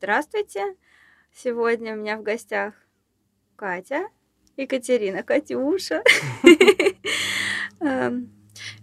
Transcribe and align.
Здравствуйте! 0.00 0.76
Сегодня 1.34 1.94
у 1.94 1.96
меня 1.96 2.16
в 2.16 2.22
гостях 2.22 2.72
Катя, 3.56 4.06
Екатерина, 4.56 5.24
Катюша. 5.24 6.04
Эм, 7.80 8.30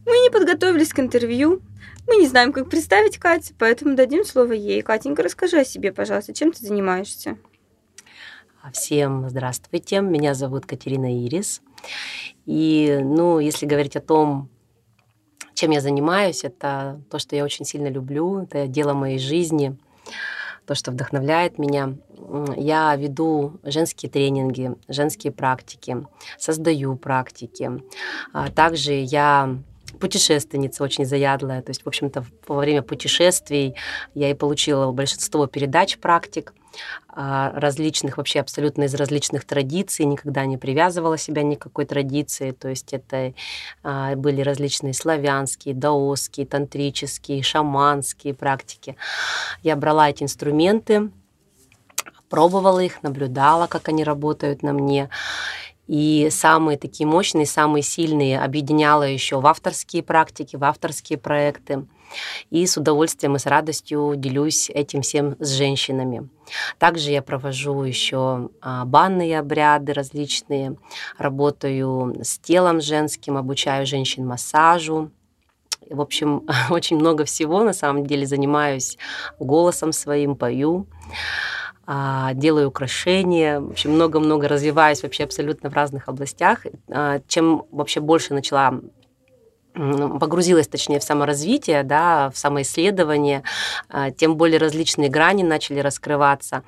мы 0.06 0.12
не 0.12 0.30
подготовились 0.30 0.92
к 0.92 1.00
интервью, 1.00 1.62
мы 2.06 2.18
не 2.18 2.28
знаем, 2.28 2.52
как 2.52 2.70
представить 2.70 3.18
Катю, 3.18 3.54
поэтому 3.58 3.96
дадим 3.96 4.26
слово 4.26 4.52
ей. 4.52 4.82
Катенька, 4.82 5.24
расскажи 5.24 5.60
о 5.60 5.64
себе, 5.64 5.94
пожалуйста, 5.94 6.34
чем 6.34 6.52
ты 6.52 6.66
занимаешься? 6.66 7.38
Всем 8.74 9.30
здравствуйте, 9.30 10.02
меня 10.02 10.34
зовут 10.34 10.66
Катерина 10.66 11.26
Ирис. 11.26 11.62
И, 12.46 13.00
ну, 13.02 13.40
если 13.40 13.66
говорить 13.66 13.96
о 13.96 14.02
том, 14.02 14.50
чем 15.54 15.72
я 15.72 15.80
занимаюсь, 15.80 16.44
это 16.44 17.02
то, 17.10 17.20
что 17.20 17.38
я 17.38 17.46
очень 17.46 17.64
сильно 17.64 17.88
люблю, 17.88 18.42
это 18.42 18.68
дело 18.68 18.92
моей 18.92 19.18
жизни, 19.18 19.78
то, 20.66 20.76
что 20.76 20.92
вдохновляет 20.92 21.58
меня. 21.58 21.96
Я 22.58 22.96
веду 22.96 23.60
женские 23.64 24.10
тренинги, 24.10 24.74
женские 24.88 25.32
практики, 25.32 25.98
создаю 26.38 26.96
практики. 26.96 27.72
А 28.34 28.50
также 28.50 28.94
я 28.94 29.58
путешественница 30.00 30.84
очень 30.84 31.06
заядлая. 31.06 31.62
То 31.62 31.70
есть, 31.70 31.84
в 31.84 31.88
общем-то, 31.88 32.26
во 32.48 32.58
время 32.58 32.82
путешествий 32.82 33.76
я 34.14 34.30
и 34.30 34.34
получила 34.34 34.92
большинство 34.92 35.48
передач 35.48 35.98
практик 35.98 36.54
различных, 37.08 38.18
вообще 38.18 38.42
абсолютно 38.42 38.84
из 38.84 38.96
различных 38.96 39.46
традиций, 39.46 40.06
никогда 40.06 40.46
не 40.46 40.58
привязывала 40.58 41.18
себя 41.18 41.44
ни 41.44 41.56
к 41.56 41.60
какой 41.60 41.86
традиции, 41.86 42.52
то 42.52 42.68
есть 42.68 42.94
это 42.94 43.34
а, 43.84 44.16
были 44.16 44.42
различные 44.42 44.94
славянские, 44.94 45.76
даосские, 45.76 46.46
тантрические, 46.46 47.42
шаманские 47.44 48.34
практики. 48.34 48.98
Я 49.64 49.76
брала 49.76 50.10
эти 50.10 50.24
инструменты, 50.24 51.10
пробовала 52.30 52.80
их, 52.80 53.02
наблюдала, 53.04 53.68
как 53.68 53.88
они 53.88 54.04
работают 54.04 54.62
на 54.62 54.74
мне, 54.74 55.10
и 55.88 56.30
самые 56.32 56.78
такие 56.78 57.06
мощные, 57.06 57.46
самые 57.46 57.84
сильные 57.84 58.40
объединяла 58.40 59.04
еще 59.04 59.40
в 59.40 59.46
авторские 59.46 60.02
практики, 60.02 60.56
в 60.56 60.64
авторские 60.64 61.20
проекты. 61.20 61.86
И 62.50 62.66
с 62.66 62.78
удовольствием 62.78 63.36
и 63.36 63.40
с 63.40 63.46
радостью 63.46 64.14
делюсь 64.16 64.70
этим 64.70 65.02
всем 65.02 65.36
с 65.40 65.52
женщинами. 65.52 66.30
Также 66.78 67.12
я 67.12 67.22
провожу 67.22 67.84
еще 67.84 68.50
а, 68.62 68.86
банные 68.86 69.40
обряды 69.40 69.94
различные, 69.94 70.76
работаю 71.18 72.16
с 72.22 72.38
телом 72.40 72.82
женским, 72.82 73.38
обучаю 73.38 73.86
женщин 73.86 74.26
массажу, 74.26 75.12
в 75.90 76.02
общем, 76.02 76.48
очень 76.70 76.98
много 76.98 77.26
всего 77.26 77.64
на 77.64 77.74
самом 77.74 78.06
деле 78.06 78.26
занимаюсь 78.26 78.98
голосом 79.40 79.92
своим, 79.92 80.36
пою. 80.36 80.88
А, 81.88 82.34
делаю 82.34 82.70
украшения, 82.70 83.60
в 83.60 83.72
общем, 83.72 83.92
много-много 83.92 84.48
развиваюсь 84.48 85.04
вообще 85.04 85.24
абсолютно 85.24 85.70
в 85.70 85.74
разных 85.74 86.08
областях. 86.08 86.66
А, 86.90 87.20
чем 87.28 87.66
вообще 87.72 88.00
больше 88.00 88.34
начала 88.34 88.80
погрузилась, 89.76 90.68
точнее, 90.68 91.00
в 91.00 91.04
саморазвитие, 91.04 91.84
да, 91.84 92.30
в 92.34 92.38
самоисследование, 92.38 93.44
а, 93.90 94.12
тем 94.12 94.36
более 94.36 94.58
различные 94.58 95.10
грани 95.10 95.44
начали 95.44 95.80
раскрываться, 95.80 96.64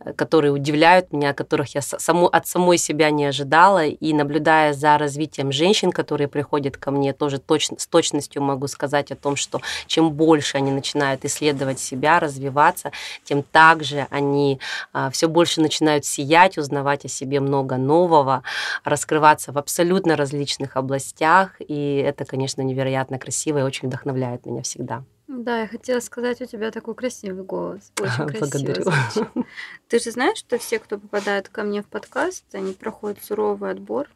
э, 0.00 0.12
которые 0.12 0.52
удивляют 0.52 1.12
меня, 1.12 1.32
которых 1.32 1.74
я 1.74 1.80
само, 1.82 2.26
от 2.26 2.46
самой 2.46 2.78
себя 2.78 3.10
не 3.10 3.24
ожидала. 3.24 3.86
И 3.86 4.12
наблюдая 4.12 4.72
за 4.74 4.98
развитием 4.98 5.52
женщин, 5.52 5.90
которые 5.90 6.28
приходят 6.28 6.76
ко 6.76 6.90
мне, 6.90 7.12
тоже 7.12 7.38
точно, 7.38 7.78
с 7.78 7.86
точностью 7.86 8.42
могу 8.42 8.66
сказать 8.68 9.10
о 9.10 9.16
том, 9.16 9.36
что 9.36 9.60
чем 9.86 10.10
больше 10.12 10.58
они 10.58 10.70
начинают 10.70 11.24
исследовать 11.24 11.80
себя, 11.80 12.20
развиваться, 12.20 12.92
тем 13.24 13.42
также 13.42 14.06
они 14.10 14.60
а, 14.92 15.10
все 15.10 15.28
больше 15.28 15.60
начинают 15.60 16.04
сиять, 16.04 16.58
узнавать 16.58 17.04
о 17.04 17.08
себе 17.08 17.40
много 17.40 17.76
нового, 17.76 18.42
раскрываться 18.84 19.52
в 19.52 19.58
абсолютно 19.58 20.16
различных 20.16 20.76
областях. 20.76 21.52
И 21.60 21.96
это, 22.06 22.24
конечно, 22.24 22.49
конечно, 22.50 22.62
невероятно 22.62 23.18
красиво 23.18 23.58
и 23.58 23.62
очень 23.62 23.88
вдохновляет 23.88 24.46
меня 24.46 24.62
всегда. 24.62 25.04
Да, 25.28 25.60
я 25.60 25.68
хотела 25.68 26.00
сказать, 26.00 26.42
у 26.42 26.46
тебя 26.46 26.70
такой 26.72 26.94
красивый 26.94 27.44
голос. 27.44 27.92
Очень 28.00 28.38
Благодарю. 28.38 28.82
Звучит. 28.82 29.28
Ты 29.88 30.00
же 30.00 30.10
знаешь, 30.10 30.38
что 30.38 30.58
все, 30.58 30.80
кто 30.80 30.98
попадает 30.98 31.48
ко 31.48 31.62
мне 31.62 31.82
в 31.82 31.86
подкаст, 31.86 32.44
они 32.52 32.72
проходят 32.72 33.22
суровый 33.22 33.70
отбор 33.70 34.08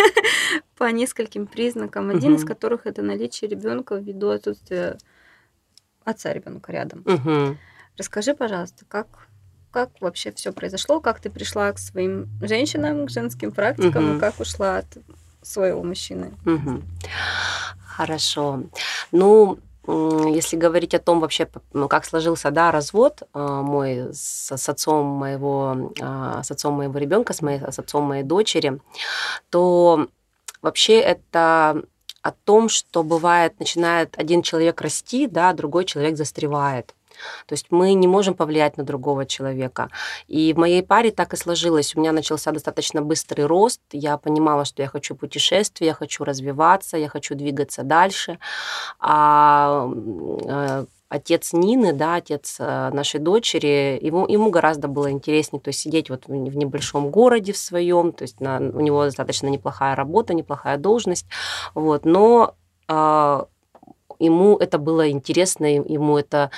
по 0.78 0.84
нескольким 0.92 1.48
признакам, 1.48 2.10
один 2.10 2.36
из 2.36 2.44
которых 2.44 2.86
это 2.86 3.02
наличие 3.02 3.50
ребенка 3.50 3.96
ввиду 3.96 4.28
отсутствия 4.28 4.98
отца 6.04 6.32
ребенка 6.32 6.70
рядом. 6.70 7.04
Расскажи, 7.96 8.34
пожалуйста, 8.34 8.84
как 8.88 9.28
как 9.72 9.90
вообще 10.00 10.32
все 10.32 10.54
произошло, 10.54 11.00
как 11.00 11.20
ты 11.20 11.28
пришла 11.28 11.70
к 11.70 11.78
своим 11.78 12.30
женщинам, 12.40 13.06
к 13.06 13.10
женским 13.10 13.52
практикам, 13.52 14.16
и 14.16 14.20
как 14.20 14.40
ушла 14.40 14.78
от 14.78 14.86
своего 15.46 15.82
мужчины. 15.82 16.32
Угу. 16.44 16.82
Хорошо. 17.96 18.64
Ну, 19.12 19.58
если 19.86 20.56
говорить 20.56 20.94
о 20.94 20.98
том 20.98 21.20
вообще, 21.20 21.48
ну, 21.72 21.88
как 21.88 22.04
сложился, 22.04 22.50
да, 22.50 22.72
развод 22.72 23.22
а, 23.32 23.62
мой 23.62 24.12
с, 24.12 24.50
с 24.56 24.68
отцом 24.68 25.06
моего, 25.06 25.92
а, 26.00 26.42
с 26.42 26.50
отцом 26.50 26.74
моего 26.74 26.98
ребенка, 26.98 27.32
с, 27.32 27.40
моей, 27.40 27.60
с 27.60 27.78
отцом 27.78 28.04
моей 28.04 28.24
дочери, 28.24 28.80
то 29.50 30.08
вообще 30.60 30.98
это 30.98 31.82
о 32.22 32.32
том, 32.32 32.68
что 32.68 33.04
бывает, 33.04 33.60
начинает 33.60 34.18
один 34.18 34.42
человек 34.42 34.80
расти, 34.80 35.28
да, 35.28 35.52
другой 35.52 35.84
человек 35.84 36.16
застревает. 36.16 36.95
То 37.46 37.52
есть 37.52 37.66
мы 37.70 37.94
не 37.94 38.06
можем 38.06 38.34
повлиять 38.34 38.76
на 38.76 38.84
другого 38.84 39.26
человека. 39.26 39.90
И 40.28 40.52
в 40.52 40.58
моей 40.58 40.82
паре 40.82 41.10
так 41.10 41.34
и 41.34 41.36
сложилось. 41.36 41.94
У 41.94 42.00
меня 42.00 42.12
начался 42.12 42.52
достаточно 42.52 43.02
быстрый 43.02 43.46
рост. 43.46 43.80
Я 43.92 44.16
понимала, 44.18 44.64
что 44.64 44.82
я 44.82 44.88
хочу 44.88 45.14
путешествия, 45.14 45.88
я 45.88 45.94
хочу 45.94 46.24
развиваться, 46.24 46.96
я 46.96 47.08
хочу 47.08 47.34
двигаться 47.34 47.82
дальше. 47.82 48.38
А 48.98 49.88
э, 50.44 50.86
отец 51.08 51.52
Нины, 51.52 51.92
да, 51.92 52.16
отец 52.16 52.56
э, 52.58 52.90
нашей 52.92 53.20
дочери, 53.20 53.98
ему, 54.02 54.26
ему 54.26 54.50
гораздо 54.50 54.88
было 54.88 55.10
интереснее, 55.10 55.60
то 55.60 55.68
есть 55.68 55.80
сидеть 55.80 56.10
вот 56.10 56.26
в 56.26 56.32
небольшом 56.32 57.10
городе 57.10 57.52
в 57.52 57.58
своем, 57.58 58.12
то 58.12 58.22
есть 58.22 58.40
на, 58.40 58.58
у 58.58 58.80
него 58.80 59.04
достаточно 59.04 59.48
неплохая 59.48 59.94
работа, 59.94 60.34
неплохая 60.34 60.78
должность, 60.78 61.26
вот, 61.74 62.04
но 62.04 62.54
э, 62.88 63.44
ему 64.18 64.56
это 64.56 64.78
было 64.78 65.10
интересно, 65.10 65.66
ему 65.66 66.18
это 66.18 66.50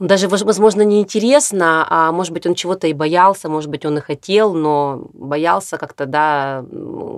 даже, 0.00 0.28
возможно, 0.28 0.80
не 0.80 1.00
интересно, 1.00 1.86
а 1.88 2.10
может 2.10 2.32
быть, 2.32 2.46
он 2.46 2.54
чего-то 2.54 2.86
и 2.86 2.94
боялся, 2.94 3.50
может 3.50 3.68
быть, 3.68 3.84
он 3.84 3.98
и 3.98 4.00
хотел, 4.00 4.54
но 4.54 5.10
боялся 5.12 5.76
как-то, 5.76 6.06
да, 6.06 6.64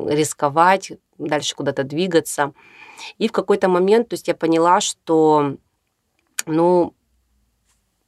рисковать, 0.09 0.93
дальше 1.17 1.55
куда-то 1.55 1.85
двигаться. 1.85 2.53
И 3.19 3.29
в 3.29 3.33
какой-то 3.33 3.69
момент, 3.69 4.09
то 4.09 4.15
есть 4.15 4.27
я 4.27 4.35
поняла, 4.35 4.81
что, 4.81 5.57
ну, 6.45 6.93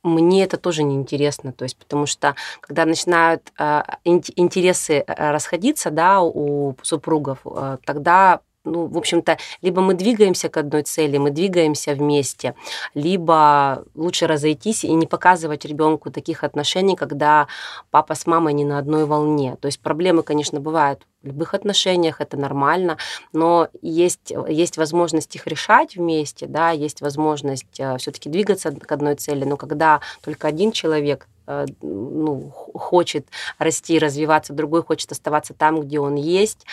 мне 0.02 0.44
это 0.44 0.58
тоже 0.58 0.82
неинтересно, 0.82 1.52
то 1.52 1.62
есть 1.62 1.76
потому 1.78 2.06
что 2.06 2.34
когда 2.60 2.84
начинают 2.84 3.52
э, 3.58 3.82
интересы 4.04 5.04
расходиться, 5.06 5.90
да, 5.90 6.20
у 6.20 6.74
супругов, 6.82 7.38
э, 7.46 7.78
тогда 7.86 8.40
ну, 8.64 8.86
в 8.86 8.96
общем-то, 8.96 9.38
либо 9.62 9.80
мы 9.82 9.94
двигаемся 9.94 10.48
к 10.48 10.56
одной 10.56 10.82
цели, 10.82 11.18
мы 11.18 11.30
двигаемся 11.30 11.94
вместе, 11.94 12.54
либо 12.94 13.84
лучше 13.94 14.26
разойтись 14.26 14.84
и 14.84 14.92
не 14.92 15.06
показывать 15.06 15.64
ребенку 15.64 16.10
таких 16.10 16.44
отношений, 16.44 16.96
когда 16.96 17.46
папа 17.90 18.14
с 18.14 18.26
мамой 18.26 18.54
не 18.54 18.64
на 18.64 18.78
одной 18.78 19.04
волне. 19.04 19.56
То 19.60 19.66
есть 19.66 19.80
проблемы, 19.80 20.22
конечно, 20.22 20.60
бывают 20.60 21.06
в 21.22 21.26
любых 21.26 21.54
отношениях, 21.54 22.20
это 22.20 22.36
нормально, 22.36 22.98
но 23.32 23.68
есть, 23.82 24.32
есть 24.48 24.76
возможность 24.76 25.34
их 25.36 25.46
решать 25.46 25.96
вместе, 25.96 26.46
да, 26.46 26.70
есть 26.70 27.00
возможность 27.00 27.80
э, 27.80 27.96
все-таки 27.98 28.28
двигаться 28.28 28.72
к 28.72 28.92
одной 28.92 29.14
цели, 29.14 29.44
но 29.44 29.56
когда 29.56 30.00
только 30.22 30.48
один 30.48 30.70
человек 30.70 31.26
ну, 31.46 32.50
хочет 32.50 33.26
расти, 33.58 33.98
развиваться, 33.98 34.52
другой 34.52 34.82
хочет 34.82 35.12
оставаться 35.12 35.54
там, 35.54 35.80
где 35.80 36.00
он 36.00 36.14
есть, 36.16 36.66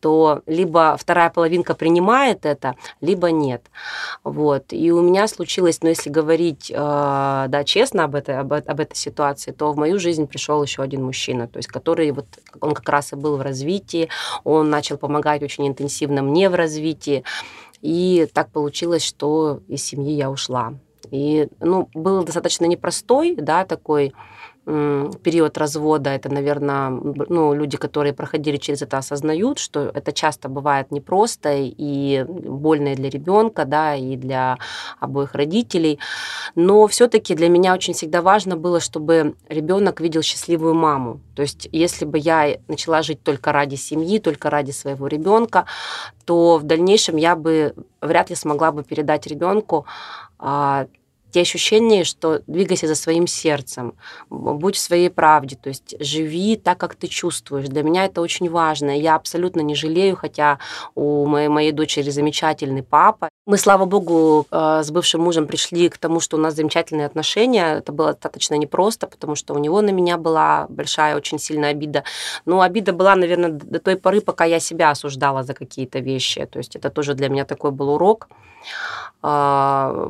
то 0.00 0.42
либо 0.46 0.96
вторая 0.98 1.30
половинка 1.30 1.74
принимает 1.74 2.46
это, 2.46 2.76
либо 3.00 3.30
нет. 3.30 3.62
Вот. 4.22 4.72
И 4.72 4.92
у 4.92 5.00
меня 5.00 5.26
случилось, 5.28 5.80
ну, 5.82 5.88
если 5.88 6.10
говорить, 6.10 6.70
э, 6.70 6.74
да, 6.74 7.64
честно 7.64 8.04
об 8.04 8.14
этой, 8.14 8.38
об, 8.38 8.52
об 8.52 8.80
этой 8.80 8.96
ситуации, 8.96 9.52
то 9.52 9.72
в 9.72 9.76
мою 9.76 9.98
жизнь 9.98 10.26
пришел 10.26 10.62
еще 10.62 10.82
один 10.82 11.04
мужчина, 11.04 11.48
то 11.48 11.58
есть 11.58 11.68
который 11.68 12.10
вот, 12.10 12.26
он 12.60 12.74
как 12.74 12.88
раз 12.88 13.12
и 13.12 13.16
был 13.16 13.36
в 13.36 13.42
развитии, 13.42 14.08
он 14.44 14.70
начал 14.70 14.98
помогать 14.98 15.42
очень 15.42 15.66
интенсивно 15.66 16.22
мне 16.22 16.50
в 16.50 16.54
развитии, 16.54 17.24
и 17.80 18.28
так 18.32 18.50
получилось, 18.50 19.04
что 19.04 19.60
из 19.68 19.84
семьи 19.84 20.12
я 20.14 20.30
ушла. 20.30 20.74
И, 21.10 21.48
ну, 21.60 21.88
был 21.94 22.24
достаточно 22.24 22.66
непростой, 22.66 23.36
да, 23.36 23.64
такой 23.64 24.12
период 24.64 25.58
развода, 25.58 26.10
это, 26.10 26.30
наверное, 26.30 26.88
ну, 26.88 27.52
люди, 27.52 27.76
которые 27.76 28.14
проходили 28.14 28.56
через 28.56 28.80
это, 28.80 28.96
осознают, 28.96 29.58
что 29.58 29.90
это 29.92 30.10
часто 30.12 30.48
бывает 30.48 30.90
непросто 30.90 31.50
и 31.54 32.24
больно 32.26 32.94
для 32.94 33.10
ребенка, 33.10 33.66
да, 33.66 33.94
и 33.94 34.16
для 34.16 34.56
обоих 35.00 35.34
родителей. 35.34 35.98
Но 36.54 36.86
все-таки 36.86 37.34
для 37.34 37.50
меня 37.50 37.74
очень 37.74 37.92
всегда 37.92 38.22
важно 38.22 38.56
было, 38.56 38.80
чтобы 38.80 39.34
ребенок 39.50 40.00
видел 40.00 40.22
счастливую 40.22 40.72
маму. 40.72 41.20
То 41.36 41.42
есть, 41.42 41.68
если 41.70 42.06
бы 42.06 42.18
я 42.18 42.56
начала 42.66 43.02
жить 43.02 43.22
только 43.22 43.52
ради 43.52 43.74
семьи, 43.74 44.18
только 44.18 44.48
ради 44.48 44.70
своего 44.70 45.08
ребенка, 45.08 45.66
то 46.24 46.56
в 46.56 46.62
дальнейшем 46.62 47.16
я 47.16 47.36
бы 47.36 47.74
вряд 48.00 48.30
ли 48.30 48.36
смогла 48.36 48.72
бы 48.72 48.82
передать 48.82 49.26
ребенку 49.26 49.84
а, 50.44 50.86
те 51.34 51.40
ощущения, 51.40 52.04
что 52.04 52.42
двигайся 52.46 52.86
за 52.86 52.94
своим 52.94 53.26
сердцем, 53.26 53.94
будь 54.30 54.76
в 54.76 54.78
своей 54.78 55.10
правде, 55.10 55.56
то 55.60 55.68
есть 55.68 55.96
живи 55.98 56.54
так, 56.56 56.78
как 56.78 56.94
ты 56.94 57.08
чувствуешь. 57.08 57.66
Для 57.66 57.82
меня 57.82 58.04
это 58.04 58.20
очень 58.20 58.48
важно. 58.48 58.96
Я 58.96 59.16
абсолютно 59.16 59.60
не 59.60 59.74
жалею, 59.74 60.14
хотя 60.14 60.60
у 60.94 61.26
моей, 61.26 61.48
моей 61.48 61.72
дочери 61.72 62.10
замечательный 62.10 62.84
папа. 62.84 63.28
Мы, 63.46 63.58
слава 63.58 63.84
богу, 63.84 64.46
э, 64.48 64.82
с 64.84 64.90
бывшим 64.92 65.22
мужем 65.22 65.48
пришли 65.48 65.88
к 65.88 65.98
тому, 65.98 66.20
что 66.20 66.36
у 66.36 66.40
нас 66.40 66.54
замечательные 66.54 67.06
отношения. 67.06 67.78
Это 67.78 67.90
было 67.90 68.12
достаточно 68.12 68.54
непросто, 68.54 69.08
потому 69.08 69.34
что 69.34 69.54
у 69.54 69.58
него 69.58 69.80
на 69.82 69.90
меня 69.90 70.16
была 70.18 70.66
большая, 70.68 71.16
очень 71.16 71.40
сильная 71.40 71.70
обида. 71.70 72.04
Но 72.46 72.60
обида 72.60 72.92
была, 72.92 73.16
наверное, 73.16 73.50
до 73.50 73.80
той 73.80 73.96
поры, 73.96 74.20
пока 74.20 74.44
я 74.44 74.60
себя 74.60 74.90
осуждала 74.90 75.42
за 75.42 75.54
какие-то 75.54 75.98
вещи. 75.98 76.46
То 76.46 76.58
есть 76.58 76.76
это 76.76 76.90
тоже 76.90 77.14
для 77.14 77.28
меня 77.28 77.44
такой 77.44 77.72
был 77.72 77.88
урок 77.90 78.28
а, 79.22 80.08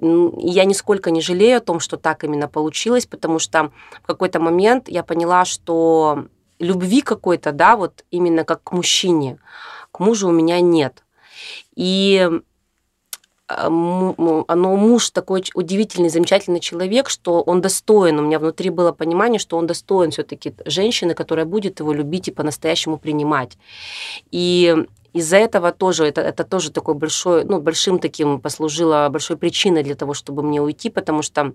я 0.00 0.64
нисколько 0.64 1.10
не 1.10 1.20
жалею 1.20 1.58
о 1.58 1.60
том, 1.60 1.80
что 1.80 1.96
так 1.96 2.24
именно 2.24 2.48
получилось, 2.48 3.06
потому 3.06 3.38
что 3.38 3.72
в 4.02 4.06
какой-то 4.06 4.40
момент 4.40 4.88
я 4.88 5.02
поняла, 5.02 5.44
что 5.44 6.26
любви 6.58 7.00
какой-то, 7.00 7.52
да, 7.52 7.76
вот 7.76 8.04
именно 8.10 8.44
как 8.44 8.62
к 8.62 8.72
мужчине, 8.72 9.38
к 9.92 10.00
мужу 10.00 10.28
у 10.28 10.32
меня 10.32 10.60
нет. 10.60 11.02
И 11.74 12.28
а, 13.48 13.66
оно 13.66 14.76
муж 14.76 15.10
такой 15.10 15.44
удивительный, 15.54 16.08
замечательный 16.08 16.60
человек, 16.60 17.08
что 17.08 17.42
он 17.42 17.60
достоин. 17.60 18.18
У 18.18 18.22
меня 18.22 18.38
внутри 18.38 18.70
было 18.70 18.92
понимание, 18.92 19.38
что 19.38 19.56
он 19.56 19.66
достоин 19.66 20.10
все-таки 20.10 20.54
женщины, 20.64 21.14
которая 21.14 21.46
будет 21.46 21.80
его 21.80 21.92
любить 21.92 22.28
и 22.28 22.32
по-настоящему 22.32 22.98
принимать. 22.98 23.56
И 24.30 24.74
из-за 25.16 25.36
этого 25.36 25.72
тоже, 25.72 26.06
это, 26.06 26.20
это 26.20 26.44
тоже 26.44 26.70
такой 26.70 26.94
большой, 26.94 27.44
ну, 27.44 27.60
большим 27.60 27.98
таким 27.98 28.40
послужило, 28.40 29.08
большой 29.10 29.36
причиной 29.36 29.82
для 29.82 29.94
того, 29.94 30.14
чтобы 30.14 30.42
мне 30.42 30.60
уйти, 30.60 30.90
потому 30.90 31.22
что 31.22 31.52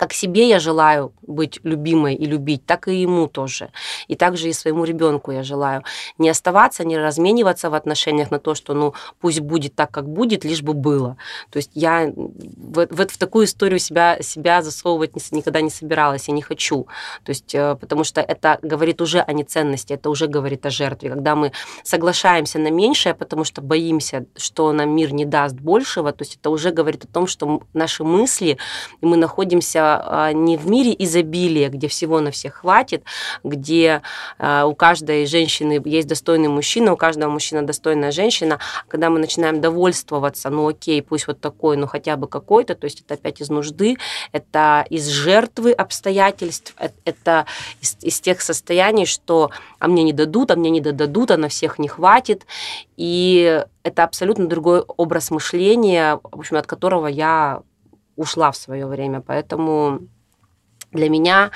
как 0.00 0.14
себе 0.14 0.48
я 0.48 0.60
желаю 0.60 1.12
быть 1.20 1.60
любимой 1.62 2.14
и 2.14 2.24
любить, 2.24 2.64
так 2.64 2.88
и 2.88 3.02
ему 3.02 3.26
тоже. 3.26 3.68
И 4.08 4.14
также 4.16 4.48
и 4.48 4.54
своему 4.54 4.84
ребенку 4.84 5.30
я 5.30 5.42
желаю 5.42 5.84
не 6.16 6.30
оставаться, 6.30 6.84
не 6.86 6.96
размениваться 6.96 7.68
в 7.68 7.74
отношениях 7.74 8.30
на 8.30 8.38
то, 8.38 8.54
что 8.54 8.72
ну 8.72 8.94
пусть 9.20 9.40
будет 9.40 9.74
так, 9.74 9.90
как 9.90 10.08
будет, 10.08 10.42
лишь 10.42 10.62
бы 10.62 10.72
было. 10.72 11.18
То 11.50 11.58
есть 11.58 11.72
я 11.74 12.10
в, 12.16 12.86
в, 12.86 13.06
в 13.08 13.18
такую 13.18 13.44
историю 13.44 13.78
себя, 13.78 14.16
себя 14.22 14.62
засовывать 14.62 15.12
никогда 15.32 15.60
не 15.60 15.68
собиралась, 15.68 16.28
я 16.28 16.34
не 16.34 16.40
хочу. 16.40 16.86
То 17.24 17.30
есть 17.30 17.54
э, 17.54 17.76
потому 17.78 18.02
что 18.04 18.22
это 18.22 18.58
говорит 18.62 19.02
уже 19.02 19.20
о 19.20 19.34
неценности, 19.34 19.92
это 19.92 20.08
уже 20.08 20.28
говорит 20.28 20.64
о 20.64 20.70
жертве. 20.70 21.10
Когда 21.10 21.36
мы 21.36 21.52
соглашаемся 21.84 22.58
на 22.58 22.70
меньшее, 22.70 23.14
потому 23.14 23.44
что 23.44 23.60
боимся, 23.60 24.24
что 24.34 24.72
нам 24.72 24.96
мир 24.96 25.12
не 25.12 25.26
даст 25.26 25.56
большего, 25.56 26.12
то 26.12 26.22
есть 26.22 26.36
это 26.36 26.48
уже 26.48 26.70
говорит 26.70 27.04
о 27.04 27.08
том, 27.08 27.26
что 27.26 27.60
наши 27.74 28.02
мысли, 28.02 28.56
и 29.02 29.06
мы 29.06 29.18
находимся 29.18 29.89
а, 29.98 30.32
не 30.32 30.56
в 30.56 30.68
мире 30.68 30.94
изобилия, 30.98 31.68
где 31.68 31.88
всего 31.88 32.20
на 32.20 32.30
всех 32.30 32.54
хватит, 32.54 33.04
где 33.42 34.02
а, 34.38 34.66
у 34.66 34.74
каждой 34.74 35.26
женщины 35.26 35.80
есть 35.84 36.08
достойный 36.08 36.48
мужчина, 36.48 36.92
у 36.92 36.96
каждого 36.96 37.30
мужчины 37.30 37.62
достойная 37.62 38.12
женщина. 38.12 38.58
Когда 38.88 39.10
мы 39.10 39.18
начинаем 39.18 39.60
довольствоваться, 39.60 40.50
ну 40.50 40.68
окей, 40.68 41.02
пусть 41.02 41.26
вот 41.26 41.40
такой, 41.40 41.76
ну 41.76 41.86
хотя 41.86 42.16
бы 42.16 42.28
какой-то, 42.28 42.74
то 42.74 42.84
есть 42.84 43.00
это 43.00 43.14
опять 43.14 43.40
из 43.40 43.50
нужды, 43.50 43.96
это 44.32 44.84
из 44.90 45.06
жертвы 45.08 45.72
обстоятельств, 45.72 46.74
это 47.04 47.46
из, 47.80 47.96
из 48.02 48.20
тех 48.20 48.40
состояний, 48.40 49.06
что 49.06 49.50
а 49.78 49.88
мне 49.88 50.02
не 50.02 50.12
дадут, 50.12 50.50
а 50.50 50.56
мне 50.56 50.70
не 50.70 50.80
дадут, 50.80 51.30
а 51.30 51.36
на 51.36 51.48
всех 51.48 51.78
не 51.78 51.88
хватит. 51.88 52.46
И 52.96 53.64
это 53.82 54.04
абсолютно 54.04 54.46
другой 54.46 54.80
образ 54.80 55.30
мышления, 55.30 56.20
в 56.22 56.38
общем, 56.38 56.56
от 56.56 56.66
которого 56.66 57.06
я 57.06 57.62
ушла 58.20 58.50
в 58.50 58.56
свое 58.56 58.86
время. 58.86 59.22
Поэтому 59.26 60.00
для 60.92 61.08
меня 61.08 61.50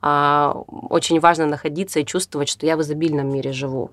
а, 0.00 0.52
очень 0.66 1.20
важно 1.20 1.46
находиться 1.46 2.00
и 2.00 2.04
чувствовать, 2.04 2.48
что 2.48 2.66
я 2.66 2.76
в 2.76 2.80
изобильном 2.80 3.32
мире 3.32 3.52
живу. 3.52 3.92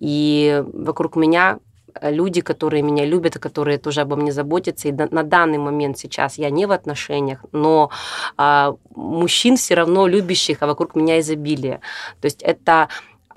И 0.00 0.62
вокруг 0.72 1.16
меня 1.16 1.58
люди, 2.02 2.40
которые 2.40 2.82
меня 2.82 3.06
любят, 3.06 3.38
которые 3.38 3.78
тоже 3.78 4.00
обо 4.02 4.16
мне 4.16 4.32
заботятся. 4.32 4.88
И 4.88 4.92
на 4.92 5.22
данный 5.22 5.58
момент 5.58 5.98
сейчас 5.98 6.38
я 6.38 6.50
не 6.50 6.66
в 6.66 6.72
отношениях, 6.72 7.44
но 7.52 7.90
а, 8.36 8.74
мужчин 8.94 9.56
все 9.56 9.74
равно 9.74 10.06
любящих, 10.06 10.62
а 10.62 10.66
вокруг 10.66 10.94
меня 10.96 11.20
изобилие. 11.20 11.80
То 12.20 12.26
есть 12.26 12.42
это 12.42 12.88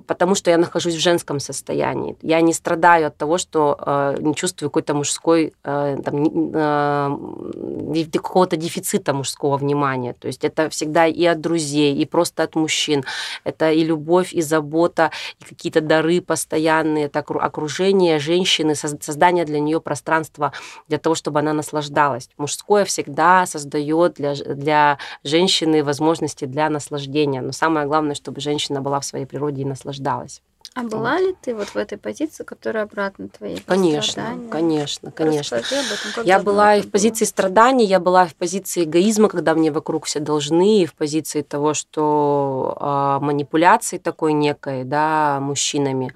потому 0.07 0.35
что 0.35 0.49
я 0.49 0.57
нахожусь 0.57 0.95
в 0.95 0.99
женском 0.99 1.39
состоянии. 1.39 2.15
Я 2.21 2.41
не 2.41 2.53
страдаю 2.53 3.07
от 3.07 3.17
того, 3.17 3.37
что 3.37 3.77
э, 3.79 4.17
не 4.19 4.33
чувствую 4.33 4.69
какой-то 4.69 4.93
мужской, 4.93 5.53
э, 5.63 5.97
там, 6.03 6.51
э, 6.53 8.05
какого-то 8.13 8.55
дефицита 8.55 9.13
мужского 9.13 9.57
внимания. 9.57 10.13
То 10.13 10.27
есть 10.27 10.43
это 10.43 10.69
всегда 10.69 11.05
и 11.05 11.25
от 11.25 11.41
друзей, 11.41 11.95
и 11.95 12.05
просто 12.05 12.43
от 12.43 12.55
мужчин. 12.55 13.03
Это 13.43 13.71
и 13.71 13.83
любовь, 13.83 14.33
и 14.33 14.41
забота, 14.41 15.11
и 15.39 15.43
какие-то 15.43 15.81
дары 15.81 16.21
постоянные, 16.21 17.05
это 17.05 17.19
окружение 17.19 18.19
женщины, 18.19 18.75
создание 18.75 19.45
для 19.45 19.59
нее 19.59 19.79
пространства 19.81 20.51
для 20.87 20.97
того, 20.97 21.15
чтобы 21.15 21.39
она 21.39 21.53
наслаждалась. 21.53 22.29
Мужское 22.37 22.85
всегда 22.85 23.45
создает 23.45 24.13
для, 24.13 24.35
для 24.35 24.97
женщины 25.23 25.83
возможности 25.83 26.45
для 26.45 26.69
наслаждения. 26.69 27.41
Но 27.41 27.51
самое 27.51 27.87
главное, 27.87 28.15
чтобы 28.15 28.41
женщина 28.41 28.81
была 28.81 28.99
в 28.99 29.05
своей 29.05 29.25
природе 29.25 29.61
и 29.61 29.65
наслаждалась 29.65 29.96
наслаждалась. 29.97 30.41
А 30.73 30.83
была 30.83 31.13
вот. 31.13 31.21
ли 31.21 31.35
ты 31.41 31.55
вот 31.55 31.69
в 31.69 31.75
этой 31.75 31.97
позиции, 31.97 32.43
которая 32.43 32.83
обратно 32.83 33.29
твоей? 33.29 33.59
Конечно, 33.65 34.37
конечно, 34.51 35.11
конечно. 35.11 35.57
Расскажи 35.57 35.81
об 35.81 36.13
этом, 36.13 36.25
я 36.25 36.39
была 36.39 36.75
и 36.75 36.81
в 36.81 36.91
позиции 36.91 37.25
было? 37.25 37.29
страданий, 37.29 37.85
я 37.85 37.99
была 37.99 38.27
в 38.27 38.35
позиции 38.35 38.83
эгоизма, 38.83 39.27
когда 39.27 39.55
мне 39.55 39.71
вокруг 39.71 40.05
все 40.05 40.19
должны, 40.19 40.83
и 40.83 40.85
в 40.85 40.93
позиции 40.93 41.41
того, 41.41 41.73
что 41.73 42.77
э, 42.79 43.25
манипуляции 43.25 43.97
такой 43.97 44.33
некой, 44.33 44.83
да, 44.83 45.39
мужчинами. 45.41 46.13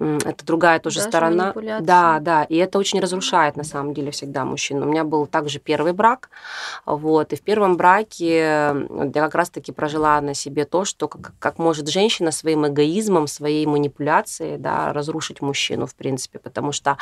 Это 0.00 0.44
другая 0.44 0.80
тоже 0.80 0.98
Даже 0.98 1.08
сторона. 1.08 1.54
Да, 1.80 2.18
да, 2.20 2.44
и 2.44 2.56
это 2.56 2.78
очень 2.78 2.98
разрушает 2.98 3.56
на 3.56 3.62
самом 3.62 3.94
деле 3.94 4.10
всегда 4.10 4.44
мужчин. 4.44 4.82
У 4.82 4.86
меня 4.86 5.04
был 5.04 5.26
также 5.26 5.60
первый 5.60 5.92
брак, 5.92 6.30
вот, 6.84 7.32
и 7.32 7.36
в 7.36 7.42
первом 7.42 7.76
браке 7.76 8.36
я 8.36 9.10
как 9.12 9.34
раз-таки 9.34 9.70
прожила 9.70 10.20
на 10.20 10.34
себе 10.34 10.64
то, 10.64 10.84
что 10.84 11.06
как, 11.06 11.32
как 11.38 11.58
может 11.58 11.88
женщина 11.88 12.32
своим 12.32 12.66
эгоизмом, 12.66 13.28
своей 13.28 13.66
манипуляцией, 13.66 14.58
да, 14.58 14.92
разрушить 14.92 15.40
мужчину, 15.40 15.86
в 15.86 15.94
принципе, 15.94 16.40
потому 16.40 16.72
что 16.72 16.98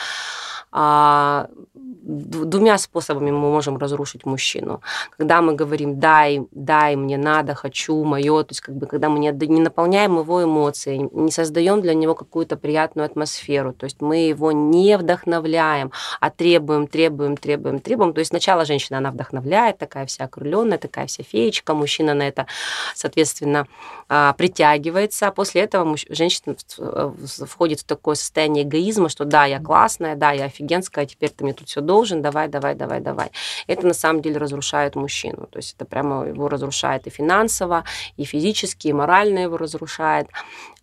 а, 0.70 1.48
двумя 1.74 2.78
способами 2.78 3.30
мы 3.30 3.50
можем 3.50 3.78
разрушить 3.78 4.26
мужчину. 4.26 4.80
Когда 5.16 5.40
мы 5.40 5.54
говорим 5.54 5.98
«дай, 5.98 6.46
дай, 6.50 6.96
мне 6.96 7.16
надо, 7.16 7.54
хочу, 7.54 8.04
мое», 8.04 8.42
то 8.42 8.50
есть 8.50 8.60
как 8.60 8.74
бы 8.74 8.86
когда 8.86 9.08
мы 9.08 9.18
не, 9.18 9.30
не 9.30 9.60
наполняем 9.60 10.18
его 10.18 10.44
эмоции, 10.44 11.08
не 11.12 11.30
создаем 11.30 11.80
для 11.80 11.94
него 11.94 12.14
какую-то 12.14 12.56
приятную 12.56 12.81
приятную 12.82 13.06
атмосферу. 13.06 13.72
То 13.72 13.84
есть 13.84 14.00
мы 14.00 14.16
его 14.28 14.52
не 14.52 14.98
вдохновляем, 14.98 15.92
а 16.20 16.30
требуем, 16.30 16.86
требуем, 16.86 17.36
требуем, 17.36 17.78
требуем. 17.78 18.12
То 18.12 18.18
есть 18.18 18.30
сначала 18.30 18.64
женщина, 18.64 18.98
она 18.98 19.10
вдохновляет, 19.10 19.78
такая 19.78 20.06
вся 20.06 20.24
окрыленная, 20.24 20.78
такая 20.78 21.06
вся 21.06 21.22
феечка, 21.22 21.74
мужчина 21.74 22.14
на 22.14 22.26
это, 22.26 22.46
соответственно, 22.94 23.66
а, 24.08 24.32
притягивается. 24.32 25.28
А 25.28 25.30
после 25.30 25.62
этого 25.62 25.96
женщина 26.08 26.56
входит 27.46 27.80
в 27.80 27.84
такое 27.84 28.16
состояние 28.16 28.64
эгоизма, 28.64 29.08
что 29.08 29.24
да, 29.24 29.44
я 29.44 29.60
классная, 29.60 30.16
да, 30.16 30.32
я 30.32 30.46
офигенская, 30.46 31.06
теперь 31.06 31.30
ты 31.30 31.44
мне 31.44 31.54
тут 31.54 31.68
все 31.68 31.80
должен, 31.80 32.20
давай, 32.20 32.48
давай, 32.48 32.74
давай, 32.74 33.00
давай. 33.00 33.30
Это 33.68 33.86
на 33.86 33.94
самом 33.94 34.22
деле 34.22 34.38
разрушает 34.38 34.96
мужчину. 34.96 35.46
То 35.50 35.58
есть 35.58 35.74
это 35.76 35.84
прямо 35.84 36.26
его 36.26 36.48
разрушает 36.48 37.06
и 37.06 37.10
финансово, 37.10 37.84
и 38.16 38.24
физически, 38.24 38.88
и 38.88 38.92
морально 38.92 39.40
его 39.40 39.56
разрушает. 39.56 40.26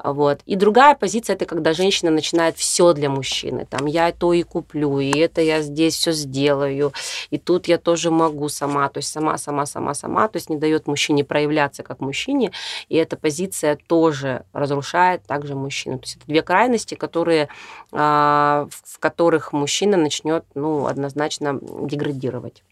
Вот. 0.03 0.39
И 0.45 0.55
другая 0.55 0.95
позиция 0.95 1.35
это 1.35 1.45
когда 1.45 1.73
женщина 1.73 1.88
начинает 2.11 2.57
все 2.57 2.93
для 2.93 3.09
мужчины. 3.09 3.65
Там 3.65 3.85
я 3.85 4.11
то 4.11 4.33
и 4.33 4.43
куплю, 4.43 4.99
и 4.99 5.11
это 5.17 5.41
я 5.41 5.61
здесь 5.61 5.95
все 5.95 6.11
сделаю, 6.11 6.93
и 7.29 7.37
тут 7.37 7.67
я 7.67 7.77
тоже 7.77 8.11
могу 8.11 8.49
сама, 8.49 8.89
то 8.89 8.99
есть 8.99 9.11
сама, 9.11 9.37
сама, 9.37 9.65
сама, 9.65 9.93
сама, 9.93 10.27
то 10.27 10.37
есть 10.37 10.49
не 10.49 10.57
дает 10.57 10.87
мужчине 10.87 11.23
проявляться 11.23 11.83
как 11.83 11.99
мужчине, 11.99 12.51
и 12.87 12.95
эта 12.95 13.17
позиция 13.17 13.77
тоже 13.87 14.43
разрушает 14.53 15.23
также 15.23 15.55
мужчину. 15.55 15.99
То 15.99 16.05
есть 16.05 16.17
это 16.17 16.25
две 16.27 16.41
крайности, 16.41 16.95
которые, 16.95 17.49
а, 17.91 18.67
в 18.85 18.99
которых 18.99 19.53
мужчина 19.53 19.97
начнет, 19.97 20.45
ну, 20.55 20.85
однозначно 20.85 21.59
деградировать. 21.61 22.63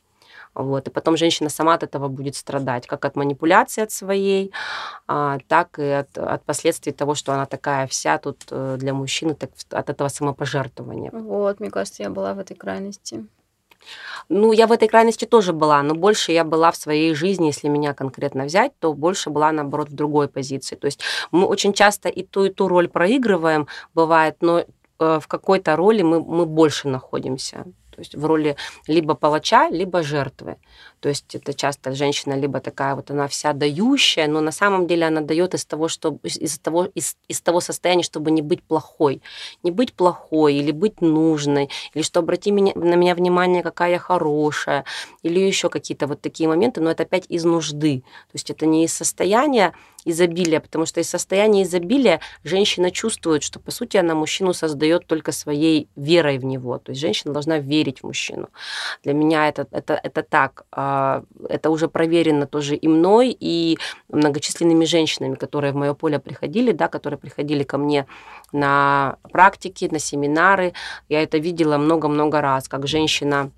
Вот. 0.57 0.87
И 0.87 0.91
потом 0.91 1.17
женщина 1.17 1.49
сама 1.49 1.75
от 1.75 1.83
этого 1.83 2.07
будет 2.07 2.35
страдать, 2.35 2.87
как 2.87 3.05
от 3.05 3.15
манипуляции 3.15 3.83
от 3.83 3.91
своей, 3.91 4.51
а, 5.07 5.37
так 5.47 5.77
и 5.79 5.83
от, 5.83 6.17
от 6.17 6.43
последствий 6.43 6.91
того, 6.91 7.15
что 7.15 7.31
она 7.33 7.45
такая 7.45 7.85
вся 7.85 8.17
тут 8.17 8.43
э, 8.49 8.77
для 8.79 8.93
мужчины, 8.93 9.35
так 9.35 9.51
от 9.71 9.89
этого 9.89 10.09
самопожертвования. 10.09 11.11
Вот, 11.11 11.59
мне 11.59 11.69
кажется, 11.69 12.03
я 12.03 12.09
была 12.09 12.33
в 12.33 12.39
этой 12.39 12.55
крайности. 12.55 13.25
Ну, 14.29 14.51
я 14.51 14.65
в 14.65 14.71
этой 14.71 14.87
крайности 14.87 15.25
тоже 15.25 15.53
была, 15.53 15.83
но 15.83 15.93
больше 15.93 16.31
я 16.31 16.43
была 16.43 16.71
в 16.71 16.75
своей 16.75 17.13
жизни, 17.13 17.45
если 17.45 17.69
меня 17.69 17.93
конкретно 17.93 18.45
взять, 18.45 18.71
то 18.79 18.93
больше 18.93 19.29
была, 19.29 19.51
наоборот, 19.51 19.89
в 19.89 19.93
другой 19.93 20.27
позиции. 20.27 20.75
То 20.75 20.87
есть 20.87 21.01
мы 21.31 21.45
очень 21.45 21.73
часто 21.73 22.09
и 22.09 22.23
ту, 22.23 22.45
и 22.45 22.49
ту 22.49 22.67
роль 22.67 22.87
проигрываем, 22.87 23.67
бывает, 23.93 24.37
но 24.41 24.59
э, 24.59 24.65
в 24.97 25.27
какой-то 25.27 25.75
роли 25.75 26.01
мы, 26.01 26.19
мы 26.19 26.47
больше 26.47 26.87
находимся 26.87 27.65
то 27.98 28.01
есть 28.01 28.16
в 28.16 28.24
роли 28.25 28.56
либо 28.86 29.16
палача, 29.16 29.70
либо 29.70 30.04
жертвы. 30.04 30.58
То 31.00 31.10
есть 31.10 31.34
это 31.34 31.56
часто 31.56 31.96
женщина 31.96 32.36
либо 32.36 32.60
такая 32.60 32.94
вот 32.94 33.10
она 33.10 33.27
вся 33.27 33.54
дающая, 33.54 34.27
но 34.27 34.39
на 34.39 34.51
самом 34.51 34.86
деле 34.86 35.08
она 35.08 35.22
дает 35.22 35.56
из 35.56 35.66
того, 35.66 35.88
что 35.88 36.20
из 36.24 36.60
того 36.60 36.86
из, 36.94 37.18
из 37.27 37.42
того 37.42 37.60
состояния, 37.60 38.04
чтобы 38.04 38.30
не 38.30 38.44
быть 38.44 38.62
плохой, 38.62 39.24
не 39.63 39.72
быть 39.72 39.94
плохой 39.94 40.54
или 40.54 40.72
быть 40.72 41.01
нужной, 41.01 41.72
или 41.96 42.04
что 42.04 42.20
обрати 42.20 42.51
меня, 42.51 42.74
на 42.75 42.94
меня 42.94 43.16
внимание, 43.16 43.63
какая 43.63 43.94
я 43.94 44.00
хорошая, 44.00 44.86
или 45.24 45.39
еще 45.39 45.70
какие-то 45.70 46.06
вот 46.06 46.22
такие 46.22 46.48
моменты, 46.48 46.82
но 46.82 46.92
это 46.92 47.01
опять 47.01 47.25
из 47.30 47.46
нужды. 47.46 48.04
То 48.32 48.36
есть 48.36 48.51
это 48.51 48.68
не 48.68 48.84
из 48.84 48.94
состояния 48.94 49.74
изобилия, 50.09 50.59
потому 50.59 50.85
что 50.85 50.99
из 50.99 51.09
состояния 51.09 51.63
изобилия 51.63 52.19
женщина 52.43 52.91
чувствует, 52.91 53.43
что 53.43 53.59
по 53.59 53.71
сути 53.71 53.97
она 53.97 54.15
мужчину 54.15 54.53
создает 54.53 55.05
только 55.05 55.31
своей 55.31 55.89
верой 55.95 56.37
в 56.37 56.45
него. 56.45 56.77
То 56.77 56.91
есть 56.91 57.01
женщина 57.01 57.33
должна 57.33 57.59
верить 57.59 57.99
в 57.99 58.03
мужчину. 58.03 58.49
Для 59.03 59.13
меня 59.13 59.47
это, 59.49 59.67
это, 59.71 59.99
это 60.01 60.23
так. 60.23 60.65
А, 60.71 61.23
это 61.49 61.69
уже 61.69 61.87
проверено 61.87 62.47
тоже 62.47 62.75
и 62.75 62.87
мной, 62.87 63.35
и 63.39 63.77
многочисленными 64.09 64.85
женщинами, 64.85 65.35
которые 65.35 65.73
в 65.73 65.75
мое 65.75 65.93
поле 65.93 66.19
приходили, 66.19 66.71
да, 66.71 66.87
которые 66.87 67.19
приходили 67.19 67.63
ко 67.63 67.77
мне 67.77 68.05
на 68.51 69.17
практики, 69.31 69.89
на 69.91 69.99
семинары. 69.99 70.73
Я 71.09 71.21
это 71.23 71.37
видела 71.37 71.77
много-много 71.77 72.41
раз, 72.41 72.67
как 72.67 72.87
женщина 72.87 73.51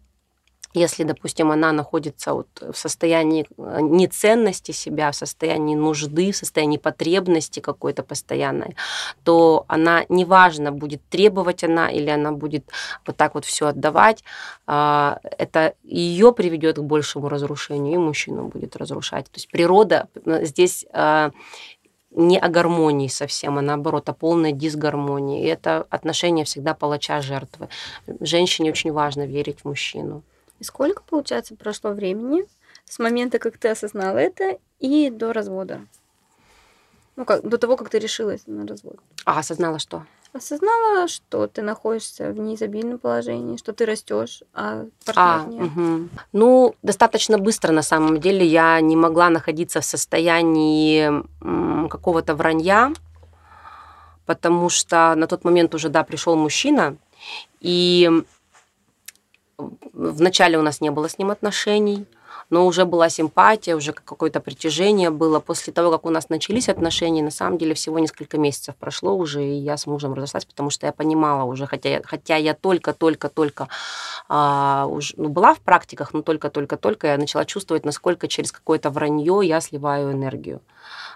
если, 0.73 1.03
допустим, 1.03 1.51
она 1.51 1.71
находится 1.71 2.33
вот 2.33 2.47
в 2.61 2.77
состоянии 2.77 3.47
э, 3.57 3.79
неценности 3.81 4.71
себя, 4.71 5.11
в 5.11 5.15
состоянии 5.15 5.75
нужды, 5.75 6.31
в 6.31 6.35
состоянии 6.35 6.77
потребности 6.77 7.59
какой-то 7.59 8.03
постоянной, 8.03 8.75
то 9.23 9.65
она, 9.67 10.05
неважно, 10.09 10.71
будет 10.71 11.01
требовать 11.09 11.63
она 11.63 11.89
или 11.89 12.09
она 12.09 12.31
будет 12.31 12.69
вот 13.05 13.17
так 13.17 13.33
вот 13.33 13.45
все 13.45 13.67
отдавать, 13.67 14.23
а, 14.67 15.19
это 15.23 15.73
ее 15.83 16.31
приведет 16.33 16.77
к 16.77 16.83
большему 16.83 17.29
разрушению, 17.29 17.95
и 17.95 17.97
мужчину 17.97 18.47
будет 18.47 18.75
разрушать. 18.75 19.25
То 19.25 19.37
есть 19.37 19.49
природа 19.49 20.07
э, 20.25 20.45
здесь 20.45 20.85
а, 20.93 21.31
не 22.11 22.37
о 22.37 22.47
гармонии 22.47 23.07
совсем, 23.07 23.57
а 23.57 23.61
наоборот, 23.61 24.09
о 24.09 24.13
полной 24.13 24.51
дисгармонии. 24.51 25.43
И 25.43 25.47
это 25.47 25.85
отношение 25.89 26.45
всегда 26.45 26.73
палача-жертвы. 26.73 27.69
Женщине 28.19 28.71
очень 28.71 28.91
важно 28.91 29.25
верить 29.25 29.61
в 29.61 29.65
мужчину. 29.65 30.23
И 30.59 30.63
сколько, 30.63 31.03
получается, 31.03 31.55
прошло 31.55 31.91
времени 31.91 32.45
с 32.85 32.99
момента, 32.99 33.39
как 33.39 33.57
ты 33.57 33.69
осознала 33.69 34.17
это, 34.17 34.57
и 34.79 35.09
до 35.09 35.33
развода? 35.33 35.81
Ну, 37.15 37.25
как, 37.25 37.47
до 37.47 37.57
того, 37.57 37.75
как 37.75 37.89
ты 37.89 37.99
решилась 37.99 38.43
на 38.47 38.65
развод. 38.65 38.97
А 39.25 39.39
осознала 39.39 39.79
что? 39.79 40.05
Осознала, 40.31 41.07
что 41.07 41.47
ты 41.47 41.61
находишься 41.61 42.31
в 42.31 42.37
неизобильном 42.37 42.99
положении, 42.99 43.57
что 43.57 43.73
ты 43.73 43.85
растешь, 43.85 44.43
а 44.53 44.85
партнер 45.05 45.15
а, 45.17 45.45
нет. 45.47 45.67
Угу. 45.67 46.09
Ну, 46.33 46.75
достаточно 46.83 47.39
быстро 47.39 47.71
на 47.71 47.81
самом 47.81 48.19
деле 48.19 48.45
я 48.45 48.79
не 48.79 48.95
могла 48.95 49.29
находиться 49.29 49.81
в 49.81 49.85
состоянии 49.85 51.11
какого-то 51.89 52.35
вранья, 52.35 52.93
потому 54.25 54.69
что 54.69 55.15
на 55.15 55.25
тот 55.25 55.43
момент 55.43 55.73
уже, 55.73 55.89
да, 55.89 56.03
пришел 56.03 56.35
мужчина, 56.35 56.95
и 57.59 58.23
вначале 59.93 60.57
у 60.57 60.61
нас 60.61 60.81
не 60.81 60.91
было 60.91 61.09
с 61.09 61.17
ним 61.17 61.31
отношений, 61.31 62.05
но 62.49 62.65
уже 62.65 62.85
была 62.85 63.09
симпатия, 63.09 63.75
уже 63.75 63.93
какое-то 63.93 64.39
притяжение 64.39 65.09
было. 65.09 65.39
После 65.39 65.71
того, 65.71 65.91
как 65.91 66.05
у 66.05 66.09
нас 66.09 66.29
начались 66.29 66.69
отношения, 66.69 67.21
на 67.21 67.31
самом 67.31 67.57
деле 67.57 67.73
всего 67.73 67.99
несколько 67.99 68.37
месяцев 68.37 68.75
прошло 68.75 69.15
уже, 69.15 69.43
и 69.43 69.53
я 69.53 69.77
с 69.77 69.85
мужем 69.85 70.13
разошлась, 70.13 70.45
потому 70.45 70.69
что 70.69 70.87
я 70.87 70.91
понимала 70.91 71.43
уже, 71.43 71.67
хотя 71.67 72.01
хотя 72.03 72.35
я 72.35 72.53
только-только-только 72.53 73.67
а, 74.27 74.87
уже, 74.89 75.13
ну, 75.17 75.29
была 75.29 75.53
в 75.53 75.59
практиках, 75.59 76.13
но 76.13 76.21
только-только-только 76.21 77.07
я 77.07 77.17
начала 77.17 77.45
чувствовать, 77.45 77.85
насколько 77.85 78.27
через 78.27 78.51
какое-то 78.51 78.89
вранье 78.89 79.41
я 79.43 79.61
сливаю 79.61 80.11
энергию. 80.11 80.61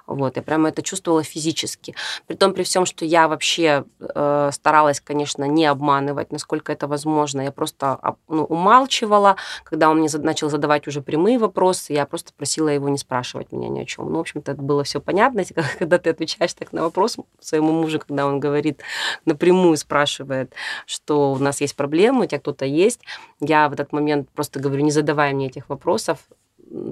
Вот, 0.05 0.35
я 0.35 0.41
прямо 0.41 0.69
это 0.69 0.81
чувствовала 0.81 1.23
физически. 1.23 1.95
При 2.27 2.35
том, 2.35 2.53
при 2.53 2.63
всем, 2.63 2.85
что 2.85 3.05
я 3.05 3.27
вообще 3.27 3.85
э, 3.99 4.49
старалась, 4.51 4.99
конечно, 4.99 5.45
не 5.45 5.65
обманывать, 5.65 6.31
насколько 6.31 6.73
это 6.73 6.87
возможно. 6.87 7.41
Я 7.41 7.51
просто 7.51 7.99
ну, 8.27 8.43
умалчивала. 8.43 9.37
Когда 9.63 9.89
он 9.89 9.99
мне 9.99 10.09
начал 10.19 10.49
задавать 10.49 10.87
уже 10.87 11.01
прямые 11.01 11.39
вопросы, 11.39 11.93
я 11.93 12.05
просто 12.05 12.33
просила 12.33 12.67
его 12.67 12.89
не 12.89 12.97
спрашивать 12.97 13.51
меня 13.53 13.69
ни 13.69 13.79
о 13.79 13.85
чем. 13.85 14.11
Ну, 14.11 14.17
в 14.17 14.21
общем-то, 14.21 14.51
это 14.51 14.61
было 14.61 14.83
все 14.83 14.99
понятно. 14.99 15.43
Когда 15.79 15.97
ты 15.97 16.09
отвечаешь 16.09 16.53
так 16.53 16.73
на 16.73 16.83
вопрос 16.83 17.17
своему 17.39 17.71
мужу, 17.71 17.99
когда 17.99 18.25
он 18.25 18.39
говорит, 18.39 18.81
напрямую 19.25 19.77
спрашивает, 19.77 20.53
что 20.85 21.31
у 21.31 21.37
нас 21.37 21.61
есть 21.61 21.75
проблемы, 21.75 22.25
у 22.25 22.27
тебя 22.27 22.39
кто-то 22.39 22.65
есть, 22.65 23.01
я 23.39 23.69
в 23.69 23.73
этот 23.73 23.93
момент 23.93 24.29
просто 24.31 24.59
говорю, 24.59 24.83
не 24.83 24.91
задавай 24.91 25.33
мне 25.33 25.47
этих 25.47 25.69
вопросов, 25.69 26.19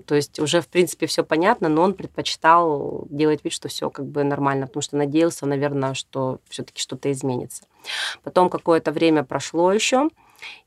то 0.05 0.15
есть 0.15 0.39
уже, 0.39 0.61
в 0.61 0.67
принципе, 0.67 1.07
все 1.07 1.23
понятно, 1.23 1.67
но 1.67 1.81
он 1.81 1.93
предпочитал 1.93 3.07
делать 3.09 3.43
вид, 3.43 3.53
что 3.53 3.67
все 3.67 3.89
как 3.89 4.05
бы 4.05 4.23
нормально, 4.23 4.67
потому 4.67 4.81
что 4.81 4.95
надеялся, 4.95 5.45
наверное, 5.45 5.95
что 5.95 6.39
все-таки 6.49 6.79
что-то 6.79 7.11
изменится. 7.11 7.63
Потом 8.23 8.49
какое-то 8.49 8.91
время 8.91 9.23
прошло 9.23 9.73
еще, 9.73 10.09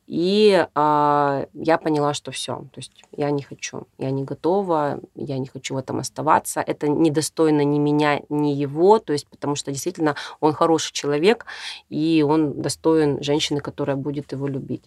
и 0.06 0.66
э, 0.74 1.46
я 1.54 1.78
поняла, 1.78 2.12
что 2.12 2.30
все, 2.30 2.56
то 2.56 2.76
есть 2.76 2.92
я 3.16 3.30
не 3.30 3.42
хочу, 3.42 3.86
я 3.96 4.10
не 4.10 4.22
готова, 4.22 5.00
я 5.14 5.38
не 5.38 5.46
хочу 5.46 5.74
в 5.74 5.78
этом 5.78 5.98
оставаться. 5.98 6.60
Это 6.60 6.88
недостойно 6.88 7.64
ни 7.64 7.78
меня, 7.78 8.20
ни 8.28 8.50
его, 8.50 8.98
то 8.98 9.14
есть 9.14 9.26
потому 9.28 9.56
что 9.56 9.72
действительно 9.72 10.14
он 10.40 10.52
хороший 10.52 10.92
человек, 10.92 11.46
и 11.88 12.22
он 12.26 12.60
достоин 12.60 13.22
женщины, 13.22 13.60
которая 13.60 13.96
будет 13.96 14.32
его 14.32 14.46
любить. 14.46 14.84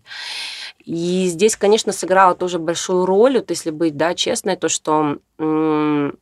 И 0.85 1.25
здесь, 1.27 1.55
конечно, 1.55 1.93
сыграла 1.93 2.35
тоже 2.35 2.59
большую 2.59 3.07
роль, 3.07 3.37
вот 3.37 3.49
если 3.49 3.71
быть 3.71 3.97
да, 3.97 4.13
честной, 4.13 4.55
то, 4.55 4.69
что 4.69 5.17
он 5.39 6.17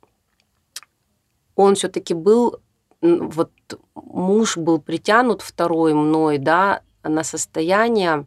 все-таки 1.76 2.14
был, 2.14 2.60
вот 3.02 3.52
муж 3.94 4.56
был 4.56 4.80
притянут 4.80 5.42
второй 5.42 5.94
мной, 5.94 6.38
да, 6.38 6.82
на 7.04 7.24
состояние 7.24 8.26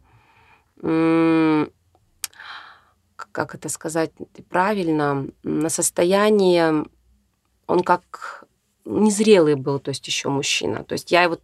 как 3.31 3.55
это 3.55 3.69
сказать 3.69 4.11
правильно, 4.49 5.27
на 5.43 5.69
состояние, 5.69 6.85
он 7.67 7.83
как 7.83 8.45
незрелый 8.89 9.55
был, 9.55 9.79
то 9.79 9.89
есть 9.89 10.05
еще 10.07 10.29
мужчина. 10.29 10.83
То 10.83 10.93
есть 10.93 11.11
я 11.11 11.29
вот 11.29 11.41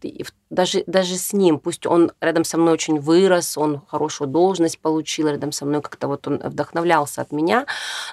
даже, 0.49 0.83
даже 0.87 1.15
с 1.15 1.33
ним, 1.33 1.59
пусть 1.59 1.85
он 1.85 2.11
рядом 2.21 2.43
со 2.43 2.57
мной 2.57 2.73
очень 2.73 2.99
вырос, 2.99 3.57
он 3.57 3.81
хорошую 3.87 4.27
должность 4.27 4.79
получил 4.79 5.27
рядом 5.27 5.51
со 5.51 5.65
мной, 5.65 5.81
как-то 5.81 6.07
вот 6.07 6.27
он 6.27 6.37
вдохновлялся 6.37 7.21
от 7.21 7.31
меня, 7.31 7.65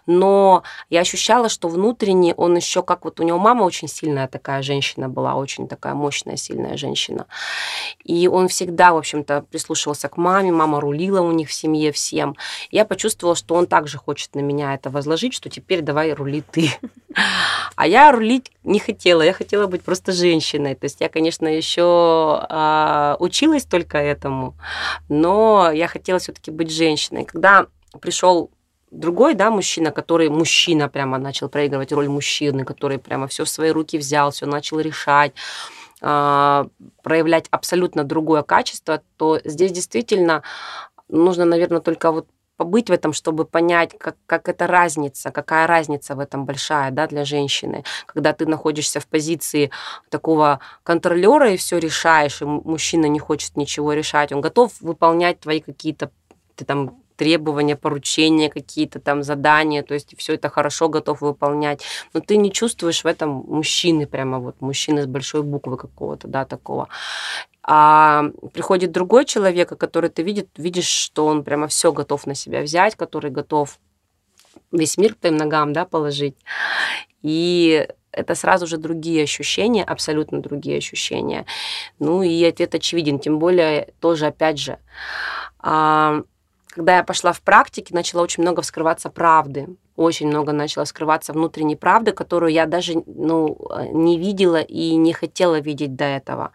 но 0.07 0.63
я 0.91 1.01
ощущала, 1.01 1.49
что 1.49 1.69
внутренне 1.69 2.35
он 2.35 2.57
еще 2.57 2.83
как 2.83 3.05
вот 3.05 3.21
у 3.21 3.23
него 3.23 3.39
мама 3.39 3.63
очень 3.65 3.89
сильная 3.89 4.29
такая 4.29 4.63
женщина 4.63 5.09
была, 5.09 5.35
очень 5.35 5.69
такая 5.69 5.95
мощная, 5.95 6.37
сильная 6.37 6.77
женщина. 6.77 7.27
И 8.05 8.29
он 8.29 8.49
всегда, 8.49 8.93
в 8.93 8.99
общем-то, 8.99 9.45
прислушивался 9.51 10.09
к 10.09 10.17
маме, 10.17 10.53
мама 10.53 10.81
рулила 10.81 11.21
у 11.21 11.33
них 11.33 11.49
в 11.49 11.53
семье 11.53 11.93
всем. 11.93 12.37
Я 12.71 12.85
почувствовала, 12.85 13.37
что 13.37 13.55
он 13.55 13.67
также 13.67 13.99
хочет 13.99 14.35
на 14.35 14.41
меня 14.41 14.75
это 14.75 14.91
возложить, 14.91 15.35
что 15.35 15.49
теперь 15.49 15.81
давай 15.81 16.13
рули 16.13 16.43
ты. 16.51 16.71
А 17.77 17.87
я 17.87 18.13
рулить 18.13 18.51
не 18.65 18.79
хотела, 18.79 19.22
я 19.23 19.33
хотела 19.33 19.67
быть 19.67 19.83
просто 19.83 20.13
женщиной. 20.13 20.75
То 20.75 20.85
есть 20.85 21.01
я, 21.01 21.09
конечно, 21.09 21.47
еще 21.47 21.83
а, 22.49 23.17
училась 23.19 23.65
только 23.65 23.99
этому, 23.99 24.55
но 25.09 25.71
я 25.73 25.89
хотела 25.89 26.19
все-таки 26.19 26.51
быть 26.51 26.71
женщиной. 26.71 27.25
Когда 27.25 27.67
пришел 28.01 28.51
другой, 28.91 29.35
да, 29.35 29.51
мужчина, 29.51 29.91
который 29.91 30.29
мужчина 30.29 30.89
прямо 30.89 31.19
начал 31.19 31.49
проигрывать 31.49 31.93
роль 31.93 32.09
мужчины, 32.09 32.65
который 32.65 32.99
прямо 32.99 33.27
все 33.27 33.45
в 33.45 33.49
свои 33.49 33.71
руки 33.71 33.99
взял, 33.99 34.31
все 34.31 34.47
начал 34.47 34.81
решать, 34.81 35.33
а, 36.01 36.67
проявлять 37.03 37.47
абсолютно 37.51 38.05
другое 38.05 38.43
качество, 38.43 39.03
то 39.17 39.41
здесь 39.45 39.73
действительно 39.73 40.43
нужно, 41.09 41.45
наверное, 41.45 41.81
только 41.81 42.13
вот 42.13 42.27
побыть 42.57 42.91
в 42.91 42.93
этом, 42.93 43.13
чтобы 43.13 43.45
понять, 43.45 43.97
как, 43.99 44.17
как 44.27 44.49
эта 44.49 44.67
разница, 44.67 45.31
какая 45.31 45.67
разница 45.67 46.15
в 46.15 46.21
этом 46.21 46.45
большая 46.45 46.91
да, 46.91 47.07
для 47.07 47.25
женщины. 47.25 47.85
Когда 48.07 48.33
ты 48.33 48.47
находишься 48.47 49.01
в 49.01 49.07
позиции 49.07 49.71
такого 50.11 50.61
контролера 50.83 51.53
и 51.53 51.57
все 51.57 51.79
решаешь, 51.79 52.43
и 52.43 52.45
мужчина 52.45 53.07
не 53.07 53.19
хочет 53.19 53.57
ничего 53.57 53.93
решать, 53.93 54.33
он 54.33 54.41
готов 54.41 54.73
выполнять 54.81 55.41
твои 55.41 55.61
какие-то 55.61 56.11
ты 56.55 56.65
там 56.65 57.03
требования, 57.17 57.77
поручения 57.77 58.51
какие-то 58.51 58.99
там, 58.99 59.23
задания, 59.23 59.83
то 59.83 59.95
есть 59.95 60.15
все 60.19 60.35
это 60.35 60.49
хорошо 60.49 60.89
готов 60.89 61.21
выполнять, 61.21 61.83
но 62.15 62.21
ты 62.21 62.37
не 62.37 62.51
чувствуешь 62.51 63.05
в 63.05 63.07
этом 63.07 63.31
мужчины, 63.31 64.07
прямо 64.07 64.39
вот 64.39 64.61
мужчины 64.61 65.03
с 65.03 65.07
большой 65.07 65.43
буквы 65.43 65.77
какого-то, 65.77 66.29
да, 66.29 66.45
такого. 66.45 66.89
А 67.65 68.25
приходит 68.53 68.91
другой 68.91 69.25
человек, 69.25 69.77
который 69.79 70.11
ты 70.11 70.23
видит, 70.23 70.49
видишь, 70.57 70.89
что 70.89 71.27
он 71.27 71.45
прямо 71.45 71.69
все 71.69 71.93
готов 71.93 72.27
на 72.27 72.35
себя 72.35 72.63
взять, 72.63 72.97
который 72.97 73.31
готов 73.31 73.79
весь 74.73 74.99
мир 74.99 75.15
к 75.15 75.19
твоим 75.19 75.37
ногам 75.37 75.73
да, 75.73 75.85
положить. 75.85 76.37
И 77.23 77.87
это 78.11 78.35
сразу 78.35 78.67
же 78.67 78.77
другие 78.77 79.23
ощущения, 79.23 79.85
абсолютно 79.85 80.41
другие 80.41 80.79
ощущения. 80.79 81.47
Ну 81.99 82.23
и 82.23 82.45
ответ 82.45 82.75
очевиден, 82.75 83.19
тем 83.19 83.39
более 83.39 83.93
тоже, 84.01 84.27
опять 84.27 84.59
же, 84.59 84.79
а, 85.59 86.23
когда 86.69 86.97
я 86.97 87.05
пошла 87.05 87.33
в 87.33 87.41
практике, 87.41 87.95
начала 87.95 88.23
очень 88.23 88.43
много 88.43 88.63
вскрываться 88.63 89.09
правды. 89.09 89.69
Очень 89.97 90.29
много 90.29 90.53
начала 90.53 90.85
скрываться 90.87 91.33
внутренней 91.33 91.77
правды, 91.77 92.13
которую 92.13 92.53
я 92.53 92.67
даже 92.67 93.03
ну, 93.07 93.59
не 93.93 94.19
видела 94.19 94.61
и 94.61 94.95
не 94.97 95.13
хотела 95.13 95.61
видеть 95.61 95.97
до 95.97 96.05
этого. 96.05 96.53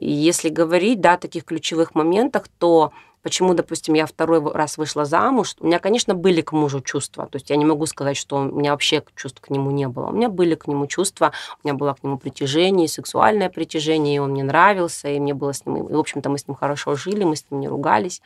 Если 0.00 0.48
говорить 0.48 1.00
да, 1.00 1.14
о 1.14 1.18
таких 1.18 1.44
ключевых 1.44 1.94
моментах, 1.94 2.46
то 2.58 2.92
Почему, 3.22 3.52
допустим, 3.52 3.94
я 3.94 4.06
второй 4.06 4.40
раз 4.52 4.78
вышла 4.78 5.04
замуж? 5.04 5.56
У 5.58 5.66
меня, 5.66 5.80
конечно, 5.80 6.14
были 6.14 6.40
к 6.40 6.52
мужу 6.52 6.80
чувства. 6.80 7.26
То 7.26 7.36
есть 7.36 7.50
я 7.50 7.56
не 7.56 7.64
могу 7.64 7.84
сказать, 7.86 8.16
что 8.16 8.36
у 8.36 8.44
меня 8.44 8.70
вообще 8.70 9.02
чувств 9.16 9.40
к 9.40 9.50
нему 9.50 9.70
не 9.70 9.88
было. 9.88 10.06
У 10.06 10.12
меня 10.12 10.28
были 10.28 10.54
к 10.54 10.68
нему 10.68 10.86
чувства, 10.86 11.32
у 11.62 11.66
меня 11.66 11.76
было 11.76 11.94
к 11.94 12.02
нему 12.04 12.16
притяжение, 12.16 12.86
сексуальное 12.86 13.50
притяжение, 13.50 14.16
и 14.16 14.18
он 14.18 14.30
мне 14.30 14.44
нравился, 14.44 15.08
и 15.08 15.18
мне 15.18 15.34
было 15.34 15.52
с 15.52 15.66
ним... 15.66 15.88
И, 15.88 15.92
в 15.92 15.98
общем-то, 15.98 16.30
мы 16.30 16.38
с 16.38 16.46
ним 16.46 16.54
хорошо 16.54 16.94
жили, 16.94 17.24
мы 17.24 17.34
с 17.34 17.44
ним 17.50 17.60
не 17.60 17.68
ругались. 17.68 18.22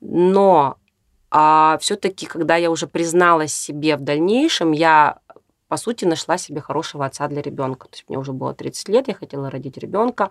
Но 0.00 0.76
а 1.36 1.78
все-таки, 1.80 2.26
когда 2.26 2.54
я 2.54 2.70
уже 2.70 2.86
призналась 2.86 3.52
себе 3.52 3.96
в 3.96 4.02
дальнейшем, 4.02 4.70
я 4.70 5.18
по 5.66 5.76
сути, 5.76 6.04
нашла 6.04 6.38
себе 6.38 6.60
хорошего 6.60 7.04
отца 7.04 7.26
для 7.26 7.42
ребенка. 7.42 7.88
То 7.88 7.96
есть 7.96 8.04
мне 8.08 8.16
уже 8.16 8.32
было 8.32 8.54
30 8.54 8.88
лет, 8.90 9.08
я 9.08 9.14
хотела 9.14 9.50
родить 9.50 9.76
ребенка. 9.76 10.30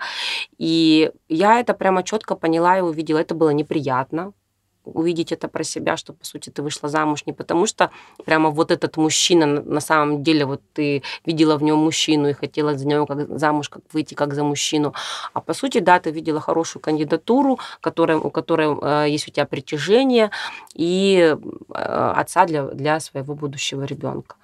И 0.58 1.12
я 1.28 1.60
это 1.60 1.74
прямо 1.74 2.04
четко 2.04 2.36
поняла 2.36 2.78
и 2.78 2.82
увидела. 2.82 3.18
Это 3.18 3.36
было 3.36 3.50
неприятно, 3.50 4.32
увидеть 4.86 5.32
это 5.32 5.48
про 5.48 5.64
себя, 5.64 5.98
что, 5.98 6.14
по 6.14 6.26
сути, 6.26 6.50
ты 6.50 6.62
вышла 6.62 6.90
замуж 6.90 7.24
не 7.26 7.34
потому, 7.34 7.66
что 7.66 7.92
прямо 8.26 8.50
вот 8.50 8.72
этот 8.72 8.98
мужчина, 8.98 9.46
на 9.46 9.80
самом 9.80 10.24
деле, 10.24 10.46
вот 10.46 10.62
ты 10.74 11.04
видела 11.26 11.58
в 11.58 11.64
нем 11.64 11.80
мужчину 11.80 12.30
и 12.30 12.34
хотела 12.34 12.78
за 12.78 12.88
него 12.88 13.06
как 13.06 13.40
замуж 13.40 13.70
как 13.70 13.82
выйти 13.94 14.14
как 14.14 14.34
за 14.34 14.44
мужчину, 14.44 14.94
а 15.34 15.42
по 15.42 15.54
сути, 15.54 15.80
да, 15.80 16.00
ты 16.00 16.12
видела 16.12 16.40
хорошую 16.40 16.82
кандидатуру, 16.82 17.60
которая, 17.82 18.18
у 18.18 18.30
которой 18.30 18.78
э, 18.82 19.10
есть 19.10 19.28
у 19.28 19.32
тебя 19.32 19.46
притяжение 19.46 20.32
и 20.74 21.36
э, 21.36 22.14
отца 22.16 22.46
для, 22.46 22.64
для 22.64 23.00
своего 23.00 23.36
будущего 23.36 23.84
ребенка. 23.84 24.36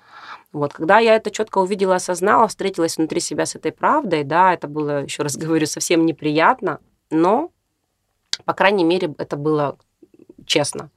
Вот, 0.51 0.74
когда 0.74 0.98
я 0.98 1.15
это 1.15 1.29
четко 1.29 1.60
увидела, 1.60 1.96
осознала, 1.96 2.48
встретилась 2.48 2.98
внутри 2.98 3.19
себя 3.19 3.46
с 3.46 3.55
этой 3.55 3.72
правдой, 3.72 4.24
да, 4.24 4.53
это 4.53 4.67
было, 4.67 5.03
еще 5.03 5.22
раз 5.22 5.38
говорю, 5.38 5.67
совсем 5.67 6.05
неприятно, 6.05 6.79
но, 7.12 7.51
по 8.46 8.53
крайней 8.53 8.84
мере, 8.84 9.13
это 9.19 9.36
было 9.36 9.77
честно. 10.50 10.89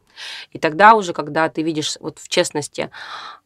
И 0.50 0.58
тогда 0.58 0.94
уже, 0.94 1.12
когда 1.12 1.48
ты 1.48 1.62
видишь 1.62 1.96
вот 2.00 2.18
в 2.18 2.28
честности 2.28 2.90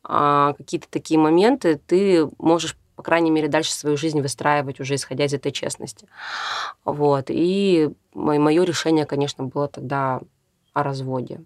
а, 0.02 0.54
какие-то 0.54 0.88
такие 0.90 1.18
моменты, 1.18 1.80
ты 1.86 2.28
можешь 2.38 2.76
по 2.96 3.02
крайней 3.02 3.30
мере, 3.30 3.48
дальше 3.48 3.74
свою 3.74 3.98
жизнь 3.98 4.22
выстраивать 4.22 4.80
уже 4.80 4.94
исходя 4.94 5.26
из 5.26 5.34
этой 5.34 5.52
честности. 5.52 6.08
Вот. 6.82 7.26
И 7.28 7.90
мое 8.14 8.64
решение, 8.64 9.04
конечно, 9.04 9.44
было 9.44 9.68
тогда 9.68 10.22
о 10.72 10.82
разводе. 10.82 11.42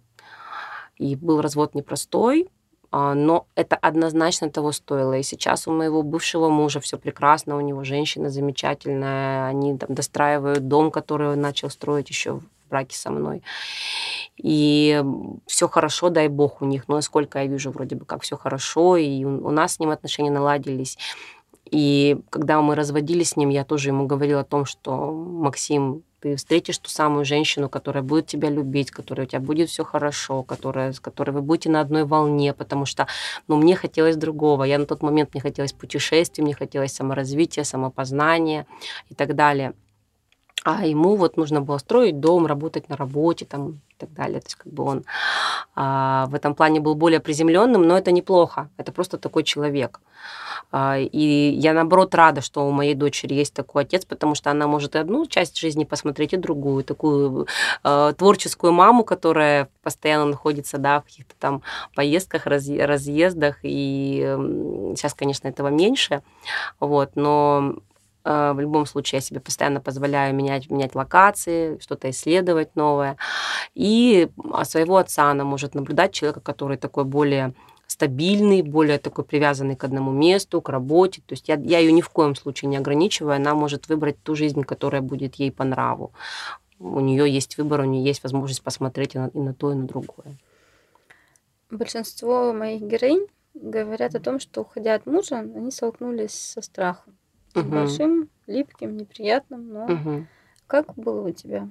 И 0.97 1.17
был 1.17 1.41
развод 1.41 1.75
непростой, 1.75 2.49
а, 2.93 3.15
но 3.15 3.49
это 3.57 3.75
однозначно 3.75 4.49
того 4.49 4.71
стоило. 4.71 5.15
И 5.19 5.25
сейчас 5.25 5.67
у 5.67 5.73
моего 5.73 6.05
бывшего 6.05 6.51
мужа 6.51 6.79
все 6.79 6.99
прекрасно, 6.99 7.57
у 7.57 7.61
него 7.61 7.83
женщина 7.83 8.31
замечательная, 8.31 9.47
они 9.47 9.77
там 9.77 9.93
достраивают 9.93 10.69
дом, 10.69 10.93
который 10.93 11.33
он 11.33 11.41
начал 11.41 11.69
строить 11.69 12.11
еще 12.11 12.41
браке 12.71 12.97
со 12.97 13.11
мной. 13.11 13.43
И 14.37 15.03
все 15.47 15.69
хорошо, 15.69 16.09
дай 16.09 16.29
бог 16.29 16.63
у 16.63 16.65
них. 16.65 16.89
Но 16.89 17.01
сколько 17.03 17.41
я 17.41 17.47
вижу, 17.47 17.71
вроде 17.71 17.97
бы 17.97 18.05
как 18.05 18.23
все 18.23 18.37
хорошо, 18.37 18.97
и 18.97 19.25
у 19.25 19.51
нас 19.51 19.75
с 19.75 19.81
ним 19.81 19.91
отношения 19.91 20.31
наладились. 20.31 20.97
И 21.71 22.19
когда 22.31 22.61
мы 22.61 22.75
разводились 22.75 23.31
с 23.31 23.37
ним, 23.37 23.49
я 23.49 23.65
тоже 23.65 23.91
ему 23.91 24.07
говорила 24.07 24.41
о 24.41 24.45
том, 24.45 24.65
что 24.65 25.13
Максим, 25.13 26.03
ты 26.21 26.37
встретишь 26.37 26.79
ту 26.79 26.91
самую 26.91 27.25
женщину, 27.25 27.69
которая 27.69 28.03
будет 28.03 28.27
тебя 28.27 28.51
любить, 28.51 28.91
которая 28.91 29.27
у 29.27 29.29
тебя 29.29 29.41
будет 29.41 29.71
все 29.71 29.85
хорошо, 29.85 30.43
которая, 30.43 30.93
с 30.93 31.01
которой 31.01 31.31
вы 31.31 31.43
будете 31.43 31.71
на 31.71 31.81
одной 31.81 32.05
волне, 32.05 32.53
потому 32.53 32.87
что 32.87 33.07
ну, 33.47 33.57
мне 33.57 33.77
хотелось 33.77 34.17
другого. 34.17 34.65
Я 34.65 34.79
на 34.79 34.87
тот 34.87 35.03
момент 35.03 35.33
мне 35.33 35.41
хотелось 35.41 35.73
путешествий, 35.73 36.45
мне 36.45 36.55
хотелось 36.55 36.93
саморазвития, 36.93 37.65
самопознания 37.65 38.67
и 39.09 39.15
так 39.15 39.35
далее. 39.35 39.73
А 40.63 40.85
ему 40.85 41.17
вот 41.17 41.37
нужно 41.37 41.63
было 41.63 41.79
строить 41.79 42.21
дом, 42.21 42.47
работать 42.47 42.89
на 42.89 42.97
работе 42.97 43.47
там, 43.47 43.71
и 43.71 43.95
так 43.97 44.13
далее. 44.13 44.41
То 44.41 44.47
есть 44.47 44.57
как 44.57 44.73
бы 44.73 44.85
он 44.85 45.05
а, 45.75 46.27
в 46.27 46.35
этом 46.35 46.55
плане 46.55 46.81
был 46.81 46.95
более 46.95 47.21
приземленным, 47.21 47.83
но 47.83 47.97
это 47.97 48.13
неплохо. 48.13 48.69
Это 48.77 48.93
просто 48.93 49.17
такой 49.17 49.43
человек. 49.43 50.01
А, 50.71 50.99
и 50.99 51.51
я, 51.53 51.73
наоборот, 51.73 52.15
рада, 52.15 52.43
что 52.43 52.69
у 52.69 52.73
моей 52.73 52.95
дочери 52.95 53.35
есть 53.35 53.55
такой 53.55 53.83
отец, 53.83 54.05
потому 54.05 54.35
что 54.35 54.51
она 54.51 54.67
может 54.67 54.95
и 54.95 54.99
одну 54.99 55.27
часть 55.27 55.59
жизни 55.59 55.85
посмотреть, 55.85 56.35
и 56.35 56.37
другую. 56.37 56.85
Такую 56.85 57.47
э, 57.83 58.13
творческую 58.17 58.73
маму, 58.73 59.03
которая 59.03 59.71
постоянно 59.83 60.27
находится 60.27 60.77
да, 60.77 61.01
в 61.01 61.05
каких-то 61.05 61.35
там 61.39 61.63
поездках, 61.95 62.47
разъездах. 62.47 63.57
И 63.63 64.37
сейчас, 64.95 65.15
конечно, 65.15 65.49
этого 65.49 65.69
меньше. 65.69 66.23
Вот, 66.79 67.13
но 67.17 67.77
в 68.25 68.57
любом 68.59 68.87
случае 68.87 69.19
я 69.19 69.23
себе 69.23 69.41
постоянно 69.41 69.81
позволяю 69.81 70.35
менять, 70.35 70.71
менять 70.71 70.95
локации, 70.95 71.79
что-то 71.79 72.11
исследовать 72.11 72.77
новое. 72.77 73.17
И 73.75 74.29
своего 74.65 74.97
отца 74.97 75.31
она 75.31 75.45
может 75.45 75.75
наблюдать, 75.75 76.13
человека, 76.13 76.41
который 76.41 76.77
такой 76.77 77.05
более 77.05 77.55
стабильный, 77.87 78.63
более 78.63 78.99
такой 78.99 79.25
привязанный 79.25 79.75
к 79.75 79.85
одному 79.85 80.13
месту, 80.13 80.61
к 80.61 80.69
работе. 80.69 81.23
То 81.27 81.33
есть 81.33 81.49
я, 81.49 81.57
я 81.57 81.81
ее 81.81 81.93
ни 81.93 82.01
в 82.01 82.09
коем 82.09 82.37
случае 82.37 82.69
не 82.69 82.77
ограничиваю, 82.77 83.37
она 83.37 83.55
может 83.55 83.89
выбрать 83.89 84.23
ту 84.23 84.37
жизнь, 84.37 84.63
которая 84.63 85.03
будет 85.03 85.35
ей 85.37 85.51
по 85.51 85.65
нраву. 85.65 86.13
У 86.79 87.01
нее 87.01 87.31
есть 87.31 87.59
выбор, 87.59 87.81
у 87.81 87.85
нее 87.85 88.05
есть 88.05 88.23
возможность 88.23 88.63
посмотреть 88.63 89.17
и 89.17 89.19
на, 89.19 89.27
и 89.29 89.39
на 89.39 89.55
то, 89.55 89.73
и 89.73 89.75
на 89.75 89.87
другое. 89.87 90.39
Большинство 91.71 92.53
моих 92.53 92.83
героинь 92.83 93.27
говорят 93.55 94.15
о 94.15 94.21
том, 94.21 94.41
что 94.41 94.63
уходя 94.63 94.95
от 94.95 95.07
мужа, 95.07 95.39
они 95.39 95.71
столкнулись 95.71 96.33
со 96.33 96.63
страхом. 96.63 97.17
Угу. 97.55 97.69
Большим, 97.69 98.29
липким, 98.47 98.97
неприятным, 98.97 99.73
но 99.73 99.85
угу. 99.85 100.27
как 100.67 100.95
было 100.95 101.29
у 101.29 101.31
тебя? 101.33 101.69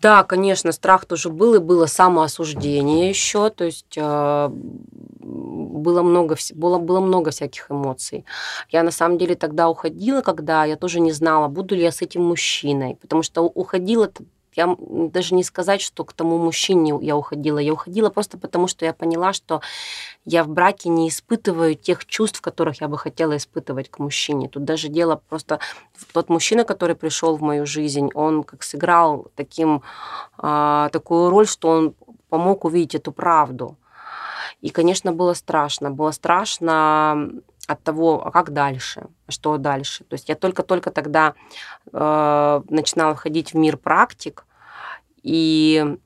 Да, 0.00 0.24
конечно, 0.24 0.72
страх 0.72 1.06
тоже 1.06 1.30
был, 1.30 1.54
и 1.54 1.58
было 1.58 1.86
самоосуждение 1.86 3.08
еще, 3.08 3.48
то 3.48 3.64
есть 3.64 3.96
э, 3.96 4.50
было 4.50 6.02
много, 6.02 6.36
было, 6.54 6.78
было 6.78 7.00
много 7.00 7.30
всяких 7.30 7.70
эмоций. 7.70 8.26
Я 8.70 8.82
на 8.82 8.90
самом 8.90 9.16
деле 9.16 9.36
тогда 9.36 9.70
уходила, 9.70 10.20
когда 10.20 10.64
я 10.64 10.76
тоже 10.76 11.00
не 11.00 11.12
знала, 11.12 11.48
буду 11.48 11.74
ли 11.74 11.82
я 11.82 11.92
с 11.92 12.02
этим 12.02 12.24
мужчиной, 12.24 12.96
потому 13.00 13.22
что 13.22 13.42
уходила 13.42 14.10
я 14.56 14.74
даже 14.78 15.34
не 15.34 15.44
сказать, 15.44 15.82
что 15.82 16.04
к 16.04 16.12
тому 16.12 16.38
мужчине 16.38 16.98
я 17.02 17.16
уходила. 17.16 17.58
Я 17.58 17.74
уходила 17.74 18.08
просто 18.10 18.38
потому, 18.38 18.66
что 18.66 18.84
я 18.84 18.94
поняла, 18.94 19.32
что 19.32 19.60
я 20.24 20.42
в 20.44 20.48
браке 20.48 20.88
не 20.88 21.08
испытываю 21.08 21.74
тех 21.74 22.06
чувств, 22.06 22.40
которых 22.40 22.80
я 22.80 22.88
бы 22.88 22.96
хотела 22.96 23.36
испытывать 23.36 23.90
к 23.90 23.98
мужчине. 23.98 24.48
Тут 24.48 24.64
даже 24.64 24.88
дело 24.88 25.20
просто... 25.28 25.60
Тот 26.12 26.30
мужчина, 26.30 26.64
который 26.64 26.96
пришел 26.96 27.36
в 27.36 27.42
мою 27.42 27.66
жизнь, 27.66 28.10
он 28.14 28.42
как 28.42 28.62
сыграл 28.62 29.26
таким, 29.34 29.82
а, 30.38 30.88
такую 30.88 31.30
роль, 31.30 31.46
что 31.46 31.68
он 31.68 31.94
помог 32.30 32.64
увидеть 32.64 32.94
эту 32.94 33.12
правду. 33.12 33.76
И, 34.62 34.70
конечно, 34.70 35.12
было 35.12 35.34
страшно. 35.34 35.90
Было 35.90 36.12
страшно 36.12 37.30
от 37.66 37.82
того, 37.82 38.26
а 38.26 38.30
как 38.30 38.52
дальше, 38.52 39.06
что 39.28 39.58
дальше. 39.58 40.04
То 40.04 40.14
есть 40.14 40.28
я 40.28 40.34
только-только 40.34 40.90
тогда 40.90 41.34
э, 41.92 42.62
начинала 42.68 43.14
входить 43.14 43.52
в 43.52 43.56
мир 43.56 43.76
практик, 43.76 44.45
и 45.26 45.98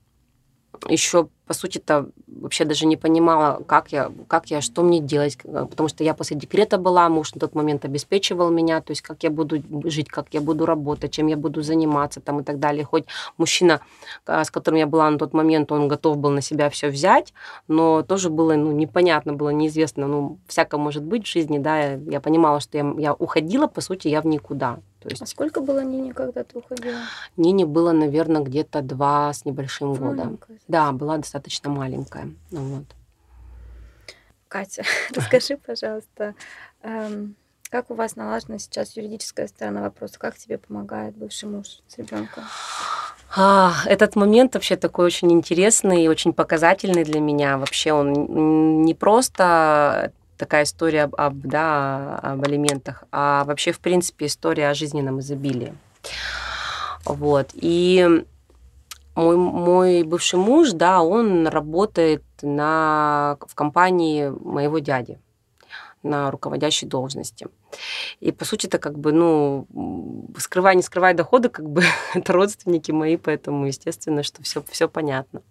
еще, 0.89 1.29
по 1.51 1.55
сути-то, 1.55 2.07
вообще 2.29 2.65
даже 2.65 2.87
не 2.87 2.97
понимала, 2.97 3.61
как 3.67 3.91
я, 3.91 4.13
как 4.29 4.53
я, 4.53 4.61
что 4.61 4.83
мне 4.83 5.01
делать, 5.01 5.37
потому 5.43 5.89
что 5.89 6.05
я 6.05 6.15
после 6.15 6.37
декрета 6.37 6.79
была, 6.79 7.09
муж 7.09 7.35
на 7.35 7.41
тот 7.41 7.57
момент 7.57 7.85
обеспечивал 7.85 8.51
меня, 8.51 8.81
то 8.81 8.93
есть 8.93 9.03
как 9.03 9.25
я 9.25 9.31
буду 9.31 9.61
жить, 9.91 10.09
как 10.09 10.27
я 10.31 10.41
буду 10.41 10.65
работать, 10.65 11.11
чем 11.11 11.27
я 11.27 11.37
буду 11.37 11.63
заниматься 11.63 12.21
там 12.21 12.39
и 12.39 12.45
так 12.45 12.61
далее. 12.61 12.85
Хоть 12.85 13.07
мужчина, 13.37 13.81
а, 14.27 14.45
с 14.45 14.51
которым 14.53 14.79
я 14.79 14.87
была 14.87 15.11
на 15.11 15.19
тот 15.19 15.33
момент, 15.33 15.73
он 15.73 15.89
готов 15.89 16.19
был 16.19 16.31
на 16.31 16.41
себя 16.41 16.71
все 16.71 16.89
взять, 16.89 17.35
но 17.67 18.03
тоже 18.03 18.31
было 18.31 18.55
ну, 18.55 18.71
непонятно, 18.71 19.33
было 19.33 19.51
неизвестно, 19.51 20.07
ну, 20.07 20.39
всякое 20.47 20.79
может 20.79 21.03
быть 21.03 21.27
в 21.27 21.33
жизни, 21.33 21.59
да, 21.59 21.95
я 21.95 22.21
понимала, 22.21 22.61
что 22.61 22.79
я, 22.79 22.95
я 22.97 23.13
уходила, 23.13 23.67
по 23.67 23.81
сути, 23.81 24.07
я 24.07 24.21
в 24.21 24.27
никуда. 24.27 24.79
То 25.01 25.09
есть... 25.09 25.23
А 25.23 25.27
сколько 25.27 25.63
было 25.63 25.83
Нине, 25.83 26.13
когда 26.13 26.45
ты 26.45 26.59
уходила? 26.59 26.99
Нине 27.39 27.65
было, 27.65 27.93
наверное, 27.93 28.43
где-то 28.43 28.83
два 28.83 29.33
с 29.33 29.47
небольшим 29.47 29.95
года. 29.95 30.37
Да, 30.69 30.93
была 30.93 31.17
достаточно 31.17 31.40
маленькая. 31.71 32.31
Ну, 32.51 32.61
вот. 32.77 32.87
Катя, 34.49 34.83
расскажи, 35.15 35.57
пожалуйста, 35.57 36.35
эм, 36.83 37.37
как 37.71 37.91
у 37.91 37.95
вас 37.95 38.17
налажена 38.17 38.59
сейчас 38.59 38.97
юридическая 38.97 39.47
сторона 39.47 39.83
вопроса? 39.83 40.19
Как 40.19 40.37
тебе 40.37 40.59
помогает 40.59 41.15
бывший 41.15 41.49
муж 41.49 41.67
с 41.87 41.99
ребенком? 41.99 42.45
А, 43.37 43.75
этот 43.87 44.17
момент 44.17 44.55
вообще 44.55 44.77
такой 44.77 45.07
очень 45.07 45.33
интересный 45.33 46.05
и 46.05 46.09
очень 46.09 46.33
показательный 46.33 47.05
для 47.05 47.21
меня. 47.21 47.59
Вообще 47.59 47.93
он 47.93 48.83
не 48.85 48.95
просто 48.95 50.13
такая 50.37 50.65
история 50.65 51.05
об, 51.05 51.15
об, 51.15 51.47
да, 51.47 52.19
об 52.21 52.43
алиментах, 52.43 53.05
а 53.13 53.45
вообще, 53.45 53.71
в 53.71 53.79
принципе, 53.79 54.27
история 54.27 54.71
о 54.71 54.75
жизненном 54.75 55.21
изобилии. 55.21 55.75
Вот. 57.05 57.51
И 57.55 58.25
мой, 59.21 59.37
мой 59.37 60.03
бывший 60.03 60.39
муж, 60.39 60.73
да, 60.73 61.03
он 61.03 61.47
работает 61.47 62.25
на, 62.43 63.37
в 63.47 63.55
компании 63.55 64.29
моего 64.29 64.79
дяди 64.79 65.19
на 66.03 66.31
руководящей 66.31 66.89
должности. 66.89 67.49
И, 68.21 68.33
по 68.33 68.47
сути, 68.47 68.67
это 68.67 68.79
как 68.79 68.99
бы, 68.99 69.13
ну, 69.13 69.67
скрывай, 70.39 70.75
не 70.75 70.83
скрывай 70.83 71.13
доходы, 71.13 71.51
как 71.51 71.69
бы 71.69 71.83
это 72.15 72.33
родственники 72.33 72.91
мои, 72.91 73.17
поэтому, 73.17 73.67
естественно, 73.67 74.23
что 74.23 74.43
все, 74.43 74.63
все 74.71 74.89
понятно. 74.89 75.43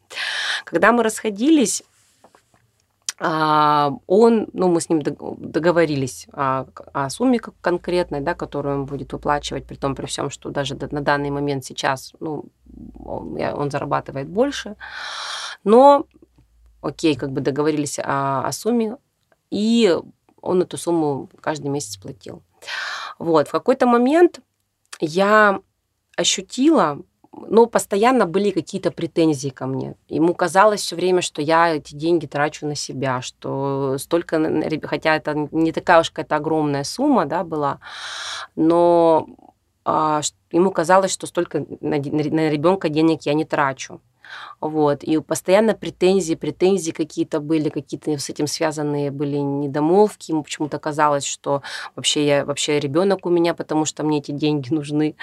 Когда 0.66 0.92
мы 0.92 1.04
расходились, 1.04 1.84
он, 3.22 4.48
ну, 4.54 4.70
мы 4.70 4.80
с 4.80 4.90
ним 4.90 5.02
договорились 5.02 6.28
о, 6.32 6.68
о 6.94 7.10
сумме 7.10 7.40
конкретной, 7.40 8.22
да, 8.22 8.34
которую 8.34 8.80
он 8.80 8.86
будет 8.86 9.12
выплачивать, 9.12 9.66
при 9.66 9.76
том, 9.76 9.94
при 9.94 10.06
всем, 10.06 10.30
что 10.30 10.50
даже 10.52 10.78
на 10.92 11.02
данный 11.02 11.30
момент 11.30 11.66
сейчас, 11.66 12.14
ну, 12.22 12.46
он, 12.98 13.38
он 13.38 13.72
зарабатывает 13.72 14.30
больше, 14.30 14.78
но, 15.66 16.06
окей, 16.82 17.16
как 17.16 17.32
бы 17.32 17.42
договорились 17.42 18.00
о, 18.00 18.48
о 18.48 18.52
сумме, 18.54 18.96
и 19.52 19.98
он 20.42 20.62
эту 20.62 20.78
сумму 20.78 21.30
каждый 21.42 21.68
месяц 21.68 21.98
платил. 21.98 22.42
Вот, 23.18 23.50
в 23.50 23.52
какой-то 23.52 23.86
момент 23.86 24.40
я 25.02 25.60
ощутила, 26.16 27.02
но 27.32 27.66
постоянно 27.66 28.26
были 28.26 28.52
какие-то 28.52 28.92
претензии 28.92 29.50
ко 29.50 29.68
мне. 29.68 29.96
Ему 30.08 30.34
казалось 30.34 30.82
все 30.82 30.96
время, 30.96 31.22
что 31.22 31.42
я 31.42 31.76
эти 31.76 31.96
деньги 31.96 32.26
трачу 32.26 32.66
на 32.66 32.76
себя, 32.76 33.22
что 33.22 33.98
столько, 33.98 34.40
хотя 34.84 35.16
это 35.16 35.48
не 35.52 35.72
такая 35.72 36.02
уж 36.02 36.10
какая-то 36.10 36.36
огромная 36.38 36.84
сумма, 36.84 37.26
да, 37.26 37.44
была, 37.44 37.80
но 38.56 39.28
а, 39.86 40.22
ему 40.52 40.72
казалось, 40.72 41.12
что 41.12 41.28
столько 41.28 41.66
на, 41.82 41.98
на 41.98 42.50
ребенка 42.50 42.90
денег 42.90 43.24
я 43.24 43.34
не 43.34 43.46
трачу. 43.46 44.02
Вот. 44.62 45.04
И 45.04 45.20
постоянно 45.20 45.74
претензии, 45.74 46.36
претензии 46.36 46.92
какие-то 46.92 47.40
были, 47.40 47.70
какие-то 47.70 48.18
с 48.18 48.30
этим 48.30 48.48
связанные 48.48 49.12
были 49.12 49.38
недомолвки. 49.38 50.32
Ему 50.32 50.44
почему-то 50.44 50.80
казалось, 50.80 51.26
что 51.26 51.62
вообще 51.96 52.26
я 52.26 52.46
вообще 52.46 52.80
ребенок 52.80 53.26
у 53.26 53.30
меня, 53.30 53.54
потому 53.54 53.86
что 53.86 54.04
мне 54.04 54.20
эти 54.20 54.32
деньги 54.32 54.74
нужны. 54.74 55.16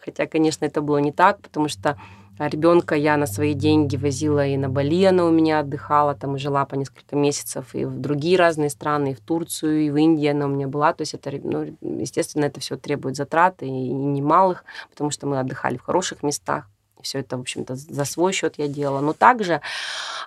Хотя, 0.00 0.26
конечно, 0.26 0.64
это 0.64 0.80
было 0.80 0.98
не 0.98 1.12
так, 1.12 1.40
потому 1.40 1.68
что 1.68 1.98
ребенка 2.38 2.94
я 2.94 3.16
на 3.16 3.26
свои 3.26 3.54
деньги 3.54 3.96
возила 3.96 4.46
и 4.46 4.56
на 4.56 4.68
Бали, 4.68 5.04
она 5.04 5.24
у 5.24 5.30
меня 5.30 5.60
отдыхала, 5.60 6.14
там 6.14 6.36
и 6.36 6.38
жила 6.38 6.64
по 6.64 6.76
несколько 6.76 7.16
месяцев, 7.16 7.74
и 7.74 7.84
в 7.84 8.00
другие 8.00 8.38
разные 8.38 8.70
страны, 8.70 9.10
и 9.10 9.14
в 9.14 9.20
Турцию, 9.20 9.86
и 9.86 9.90
в 9.90 9.96
Индию 9.96 10.32
она 10.32 10.46
у 10.46 10.48
меня 10.48 10.68
была. 10.68 10.92
То 10.92 11.02
есть 11.02 11.14
это, 11.14 11.32
ну, 11.42 11.76
естественно, 11.80 12.44
это 12.44 12.60
все 12.60 12.76
требует 12.76 13.16
затрат, 13.16 13.62
и 13.62 13.70
немалых, 13.70 14.64
потому 14.90 15.10
что 15.10 15.26
мы 15.26 15.40
отдыхали 15.40 15.76
в 15.76 15.82
хороших 15.82 16.22
местах. 16.22 16.68
Все 17.02 17.20
это, 17.20 17.36
в 17.36 17.40
общем-то, 17.40 17.76
за 17.76 18.04
свой 18.04 18.32
счет 18.32 18.54
я 18.58 18.68
делала. 18.68 19.00
Но 19.00 19.12
также, 19.12 19.60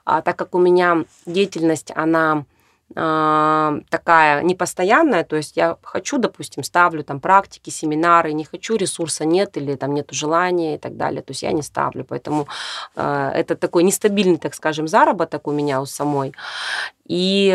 а, 0.06 0.22
так 0.22 0.36
как 0.38 0.56
у 0.56 0.60
меня 0.60 1.06
деятельность, 1.26 1.92
она 1.96 2.46
такая 2.94 4.44
непостоянная, 4.44 5.24
то 5.24 5.36
есть 5.36 5.58
я 5.58 5.78
хочу, 5.82 6.18
допустим, 6.18 6.64
ставлю 6.64 7.04
там 7.04 7.20
практики, 7.20 7.70
семинары, 7.70 8.34
не 8.34 8.44
хочу, 8.44 8.76
ресурса 8.76 9.26
нет 9.26 9.58
или 9.58 9.76
там 9.76 9.94
нету 9.94 10.14
желания 10.14 10.76
и 10.76 10.78
так 10.78 10.98
далее, 10.98 11.22
то 11.22 11.32
есть 11.32 11.44
я 11.44 11.52
не 11.52 11.62
ставлю, 11.62 12.04
поэтому 12.04 12.48
э, 12.96 13.32
это 13.36 13.56
такой 13.56 13.84
нестабильный, 13.84 14.38
так 14.38 14.54
скажем, 14.54 14.88
заработок 14.88 15.48
у 15.48 15.52
меня 15.52 15.82
у 15.82 15.86
самой. 15.86 16.34
И 17.08 17.50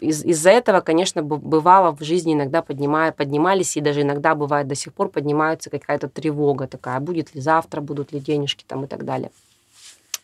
из- 0.00 0.24
из-за 0.24 0.50
этого, 0.50 0.80
конечно, 0.80 1.22
бывало 1.22 1.94
в 1.94 2.02
жизни 2.02 2.34
иногда 2.34 2.62
поднимая, 2.62 3.12
поднимались, 3.12 3.76
и 3.76 3.80
даже 3.80 4.02
иногда 4.02 4.34
бывает 4.34 4.66
до 4.66 4.74
сих 4.74 4.92
пор 4.92 5.08
поднимается 5.08 5.70
какая-то 5.70 6.08
тревога 6.08 6.66
такая, 6.66 7.00
будет 7.00 7.34
ли 7.34 7.40
завтра, 7.40 7.80
будут 7.80 8.12
ли 8.12 8.20
денежки 8.20 8.64
там 8.66 8.84
и 8.84 8.86
так 8.86 9.04
далее. 9.04 9.30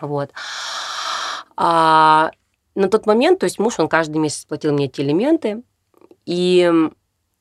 Вот. 0.01 0.31
А, 1.57 2.31
на 2.77 2.89
тот 2.89 3.07
момент, 3.07 3.41
то 3.41 3.45
есть 3.45 3.59
муж, 3.59 3.79
он 3.79 3.89
каждый 3.89 4.19
месяц 4.19 4.45
платил 4.45 4.73
мне 4.73 4.87
эти 4.87 5.01
элементы, 5.01 5.63
и 6.27 6.71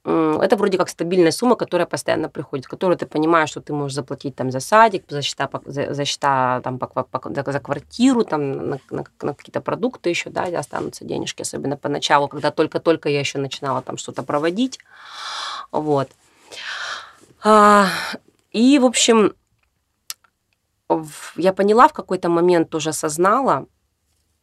это 0.06 0.56
вроде 0.56 0.78
как 0.78 0.90
стабильная 0.90 1.32
сумма, 1.32 1.56
которая 1.56 1.88
постоянно 1.88 2.30
приходит, 2.30 2.68
которую 2.68 2.96
ты 2.96 3.08
понимаешь, 3.08 3.50
что 3.50 3.60
ты 3.60 3.74
можешь 3.74 3.96
заплатить 3.96 4.36
там 4.36 4.52
за 4.52 4.60
садик, 4.60 5.06
за 5.10 5.24
счета, 5.24 5.50
за, 5.66 6.06
счета 6.06 6.62
там, 6.64 6.78
по, 6.78 6.88
по, 6.88 7.34
за, 7.34 7.52
за 7.52 7.60
квартиру, 7.60 8.24
там, 8.24 8.52
на, 8.70 8.80
на, 8.92 9.04
на 9.22 9.34
какие-то 9.34 9.62
продукты 9.62 10.10
еще, 10.12 10.30
да, 10.30 10.44
останутся 10.44 11.06
денежки, 11.06 11.42
особенно 11.42 11.76
поначалу, 11.76 12.28
когда 12.28 12.52
только-только 12.52 13.10
я 13.10 13.20
еще 13.20 13.40
начинала 13.40 13.82
там 13.82 13.98
что-то 13.98 14.22
проводить. 14.22 14.80
Вот. 15.72 16.10
А, 17.44 17.88
и, 18.52 18.78
в 18.78 18.86
общем, 18.86 19.34
я 21.36 21.52
поняла 21.52 21.88
в 21.88 21.94
какой-то 21.94 22.30
момент, 22.30 22.70
тоже 22.70 22.92
осознала, 22.92 23.66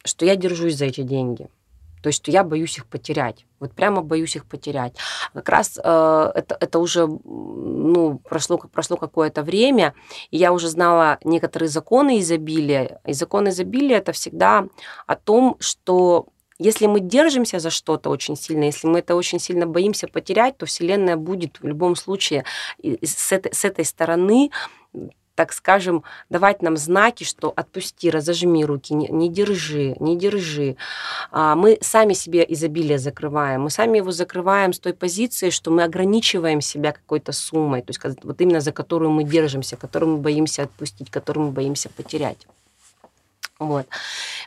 что 0.04 0.24
я 0.24 0.36
держусь 0.36 0.76
за 0.76 0.86
эти 0.86 1.02
деньги. 1.02 1.48
То 2.02 2.08
есть, 2.08 2.16
что 2.16 2.30
я 2.32 2.42
боюсь 2.42 2.76
их 2.76 2.86
потерять. 2.86 3.46
Вот 3.60 3.72
прямо 3.72 4.02
боюсь 4.02 4.34
их 4.34 4.44
потерять. 4.44 4.94
Как 5.32 5.48
раз 5.48 5.78
э, 5.82 6.32
это, 6.34 6.56
это 6.58 6.78
уже 6.80 7.06
ну, 7.06 8.18
прошло, 8.28 8.58
прошло 8.58 8.96
какое-то 8.96 9.42
время, 9.42 9.94
и 10.32 10.36
я 10.36 10.52
уже 10.52 10.68
знала 10.68 11.18
некоторые 11.22 11.68
законы 11.68 12.18
изобилия. 12.18 13.00
И 13.06 13.12
законы 13.12 13.50
изобилия 13.50 13.98
это 13.98 14.10
всегда 14.10 14.66
о 15.06 15.14
том, 15.14 15.56
что 15.60 16.26
если 16.58 16.86
мы 16.86 17.00
держимся 17.00 17.60
за 17.60 17.70
что-то 17.70 18.10
очень 18.10 18.36
сильно, 18.36 18.64
если 18.64 18.88
мы 18.88 18.98
это 18.98 19.14
очень 19.14 19.38
сильно 19.38 19.66
боимся 19.66 20.08
потерять, 20.08 20.58
то 20.58 20.66
Вселенная 20.66 21.16
будет 21.16 21.60
в 21.60 21.66
любом 21.66 21.94
случае 21.96 22.44
с 22.82 23.32
этой, 23.32 23.54
с 23.54 23.64
этой 23.64 23.84
стороны 23.84 24.50
так 25.34 25.52
скажем, 25.52 26.02
давать 26.30 26.62
нам 26.62 26.76
знаки, 26.76 27.24
что 27.24 27.52
отпусти, 27.54 28.10
разожми 28.10 28.64
руки, 28.64 28.94
не, 28.94 29.08
не 29.08 29.28
держи, 29.28 29.96
не 30.00 30.16
держи. 30.16 30.76
А, 31.30 31.54
мы 31.54 31.78
сами 31.80 32.12
себе 32.12 32.44
изобилие 32.48 32.98
закрываем, 32.98 33.62
мы 33.62 33.70
сами 33.70 33.98
его 33.98 34.12
закрываем 34.12 34.72
с 34.72 34.78
той 34.78 34.94
позиции, 34.94 35.50
что 35.50 35.70
мы 35.70 35.84
ограничиваем 35.84 36.60
себя 36.60 36.92
какой-то 36.92 37.32
суммой, 37.32 37.82
то 37.82 37.90
есть 37.90 38.24
вот 38.24 38.40
именно 38.40 38.60
за 38.60 38.72
которую 38.72 39.10
мы 39.10 39.24
держимся, 39.24 39.76
которую 39.76 40.16
мы 40.16 40.18
боимся 40.18 40.62
отпустить, 40.64 41.10
которую 41.10 41.46
мы 41.46 41.52
боимся 41.52 41.88
потерять. 41.88 42.46
Вот. 43.58 43.86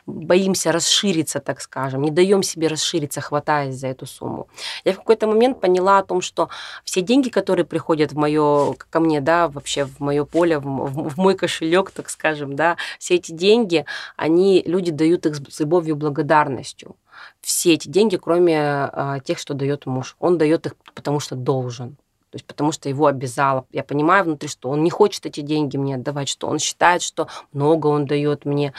Боимся 0.06 0.72
расшириться, 0.72 1.40
так 1.40 1.60
скажем, 1.60 2.02
не 2.02 2.10
даем 2.10 2.42
себе 2.42 2.68
расшириться, 2.68 3.20
хватаясь 3.20 3.74
за 3.74 3.88
эту 3.88 4.06
сумму. 4.06 4.48
Я 4.84 4.92
в 4.92 4.96
какой-то 4.96 5.26
момент 5.26 5.60
поняла 5.60 5.98
о 5.98 6.04
том, 6.04 6.20
что 6.20 6.48
все 6.84 7.00
деньги, 7.00 7.28
которые 7.28 7.64
приходят 7.64 8.12
в 8.12 8.16
мое, 8.16 8.74
ко 8.74 9.00
мне, 9.00 9.20
да, 9.20 9.48
вообще 9.48 9.84
в 9.84 10.00
мое 10.00 10.24
поле, 10.24 10.58
в, 10.58 10.64
в, 10.64 11.16
мой 11.16 11.34
кошелек, 11.34 11.90
так 11.90 12.10
скажем, 12.10 12.56
да, 12.56 12.76
все 12.98 13.14
эти 13.14 13.32
деньги, 13.32 13.86
они, 14.16 14.62
люди 14.66 14.90
дают 14.90 15.26
их 15.26 15.36
с 15.36 15.60
любовью, 15.60 15.96
благодарностью. 15.96 16.96
Все 17.40 17.74
эти 17.74 17.88
деньги, 17.88 18.16
кроме 18.16 18.58
а, 18.60 19.20
тех, 19.20 19.38
что 19.38 19.54
дает 19.54 19.86
муж. 19.86 20.16
Он 20.18 20.36
дает 20.36 20.66
их, 20.66 20.74
потому 20.94 21.20
что 21.20 21.34
должен. 21.34 21.96
То 22.30 22.36
есть 22.36 22.46
потому 22.46 22.72
что 22.72 22.88
его 22.88 23.06
обязало. 23.06 23.66
Я 23.70 23.84
понимаю 23.84 24.24
внутри, 24.24 24.48
что 24.48 24.70
он 24.70 24.82
не 24.82 24.90
хочет 24.90 25.26
эти 25.26 25.40
деньги 25.40 25.76
мне 25.76 25.94
отдавать, 25.94 26.28
что 26.28 26.48
он 26.48 26.58
считает, 26.58 27.02
что 27.02 27.28
много 27.52 27.86
он 27.86 28.06
дает 28.06 28.44
мне, 28.44 28.72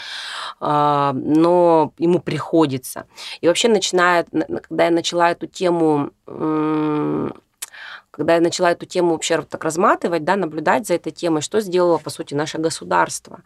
а, 0.60 1.14
но 1.14 1.94
ему 1.98 2.20
приходится. 2.20 3.06
И 3.42 3.48
вообще 3.48 3.70
начинает, 3.70 4.28
когда 4.30 4.86
я 4.86 4.92
начала 4.92 5.32
эту 5.32 5.48
тему 5.48 6.12
когда 8.18 8.34
я 8.34 8.42
начала 8.42 8.72
эту 8.72 8.88
тему 8.88 9.12
вообще 9.12 9.44
так 9.44 9.64
разматывать, 9.64 10.24
да, 10.24 10.36
наблюдать 10.36 10.88
за 10.88 10.96
этой 10.96 11.12
темой, 11.12 11.44
что 11.44 11.62
сделало, 11.62 12.00
по 12.00 12.10
сути, 12.10 12.34
наше 12.34 12.58
государство. 12.58 13.42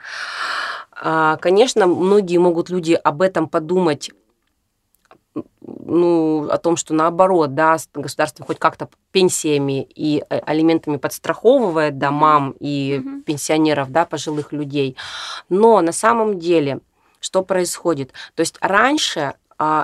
А, 0.93 1.35
конечно, 1.37 1.87
многие 1.87 2.37
могут 2.37 2.69
люди 2.69 2.93
об 2.93 3.21
этом 3.21 3.49
подумать 3.49 4.11
ну, 5.79 6.47
о 6.49 6.57
том, 6.57 6.75
что 6.75 6.93
наоборот, 6.93 7.55
да, 7.55 7.77
государство 7.93 8.45
хоть 8.45 8.59
как-то 8.59 8.89
пенсиями 9.11 9.87
и 9.95 10.23
э, 10.29 10.39
алиментами 10.39 10.97
подстраховывает, 10.97 11.97
да, 11.97 12.11
мам 12.11 12.55
и 12.59 13.01
mm-hmm. 13.03 13.21
пенсионеров, 13.23 13.91
да, 13.91 14.05
пожилых 14.05 14.51
людей. 14.51 14.95
Но 15.49 15.81
на 15.81 15.91
самом 15.91 16.39
деле, 16.39 16.79
что 17.19 17.43
происходит? 17.43 18.13
То 18.35 18.41
есть 18.41 18.57
раньше 18.61 19.35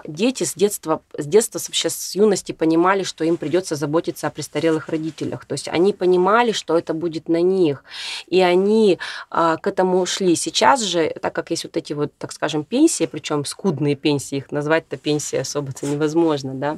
дети 0.07 0.43
с 0.43 0.55
детства, 0.55 1.01
с 1.17 1.25
детства 1.25 1.59
вообще 1.59 1.89
с 1.89 2.15
юности 2.15 2.51
понимали, 2.51 3.03
что 3.03 3.23
им 3.23 3.37
придется 3.37 3.75
заботиться 3.75 4.27
о 4.27 4.31
престарелых 4.31 4.89
родителях. 4.89 5.45
То 5.45 5.53
есть 5.53 5.67
они 5.67 5.93
понимали, 5.93 6.51
что 6.51 6.77
это 6.77 6.93
будет 6.93 7.29
на 7.29 7.41
них. 7.41 7.83
И 8.27 8.41
они 8.41 8.97
а, 9.29 9.57
к 9.57 9.67
этому 9.67 10.05
шли. 10.05 10.35
Сейчас 10.35 10.81
же, 10.81 11.13
так 11.21 11.33
как 11.33 11.51
есть 11.51 11.63
вот 11.63 11.77
эти 11.77 11.93
вот, 11.93 12.11
так 12.17 12.31
скажем, 12.31 12.63
пенсии, 12.63 13.05
причем 13.05 13.45
скудные 13.45 13.95
пенсии, 13.95 14.37
их 14.37 14.51
назвать-то 14.51 14.97
пенсии 14.97 15.37
особо-то 15.37 15.85
невозможно, 15.85 16.53
да, 16.53 16.77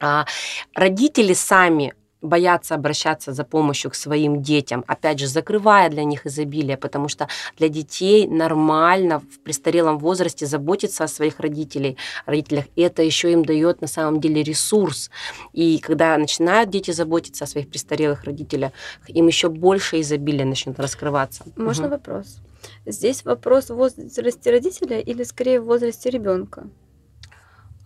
а, 0.00 0.26
родители 0.74 1.34
сами 1.34 1.94
боятся 2.22 2.74
обращаться 2.74 3.32
за 3.32 3.44
помощью 3.44 3.90
к 3.90 3.94
своим 3.94 4.42
детям, 4.42 4.84
опять 4.86 5.18
же, 5.18 5.26
закрывая 5.26 5.88
для 5.90 6.04
них 6.04 6.26
изобилие, 6.26 6.76
потому 6.76 7.08
что 7.08 7.28
для 7.58 7.68
детей 7.68 8.26
нормально 8.26 9.20
в 9.20 9.40
престарелом 9.40 9.98
возрасте 9.98 10.46
заботиться 10.46 11.04
о 11.04 11.08
своих 11.08 11.40
родителей, 11.40 11.96
родителях. 12.26 12.64
И 12.76 12.82
это 12.82 13.02
еще 13.02 13.32
им 13.32 13.44
дает 13.44 13.80
на 13.80 13.86
самом 13.86 14.20
деле 14.20 14.42
ресурс. 14.42 15.10
И 15.52 15.78
когда 15.78 16.16
начинают 16.16 16.70
дети 16.70 16.90
заботиться 16.90 17.44
о 17.44 17.46
своих 17.46 17.68
престарелых 17.68 18.24
родителях, 18.24 18.72
им 19.08 19.26
еще 19.26 19.48
больше 19.48 20.00
изобилия 20.00 20.44
начнет 20.44 20.78
раскрываться. 20.80 21.44
Можно 21.56 21.86
угу. 21.86 21.94
вопрос? 21.94 22.38
Здесь 22.84 23.24
вопрос 23.24 23.70
в 23.70 23.74
возрасте 23.74 24.50
родителя 24.50 24.98
или 25.00 25.22
скорее 25.24 25.60
в 25.60 25.64
возрасте 25.64 26.10
ребенка? 26.10 26.68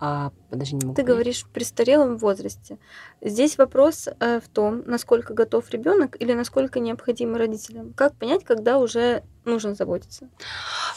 А, 0.03 0.33
подожди, 0.49 0.77
не 0.77 0.87
могу. 0.87 0.95
Ты 0.95 1.03
говоришь 1.03 1.43
в 1.43 1.49
престарелом 1.51 2.17
возрасте. 2.17 2.79
Здесь 3.21 3.59
вопрос 3.59 4.09
э, 4.19 4.41
в 4.41 4.49
том, 4.49 4.83
насколько 4.87 5.35
готов 5.35 5.69
ребенок 5.71 6.17
или 6.19 6.33
насколько 6.33 6.81
необходимо 6.81 7.37
родителям. 7.37 7.93
Как 7.93 8.15
понять, 8.15 8.43
когда 8.43 8.79
уже 8.79 9.23
нужно 9.45 9.75
заботиться? 9.75 10.31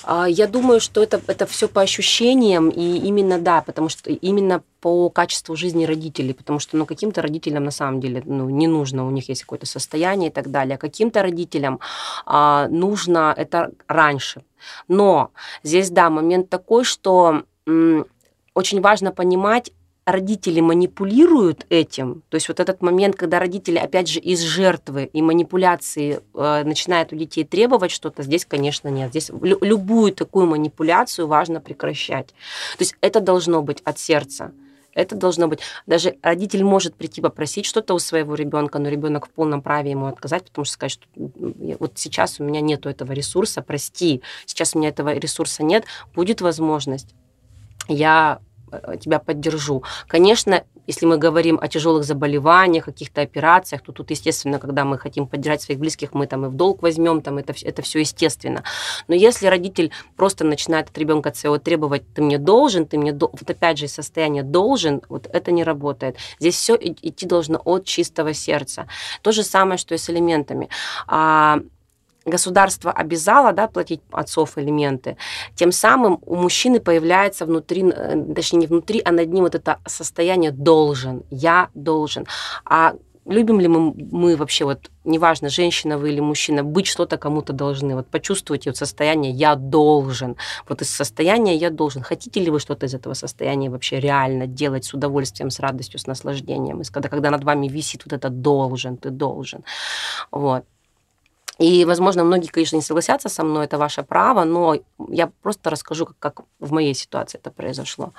А, 0.03 0.29
я 0.29 0.47
думаю, 0.47 0.79
что 0.79 1.03
это, 1.03 1.21
это 1.27 1.45
все 1.45 1.67
по 1.67 1.81
ощущениям, 1.81 2.69
и 2.69 2.97
именно 2.99 3.39
да, 3.39 3.61
потому 3.61 3.89
что 3.89 4.09
именно 4.09 4.63
по 4.79 5.09
качеству 5.09 5.57
жизни 5.57 5.83
родителей, 5.83 6.33
потому 6.33 6.59
что 6.59 6.77
ну, 6.77 6.85
каким-то 6.85 7.21
родителям 7.21 7.65
на 7.65 7.71
самом 7.71 7.99
деле 7.99 8.23
ну, 8.25 8.49
не 8.49 8.67
нужно, 8.67 9.05
у 9.05 9.11
них 9.11 9.27
есть 9.27 9.41
какое-то 9.41 9.65
состояние 9.65 10.29
и 10.29 10.33
так 10.33 10.49
далее, 10.49 10.75
а 10.75 10.77
каким-то 10.77 11.21
родителям 11.21 11.81
а, 12.25 12.69
нужно 12.69 13.33
это 13.35 13.71
раньше. 13.89 14.43
Но 14.87 15.31
здесь, 15.61 15.89
да, 15.89 16.09
момент 16.09 16.49
такой, 16.49 16.85
что 16.85 17.43
очень 18.53 18.81
важно 18.81 19.11
понимать, 19.11 19.71
родители 20.05 20.59
манипулируют 20.59 21.65
этим, 21.69 22.23
то 22.29 22.35
есть 22.35 22.49
вот 22.49 22.59
этот 22.59 22.81
момент, 22.81 23.15
когда 23.15 23.39
родители, 23.39 23.77
опять 23.77 24.09
же, 24.09 24.19
из 24.19 24.41
жертвы 24.41 25.09
и 25.13 25.21
манипуляции 25.21 26.19
э, 26.33 26.63
начинают 26.63 27.13
у 27.13 27.15
детей 27.15 27.45
требовать 27.45 27.91
что-то, 27.91 28.23
здесь, 28.23 28.45
конечно, 28.45 28.89
нет. 28.89 29.11
Здесь 29.11 29.29
лю- 29.29 29.59
любую 29.61 30.13
такую 30.13 30.45
манипуляцию 30.45 31.27
важно 31.27 31.61
прекращать. 31.61 32.27
То 32.27 32.81
есть 32.81 32.95
это 33.01 33.21
должно 33.21 33.61
быть 33.61 33.81
от 33.85 33.97
сердца. 33.97 34.51
Это 34.93 35.15
должно 35.15 35.47
быть. 35.47 35.59
Даже 35.87 36.17
родитель 36.21 36.63
может 36.63 36.95
прийти 36.95 37.19
попросить 37.19 37.65
что-то 37.65 37.95
у 37.95 37.99
своего 37.99 38.35
ребенка, 38.35 38.77
но 38.77 38.89
ребенок 38.89 39.25
в 39.25 39.29
полном 39.31 39.61
праве 39.61 39.91
ему 39.91 40.05
отказать, 40.05 40.43
потому 40.43 40.65
что 40.65 40.73
сказать, 40.73 40.91
что 40.91 41.07
вот 41.79 41.93
сейчас 41.95 42.39
у 42.39 42.43
меня 42.43 42.61
нету 42.61 42.89
этого 42.89 43.11
ресурса, 43.13 43.63
прости, 43.63 44.21
сейчас 44.45 44.75
у 44.75 44.79
меня 44.79 44.89
этого 44.89 45.15
ресурса 45.15 45.63
нет, 45.63 45.85
будет 46.13 46.41
возможность 46.41 47.15
я 47.87 48.39
э, 48.71 48.97
тебя 48.99 49.19
поддержу. 49.19 49.83
Конечно, 50.07 50.63
если 50.87 51.05
мы 51.05 51.17
говорим 51.17 51.59
о 51.61 51.67
тяжелых 51.67 52.03
заболеваниях, 52.03 52.85
каких-то 52.85 53.21
операциях, 53.21 53.81
то 53.81 53.91
тут, 53.91 54.11
естественно, 54.11 54.59
когда 54.59 54.83
мы 54.83 54.97
хотим 54.97 55.27
поддержать 55.27 55.61
своих 55.61 55.79
близких, 55.79 56.13
мы 56.13 56.27
там 56.27 56.45
и 56.45 56.49
в 56.49 56.55
долг 56.55 56.81
возьмем, 56.81 57.21
там 57.21 57.37
это, 57.37 57.53
это 57.61 57.81
все 57.81 57.99
естественно. 57.99 58.63
Но 59.07 59.15
если 59.15 59.47
родитель 59.47 59.91
просто 60.17 60.43
начинает 60.43 60.89
от 60.89 60.97
ребенка 60.97 61.33
своего 61.33 61.57
требовать, 61.57 62.03
ты 62.13 62.21
мне 62.21 62.37
должен, 62.37 62.85
ты 62.85 62.97
мне, 62.97 63.13
вот 63.13 63.49
опять 63.49 63.77
же, 63.77 63.87
состояние 63.87 64.43
должен, 64.43 65.01
вот 65.07 65.27
это 65.31 65.51
не 65.51 65.63
работает. 65.63 66.17
Здесь 66.39 66.55
все 66.55 66.75
идти 66.79 67.25
должно 67.25 67.61
от 67.63 67.85
чистого 67.85 68.33
сердца. 68.33 68.87
То 69.21 69.31
же 69.31 69.43
самое, 69.43 69.77
что 69.77 69.95
и 69.95 69.97
с 69.97 70.09
элементами. 70.09 70.69
А, 71.07 71.59
государство 72.25 72.91
обязало 72.91 73.53
да, 73.53 73.67
платить 73.67 74.01
отцов 74.11 74.57
элементы, 74.57 75.17
тем 75.55 75.71
самым 75.71 76.19
у 76.25 76.35
мужчины 76.35 76.79
появляется 76.79 77.45
внутри, 77.45 77.83
э, 77.83 78.33
точнее 78.35 78.59
не 78.59 78.67
внутри, 78.67 79.01
а 79.03 79.11
над 79.11 79.31
ним 79.31 79.43
вот 79.43 79.55
это 79.55 79.79
состояние 79.85 80.51
должен, 80.51 81.23
я 81.29 81.69
должен. 81.73 82.25
А 82.65 82.93
любим 83.25 83.59
ли 83.59 83.67
мы, 83.67 83.93
мы 84.11 84.35
вообще, 84.35 84.65
вот 84.65 84.89
неважно, 85.03 85.49
женщина 85.49 85.97
вы 85.97 86.09
или 86.09 86.19
мужчина, 86.19 86.63
быть 86.63 86.87
что-то 86.87 87.17
кому-то 87.17 87.53
должны. 87.53 87.95
Вот 87.95 88.07
почувствуйте 88.07 88.69
вот 88.69 88.77
состояние 88.77 89.31
«я 89.31 89.55
должен». 89.55 90.35
Вот 90.67 90.81
из 90.81 90.89
состояния 90.89 91.55
«я 91.55 91.69
должен». 91.69 92.01
Хотите 92.01 92.39
ли 92.39 92.51
вы 92.51 92.59
что-то 92.59 92.85
из 92.85 92.93
этого 92.93 93.13
состояния 93.13 93.69
вообще 93.69 93.99
реально 93.99 94.47
делать 94.47 94.85
с 94.85 94.93
удовольствием, 94.93 95.49
с 95.49 95.59
радостью, 95.59 95.99
с 95.99 96.07
наслаждением? 96.07 96.81
Когда, 96.91 97.09
когда 97.09 97.31
над 97.31 97.43
вами 97.43 97.67
висит 97.67 98.03
вот 98.05 98.13
это 98.13 98.29
«должен», 98.29 98.97
«ты 98.97 99.09
должен». 99.09 99.63
Вот. 100.31 100.63
И, 101.63 101.85
возможно, 101.85 102.25
многие, 102.25 102.47
конечно, 102.49 102.75
не 102.75 102.81
согласятся 102.81 103.29
со 103.29 103.41
мной, 103.43 103.65
это 103.65 103.77
ваше 103.77 104.03
право, 104.03 104.43
но 104.43 104.75
я 105.07 105.31
просто 105.41 105.69
расскажу, 105.69 106.05
как, 106.07 106.19
как 106.19 106.45
в 106.59 106.73
моей 106.73 106.93
ситуации 106.93 107.37
это 107.37 107.51
произошло. 107.51 108.11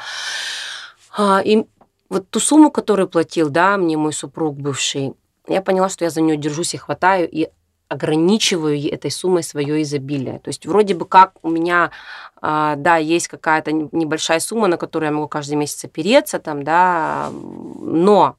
А, 1.14 1.42
и 1.44 1.66
вот 2.08 2.30
ту 2.30 2.40
сумму, 2.40 2.70
которую 2.70 3.06
платил, 3.06 3.50
да, 3.50 3.76
мне 3.76 3.98
мой 3.98 4.14
супруг 4.14 4.56
бывший, 4.56 5.12
я 5.46 5.60
поняла, 5.60 5.90
что 5.90 6.04
я 6.04 6.10
за 6.10 6.22
нее 6.22 6.38
держусь 6.38 6.72
и 6.72 6.78
хватаю, 6.78 7.28
и 7.30 7.50
ограничиваю 7.88 8.78
этой 8.90 9.10
суммой 9.10 9.42
свое 9.42 9.82
изобилие. 9.82 10.38
То 10.38 10.48
есть 10.48 10.64
вроде 10.64 10.94
бы 10.94 11.04
как 11.04 11.34
у 11.42 11.50
меня, 11.50 11.90
а, 12.40 12.76
да, 12.76 12.96
есть 12.96 13.28
какая-то 13.28 13.72
небольшая 13.72 14.40
сумма, 14.40 14.68
на 14.68 14.78
которую 14.78 15.10
я 15.10 15.14
могу 15.14 15.28
каждый 15.28 15.56
месяц 15.56 15.84
опереться, 15.84 16.38
там, 16.38 16.62
да, 16.62 17.28
но 17.30 18.36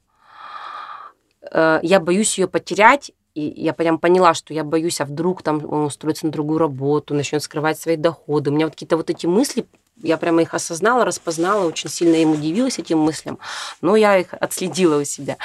э, 1.48 1.78
я 1.82 2.00
боюсь 2.00 2.38
ее 2.38 2.48
потерять, 2.48 3.12
и 3.36 3.62
я 3.62 3.74
прям 3.74 3.98
поняла, 3.98 4.32
что 4.32 4.54
я 4.54 4.64
боюсь, 4.64 4.98
а 5.02 5.04
вдруг 5.04 5.42
там 5.42 5.62
он 5.70 5.84
устроится 5.84 6.24
на 6.24 6.32
другую 6.32 6.58
работу, 6.58 7.14
начнет 7.14 7.42
скрывать 7.42 7.78
свои 7.78 7.96
доходы. 7.96 8.50
У 8.50 8.54
меня 8.54 8.64
вот 8.64 8.72
какие-то 8.72 8.96
вот 8.96 9.10
эти 9.10 9.26
мысли, 9.26 9.66
я 10.02 10.16
прямо 10.16 10.40
их 10.40 10.54
осознала, 10.54 11.04
распознала, 11.04 11.66
очень 11.66 11.90
сильно 11.90 12.14
им 12.14 12.32
удивилась 12.32 12.78
этим 12.78 12.98
мыслям, 12.98 13.38
но 13.82 13.94
я 13.94 14.16
их 14.16 14.32
отследила 14.32 14.98
у 14.98 15.04
себя. 15.04 15.36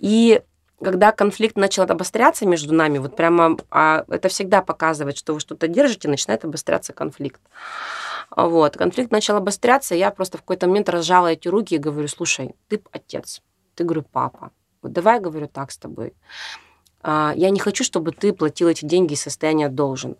И 0.00 0.42
когда 0.82 1.12
конфликт 1.12 1.56
начал 1.56 1.84
обостряться 1.84 2.44
между 2.44 2.74
нами, 2.74 2.98
вот 2.98 3.14
прямо 3.14 3.56
а 3.70 4.04
это 4.08 4.28
всегда 4.28 4.60
показывает, 4.60 5.16
что 5.16 5.32
вы 5.32 5.38
что-то 5.38 5.68
держите, 5.68 6.08
начинает 6.08 6.44
обостряться 6.44 6.92
конфликт. 6.92 7.40
Вот. 8.34 8.76
Конфликт 8.76 9.12
начал 9.12 9.36
обостряться, 9.36 9.94
я 9.94 10.10
просто 10.10 10.38
в 10.38 10.40
какой-то 10.40 10.66
момент 10.66 10.88
разжала 10.88 11.28
эти 11.28 11.46
руки 11.46 11.76
и 11.76 11.78
говорю, 11.78 12.08
слушай, 12.08 12.56
ты 12.66 12.82
отец, 12.90 13.42
ты, 13.76 13.84
говорю, 13.84 14.02
папа. 14.02 14.50
Вот 14.82 14.92
давай, 14.92 15.20
говорю, 15.20 15.46
так 15.46 15.70
с 15.70 15.78
тобой. 15.78 16.12
А, 17.08 17.32
я 17.36 17.50
не 17.50 17.60
хочу, 17.60 17.84
чтобы 17.84 18.10
ты 18.10 18.32
платил 18.32 18.66
эти 18.66 18.84
деньги 18.84 19.12
из 19.12 19.22
состояния 19.22 19.68
должен. 19.68 20.16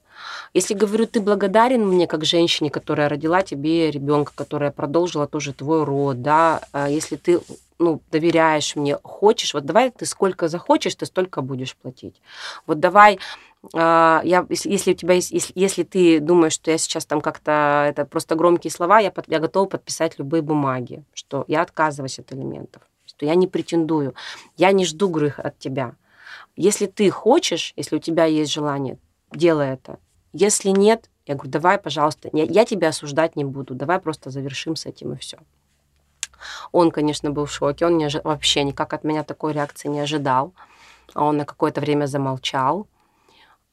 Если 0.55 0.73
говорю, 0.73 1.07
ты 1.07 1.21
благодарен 1.21 1.85
мне 1.85 2.07
как 2.07 2.25
женщине, 2.25 2.71
которая 2.71 3.09
родила 3.09 3.43
тебе 3.43 3.91
ребенка, 3.91 4.31
которая 4.37 4.71
продолжила 4.71 5.27
тоже 5.27 5.53
твой 5.53 5.83
род, 5.83 6.23
да, 6.23 6.61
а 6.71 6.89
если 6.89 7.17
ты 7.17 7.41
ну, 7.81 8.01
доверяешь 8.13 8.77
мне, 8.77 8.99
хочешь, 9.03 9.53
вот 9.53 9.67
давай 9.67 9.91
ты 9.91 10.07
сколько 10.07 10.47
захочешь, 10.47 10.95
ты 10.95 11.07
столько 11.07 11.43
будешь 11.43 11.75
платить. 11.75 12.23
Вот 12.69 12.79
давай 12.79 13.19
а, 13.75 14.21
я, 14.23 14.47
если 14.49 14.93
у 14.93 14.95
тебя 14.95 15.15
есть, 15.15 15.33
если, 15.33 15.53
если 15.57 15.83
ты 15.83 16.21
думаешь, 16.21 16.53
что 16.53 16.71
я 16.71 16.79
сейчас 16.79 17.05
там 17.05 17.21
как-то, 17.21 17.85
это 17.89 18.05
просто 18.05 18.37
громкие 18.37 18.71
слова, 18.71 19.01
я, 19.01 19.11
под, 19.11 19.25
я 19.27 19.41
готова 19.41 19.67
подписать 19.67 20.21
любые 20.21 20.41
бумаги, 20.41 21.03
что 21.15 21.45
я 21.49 21.63
отказываюсь 21.63 22.21
от 22.21 22.33
элементов, 22.33 22.83
что 23.07 23.27
я 23.27 23.35
не 23.35 23.49
претендую, 23.49 24.15
я 24.57 24.71
не 24.71 24.85
жду 24.85 25.09
грех 25.09 25.41
от 25.41 25.59
тебя. 25.59 25.97
Если 26.57 26.87
ты 26.87 27.11
хочешь, 27.11 27.75
если 27.77 27.97
у 27.97 27.99
тебя 28.01 28.25
есть 28.25 28.53
желание, 28.53 28.99
делай 29.31 29.69
это. 29.69 29.99
Если 30.33 30.71
нет, 30.71 31.11
я 31.27 31.35
говорю, 31.35 31.51
давай, 31.51 31.79
пожалуйста, 31.79 32.31
я, 32.33 32.45
я 32.45 32.65
тебя 32.65 32.89
осуждать 32.89 33.37
не 33.37 33.45
буду, 33.45 33.75
давай 33.75 33.99
просто 33.99 34.31
завершим 34.31 34.75
с 34.75 34.87
этим 34.87 35.13
и 35.13 35.17
все. 35.17 35.39
Он, 36.73 36.91
конечно, 36.91 37.31
был 37.31 37.47
в 37.47 37.53
шоке, 37.53 37.87
он 37.87 37.99
не 37.99 38.07
ожи... 38.07 38.21
вообще 38.23 38.63
никак 38.65 38.93
от 38.93 39.05
меня 39.05 39.23
такой 39.23 39.53
реакции 39.53 39.89
не 39.89 40.01
ожидал. 40.01 40.53
Он 41.15 41.37
на 41.37 41.45
какое-то 41.45 41.81
время 41.81 42.07
замолчал. 42.07 42.87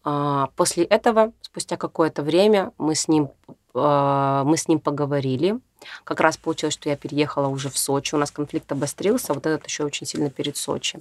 А, 0.04 0.50
после 0.56 0.84
этого, 0.84 1.34
спустя 1.42 1.78
какое-то 1.78 2.24
время, 2.24 2.72
мы 2.78 2.96
с 2.96 3.08
ним, 3.08 3.30
а, 3.48 3.54
мы 3.74 4.56
с 4.56 4.68
ним 4.68 4.80
поговорили. 4.80 5.60
Как 6.04 6.20
раз 6.22 6.38
получилось, 6.38 6.74
что 6.74 6.90
я 6.90 6.96
переехала 6.96 7.48
уже 7.48 7.70
в 7.70 7.78
Сочи. 7.78 8.16
У 8.16 8.18
нас 8.18 8.32
конфликт 8.32 8.72
обострился, 8.72 9.34
вот 9.34 9.46
этот 9.46 9.66
еще 9.66 9.84
очень 9.84 10.08
сильно 10.08 10.30
перед 10.30 10.58
Сочи. 10.58 11.00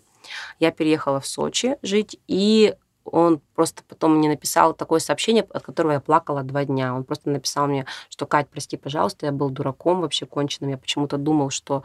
Я 0.59 0.71
переехала 0.71 1.21
в 1.21 1.27
Сочи 1.27 1.77
жить, 1.83 2.19
и 2.27 2.75
он 3.05 3.41
просто 3.55 3.83
потом 3.89 4.17
мне 4.17 4.29
написал 4.29 4.75
такое 4.75 5.01
сообщение, 5.01 5.47
от 5.51 5.63
которого 5.63 5.93
я 5.93 6.01
плакала 6.01 6.43
два 6.43 6.65
дня. 6.65 6.95
Он 6.95 7.05
просто 7.05 7.31
написал 7.31 7.67
мне, 7.67 7.87
что 8.09 8.27
Кать, 8.27 8.49
прости, 8.49 8.77
пожалуйста, 8.77 9.27
я 9.27 9.33
был 9.33 9.51
дураком 9.51 10.01
вообще 10.01 10.27
конченным. 10.27 10.71
Я 10.71 10.79
почему-то 10.79 11.19
думал, 11.19 11.51
что 11.51 11.83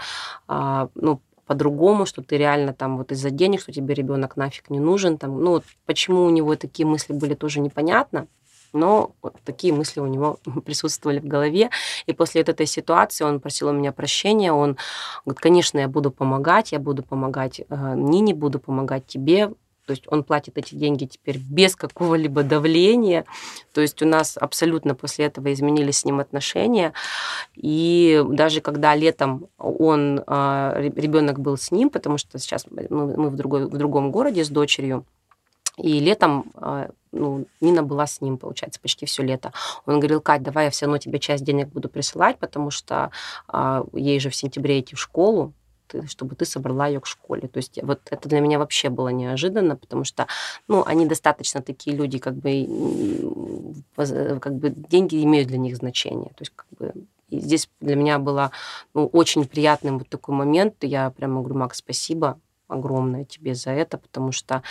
а, 0.47 0.89
ну, 0.95 1.21
по-другому, 1.45 2.05
что 2.05 2.21
ты 2.21 2.37
реально 2.37 2.73
там 2.73 2.97
вот 2.97 3.11
из-за 3.11 3.29
денег, 3.29 3.61
что 3.61 3.71
тебе 3.71 3.93
ребенок 3.93 4.37
нафиг 4.37 4.69
не 4.69 4.79
нужен. 4.79 5.17
Там, 5.17 5.41
ну, 5.41 5.51
вот 5.51 5.63
почему 5.85 6.23
у 6.23 6.29
него 6.29 6.55
такие 6.55 6.85
мысли 6.85 7.13
были, 7.13 7.33
тоже 7.33 7.61
непонятно. 7.61 8.27
Но 8.77 9.15
вот 9.21 9.35
такие 9.43 9.73
мысли 9.73 9.99
у 9.99 10.05
него 10.05 10.39
присутствовали 10.65 11.19
в 11.19 11.25
голове. 11.25 11.69
И 12.05 12.13
после 12.13 12.41
этой 12.41 12.65
ситуации 12.65 13.23
он 13.23 13.39
просил 13.39 13.69
у 13.69 13.73
меня 13.73 13.91
прощения. 13.91 14.53
Он 14.53 14.77
говорит, 15.25 15.39
конечно, 15.39 15.79
я 15.79 15.87
буду 15.87 16.11
помогать, 16.11 16.71
я 16.71 16.79
буду 16.79 17.03
помогать 17.03 17.59
э, 17.59 17.93
Нине, 17.95 18.33
буду 18.33 18.59
помогать 18.59 19.05
тебе. 19.07 19.51
То 19.87 19.91
есть 19.91 20.03
он 20.07 20.23
платит 20.23 20.57
эти 20.57 20.75
деньги 20.75 21.05
теперь 21.05 21.37
без 21.37 21.75
какого-либо 21.75 22.43
давления. 22.43 23.23
То 23.73 23.79
есть 23.79 24.01
у 24.01 24.05
нас 24.05 24.37
абсолютно 24.37 24.95
после 24.95 25.25
этого 25.25 25.51
изменились 25.53 25.99
с 25.99 26.05
ним 26.05 26.19
отношения. 26.19 26.91
И 27.55 28.21
даже 28.27 28.59
когда 28.59 28.95
летом 28.95 29.47
он, 29.57 30.21
э, 30.27 30.91
ребенок 30.95 31.39
был 31.39 31.57
с 31.57 31.71
ним, 31.71 31.89
потому 31.89 32.17
что 32.17 32.37
сейчас 32.37 32.65
мы 32.89 33.29
в, 33.29 33.35
другой, 33.35 33.65
в 33.65 33.77
другом 33.77 34.11
городе 34.11 34.43
с 34.43 34.49
дочерью, 34.49 35.05
и 35.77 35.99
летом 35.99 36.51
э, 36.55 36.89
ну, 37.11 37.45
Нина 37.61 37.83
была 37.83 38.07
с 38.07 38.21
ним, 38.21 38.37
получается, 38.37 38.79
почти 38.81 39.05
все 39.05 39.23
лето. 39.23 39.53
Он 39.85 39.99
говорил, 39.99 40.21
Кать, 40.21 40.43
давай 40.43 40.65
я 40.65 40.71
все 40.71 40.85
равно 40.85 40.97
тебе 40.97 41.19
часть 41.19 41.43
денег 41.43 41.69
буду 41.69 41.89
присылать, 41.89 42.37
потому 42.37 42.71
что 42.71 43.11
а, 43.47 43.83
ей 43.93 44.19
же 44.19 44.29
в 44.29 44.35
сентябре 44.35 44.79
идти 44.79 44.95
в 44.95 44.99
школу, 44.99 45.53
чтобы 46.07 46.35
ты 46.35 46.45
собрала 46.45 46.87
ее 46.87 46.99
к 46.99 47.07
школе. 47.07 47.47
То 47.47 47.57
есть 47.57 47.79
вот 47.81 48.01
это 48.09 48.27
для 48.27 48.39
меня 48.41 48.59
вообще 48.59 48.89
было 48.89 49.09
неожиданно, 49.09 49.75
потому 49.75 50.03
что, 50.03 50.27
ну, 50.67 50.83
они 50.85 51.05
достаточно 51.05 51.61
такие 51.61 51.95
люди, 51.95 52.19
как 52.19 52.35
бы, 52.35 52.67
как 53.95 54.55
бы 54.55 54.69
деньги 54.69 55.23
имеют 55.23 55.47
для 55.47 55.57
них 55.57 55.77
значение. 55.77 56.29
То 56.29 56.41
есть 56.41 56.51
как 56.55 56.67
бы 56.77 56.93
и 57.29 57.39
здесь 57.39 57.69
для 57.81 57.97
меня 57.97 58.19
было 58.19 58.51
ну, 58.93 59.05
очень 59.07 59.45
приятным 59.45 59.99
вот 59.99 60.07
такой 60.07 60.33
момент. 60.33 60.75
Я 60.81 61.09
прямо 61.09 61.41
говорю, 61.41 61.59
Макс, 61.59 61.79
спасибо 61.79 62.39
огромное 62.69 63.25
тебе 63.25 63.53
за 63.53 63.71
это, 63.71 63.97
потому 63.97 64.31
что 64.31 64.63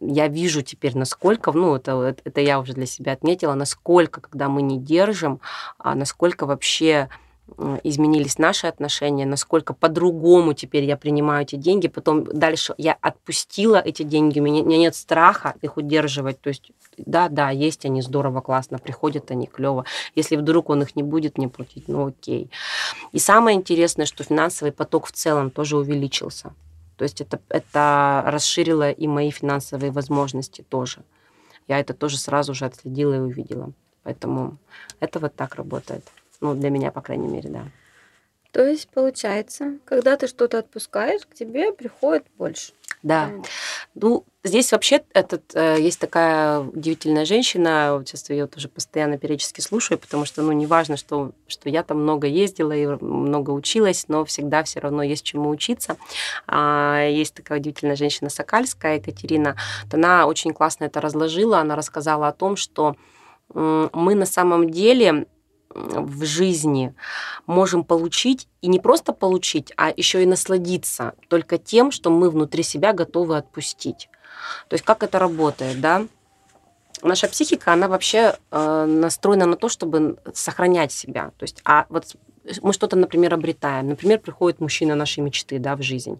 я 0.00 0.28
вижу 0.28 0.62
теперь, 0.62 0.96
насколько, 0.96 1.52
ну, 1.52 1.76
это, 1.76 2.16
это 2.24 2.40
я 2.40 2.58
уже 2.58 2.72
для 2.72 2.86
себя 2.86 3.12
отметила, 3.12 3.54
насколько, 3.54 4.20
когда 4.20 4.48
мы 4.48 4.62
не 4.62 4.78
держим, 4.78 5.40
а 5.78 5.94
насколько 5.94 6.46
вообще 6.46 7.08
изменились 7.82 8.38
наши 8.38 8.66
отношения, 8.66 9.26
насколько 9.26 9.74
по-другому 9.74 10.54
теперь 10.54 10.84
я 10.84 10.96
принимаю 10.96 11.42
эти 11.42 11.56
деньги. 11.56 11.88
Потом 11.88 12.24
дальше 12.24 12.74
я 12.78 12.96
отпустила 13.00 13.76
эти 13.76 14.02
деньги, 14.02 14.40
у 14.40 14.42
меня, 14.42 14.62
нет 14.62 14.94
страха 14.94 15.54
их 15.60 15.76
удерживать. 15.76 16.40
То 16.40 16.48
есть, 16.48 16.70
да, 16.96 17.28
да, 17.28 17.50
есть 17.50 17.84
они 17.84 18.02
здорово, 18.02 18.40
классно, 18.40 18.78
приходят 18.78 19.30
они 19.30 19.46
клево. 19.46 19.84
Если 20.14 20.36
вдруг 20.36 20.70
он 20.70 20.82
их 20.82 20.96
не 20.96 21.02
будет 21.02 21.38
мне 21.38 21.48
платить, 21.48 21.88
ну 21.88 22.08
окей. 22.08 22.50
И 23.12 23.18
самое 23.18 23.56
интересное, 23.56 24.06
что 24.06 24.24
финансовый 24.24 24.72
поток 24.72 25.06
в 25.06 25.12
целом 25.12 25.50
тоже 25.50 25.76
увеличился. 25.76 26.54
То 27.00 27.04
есть 27.04 27.22
это, 27.22 27.40
это 27.48 28.22
расширило 28.26 28.90
и 28.90 29.06
мои 29.06 29.30
финансовые 29.30 29.90
возможности 29.90 30.60
тоже. 30.60 31.02
Я 31.66 31.80
это 31.80 31.94
тоже 31.94 32.18
сразу 32.18 32.52
же 32.52 32.66
отследила 32.66 33.14
и 33.14 33.20
увидела. 33.20 33.72
Поэтому 34.02 34.58
это 35.00 35.18
вот 35.18 35.34
так 35.34 35.54
работает. 35.54 36.04
Ну, 36.42 36.54
для 36.54 36.68
меня, 36.68 36.92
по 36.92 37.00
крайней 37.00 37.26
мере, 37.26 37.48
да. 37.48 37.64
То 38.52 38.66
есть, 38.66 38.90
получается, 38.90 39.78
когда 39.86 40.18
ты 40.18 40.26
что-то 40.26 40.58
отпускаешь, 40.58 41.22
к 41.24 41.32
тебе 41.32 41.72
приходит 41.72 42.26
больше. 42.36 42.74
Да. 43.02 43.30
Ну, 43.94 44.24
здесь 44.44 44.72
вообще 44.72 45.02
этот, 45.14 45.54
э, 45.54 45.80
есть 45.80 45.98
такая 45.98 46.60
удивительная 46.60 47.24
женщина, 47.24 47.96
вот 47.96 48.08
сейчас 48.08 48.28
я 48.28 48.36
ее 48.36 48.46
тоже 48.46 48.68
постоянно 48.68 49.16
периодически 49.16 49.60
слушаю, 49.60 49.98
потому 49.98 50.24
что, 50.24 50.42
ну, 50.42 50.52
неважно, 50.52 50.96
что, 50.96 51.32
что 51.48 51.68
я 51.68 51.82
там 51.82 52.02
много 52.02 52.26
ездила 52.26 52.72
и 52.72 52.86
много 52.86 53.50
училась, 53.50 54.06
но 54.08 54.24
всегда 54.24 54.62
все 54.64 54.80
равно 54.80 55.02
есть 55.02 55.24
чему 55.24 55.48
учиться. 55.48 55.96
А, 56.46 57.04
есть 57.06 57.34
такая 57.34 57.58
удивительная 57.58 57.96
женщина 57.96 58.28
Сокальская, 58.28 58.96
Екатерина, 58.96 59.56
вот 59.84 59.94
она 59.94 60.26
очень 60.26 60.52
классно 60.52 60.84
это 60.84 61.00
разложила, 61.00 61.58
она 61.58 61.76
рассказала 61.76 62.28
о 62.28 62.32
том, 62.32 62.56
что 62.56 62.96
мы 63.52 64.14
на 64.14 64.26
самом 64.26 64.70
деле 64.70 65.26
в 65.74 66.24
жизни 66.24 66.94
можем 67.46 67.84
получить, 67.84 68.48
и 68.60 68.68
не 68.68 68.80
просто 68.80 69.12
получить, 69.12 69.72
а 69.76 69.92
еще 69.96 70.22
и 70.22 70.26
насладиться 70.26 71.14
только 71.28 71.58
тем, 71.58 71.90
что 71.90 72.10
мы 72.10 72.30
внутри 72.30 72.62
себя 72.62 72.92
готовы 72.92 73.36
отпустить. 73.36 74.08
То 74.68 74.74
есть 74.74 74.84
как 74.84 75.02
это 75.02 75.18
работает, 75.18 75.80
да? 75.80 76.06
Наша 77.02 77.28
психика, 77.28 77.72
она 77.72 77.88
вообще 77.88 78.36
э, 78.50 78.84
настроена 78.84 79.46
на 79.46 79.56
то, 79.56 79.68
чтобы 79.68 80.18
сохранять 80.34 80.92
себя. 80.92 81.30
То 81.38 81.44
есть, 81.44 81.62
а 81.64 81.86
вот 81.88 82.16
мы 82.62 82.72
что-то, 82.72 82.96
например, 82.96 83.32
обретаем. 83.32 83.88
Например, 83.88 84.18
приходит 84.18 84.60
мужчина 84.60 84.94
нашей 84.94 85.20
мечты, 85.20 85.58
да, 85.58 85.76
в 85.76 85.82
жизнь. 85.82 86.18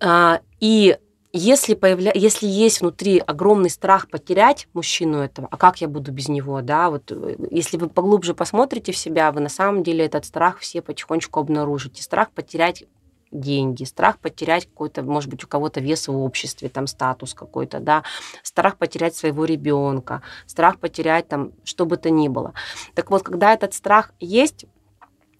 А, 0.00 0.40
и 0.58 0.98
если, 1.36 1.74
появля... 1.74 2.12
если 2.14 2.46
есть 2.46 2.80
внутри 2.80 3.18
огромный 3.18 3.70
страх 3.70 4.08
потерять 4.08 4.68
мужчину 4.72 5.18
этого, 5.18 5.48
а 5.50 5.56
как 5.56 5.80
я 5.80 5.88
буду 5.88 6.12
без 6.12 6.28
него, 6.28 6.60
да, 6.62 6.90
вот 6.90 7.12
э, 7.12 7.36
если 7.50 7.76
вы 7.76 7.88
поглубже 7.88 8.34
посмотрите 8.34 8.92
в 8.92 8.96
себя, 8.96 9.30
вы 9.32 9.40
на 9.40 9.48
самом 9.48 9.82
деле 9.82 10.04
этот 10.04 10.24
страх 10.24 10.58
все 10.58 10.82
потихонечку 10.82 11.40
обнаружите. 11.40 12.02
Страх 12.02 12.30
потерять 12.30 12.84
деньги, 13.30 13.84
страх 13.84 14.18
потерять 14.18 14.66
какой-то, 14.66 15.02
может 15.02 15.30
быть, 15.30 15.44
у 15.44 15.46
кого-то 15.48 15.80
вес 15.80 16.08
в 16.08 16.16
обществе, 16.16 16.68
там 16.68 16.86
статус 16.86 17.34
какой-то, 17.34 17.80
да, 17.80 18.02
страх 18.42 18.76
потерять 18.76 19.14
своего 19.14 19.44
ребенка, 19.44 20.22
страх 20.46 20.78
потерять 20.78 21.28
там 21.28 21.52
что 21.64 21.86
бы 21.86 21.96
то 21.96 22.10
ни 22.10 22.28
было. 22.28 22.54
Так 22.94 23.10
вот, 23.10 23.22
когда 23.22 23.52
этот 23.52 23.74
страх 23.74 24.12
есть, 24.20 24.66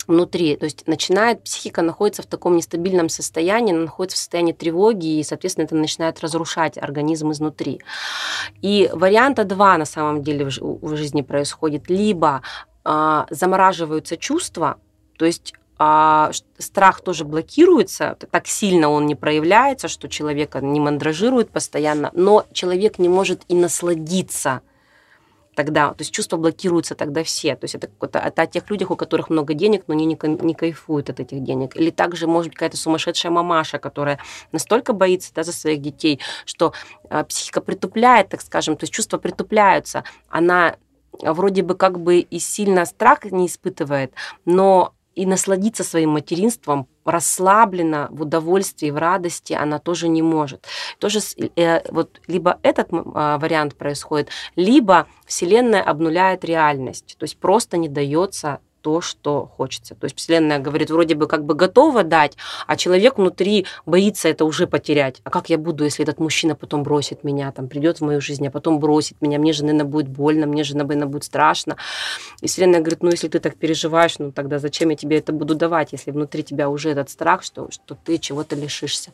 внутри. 0.07 0.57
То 0.57 0.65
есть 0.65 0.87
начинает, 0.87 1.43
психика 1.43 1.83
находится 1.83 2.23
в 2.23 2.27
таком 2.27 2.57
нестабильном 2.57 3.09
состоянии, 3.09 3.73
она 3.73 3.85
находится 3.85 4.17
в 4.17 4.21
состоянии 4.21 4.53
тревоги, 4.53 5.19
и, 5.19 5.23
соответственно, 5.23 5.65
это 5.65 5.77
начинает 5.77 6.21
разрушать 6.21 6.79
организм 6.79 7.33
изнутри. 7.33 7.81
И 8.63 8.91
варианта 8.93 9.45
два 9.45 9.77
на 9.79 9.85
самом 9.85 10.23
деле 10.23 10.47
в 10.61 10.97
жизни 10.97 11.23
происходит. 11.23 11.89
Либо 11.89 12.43
э, 12.85 13.25
замораживаются 13.31 14.17
чувства, 14.17 14.79
то 15.19 15.25
есть 15.25 15.55
а 15.79 16.31
страх 16.59 17.03
тоже 17.03 17.25
блокируется, 17.25 18.17
так 18.31 18.47
сильно 18.47 18.89
он 18.89 19.07
не 19.07 19.15
проявляется, 19.15 19.89
что 19.89 20.09
человека 20.09 20.61
не 20.61 20.81
мандражирует 20.81 21.51
постоянно, 21.51 22.11
но 22.15 22.47
человек 22.53 22.99
не 22.99 23.11
может 23.11 23.43
и 23.49 23.55
насладиться 23.55 24.63
тогда, 25.57 25.89
то 25.89 26.03
есть 26.03 26.13
чувства 26.13 26.37
блокируются 26.37 26.95
тогда 26.95 27.25
все. 27.25 27.57
То 27.57 27.65
есть 27.65 27.75
это, 27.75 27.89
это, 28.01 28.19
это 28.21 28.43
о 28.43 28.47
тех 28.47 28.71
людях, 28.71 28.91
у 28.91 28.97
которых 28.97 29.31
много 29.31 29.55
денег, 29.55 29.85
но 29.87 29.95
они 29.95 30.05
не, 30.05 30.19
не 30.23 30.55
кайфуют 30.55 31.11
от 31.11 31.19
этих 31.19 31.43
денег. 31.43 31.75
Или 31.77 31.91
также, 31.91 32.27
может 32.27 32.51
быть, 32.51 32.59
какая-то 32.59 32.77
сумасшедшая 32.77 33.33
мамаша, 33.33 33.79
которая 33.79 34.21
настолько 34.53 34.93
боится 34.93 35.33
да, 35.35 35.43
за 35.43 35.53
своих 35.53 35.81
детей, 35.81 36.21
что 36.45 36.75
э, 37.09 37.25
психика 37.25 37.61
притупляет, 37.61 38.29
так 38.29 38.43
скажем, 38.43 38.77
то 38.77 38.85
есть 38.85 38.93
чувства 38.93 39.17
притупляются. 39.19 40.05
Она 40.29 40.77
вроде 41.23 41.63
бы 41.63 41.75
как 41.75 41.99
бы 41.99 42.19
и 42.19 42.39
сильно 42.39 42.85
страх 42.85 43.25
не 43.25 43.47
испытывает, 43.47 44.13
но 44.45 44.93
и 45.15 45.25
насладиться 45.25 45.83
своим 45.83 46.11
материнством 46.11 46.87
расслабленно, 47.07 48.09
в 48.11 48.23
удовольствии, 48.23 48.91
в 48.91 48.97
радости 48.97 49.53
она 49.53 49.79
тоже 49.79 50.09
не 50.09 50.23
может. 50.23 50.67
Тоже 50.99 51.21
э, 51.57 51.81
вот 51.91 52.21
либо 52.27 52.59
этот 52.63 52.89
а, 52.93 53.39
вариант 53.39 53.77
происходит, 53.77 54.29
либо 54.57 55.07
Вселенная 55.27 55.83
обнуляет 55.83 56.45
реальность, 56.45 57.17
то 57.19 57.25
есть 57.25 57.39
просто 57.39 57.77
не 57.77 57.89
дается 57.89 58.61
то, 58.87 59.01
что 59.01 59.51
хочется. 59.57 59.97
То 59.97 60.05
есть 60.05 60.17
Вселенная 60.17 60.61
говорит, 60.61 60.91
вроде 60.91 61.17
бы 61.17 61.27
как 61.27 61.45
бы 61.45 61.55
готова 61.55 62.05
дать, 62.05 62.37
а 62.69 62.77
человек 62.77 63.19
внутри 63.19 63.67
боится 63.85 64.29
это 64.29 64.45
уже 64.45 64.69
потерять. 64.69 65.21
А 65.25 65.31
как 65.31 65.51
я 65.51 65.59
буду, 65.59 65.83
если 65.83 66.05
этот 66.05 66.21
мужчина 66.21 66.55
потом 66.55 66.85
бросит 66.85 67.25
меня, 67.25 67.51
там 67.51 67.67
придет 67.67 67.99
в 67.99 68.05
мою 68.05 68.21
жизнь, 68.21 68.47
а 68.47 68.51
потом 68.53 68.79
бросит 68.79 69.21
меня, 69.21 69.41
мне 69.41 69.53
же, 69.53 69.65
наверное, 69.65 69.91
будет 69.91 70.07
больно, 70.07 70.47
мне 70.47 70.63
же, 70.63 70.77
наверное, 70.77 71.09
будет 71.09 71.25
страшно. 71.25 71.77
И 72.43 72.47
Вселенная 72.47 72.79
говорит, 72.79 73.03
ну, 73.03 73.11
если 73.11 73.27
ты 73.27 73.41
так 73.41 73.57
переживаешь, 73.57 74.21
ну, 74.21 74.31
тогда 74.31 74.61
зачем 74.61 74.91
я 74.91 74.97
тебе 74.97 75.19
это 75.19 75.33
буду 75.33 75.57
давать, 75.57 75.91
если 75.91 76.13
внутри 76.13 76.45
тебя 76.45 76.69
уже 76.69 76.91
этот 76.91 77.11
страх, 77.11 77.43
что, 77.43 77.69
что 77.73 77.97
ты 77.97 78.19
чего-то 78.19 78.55
лишишься. 78.55 79.11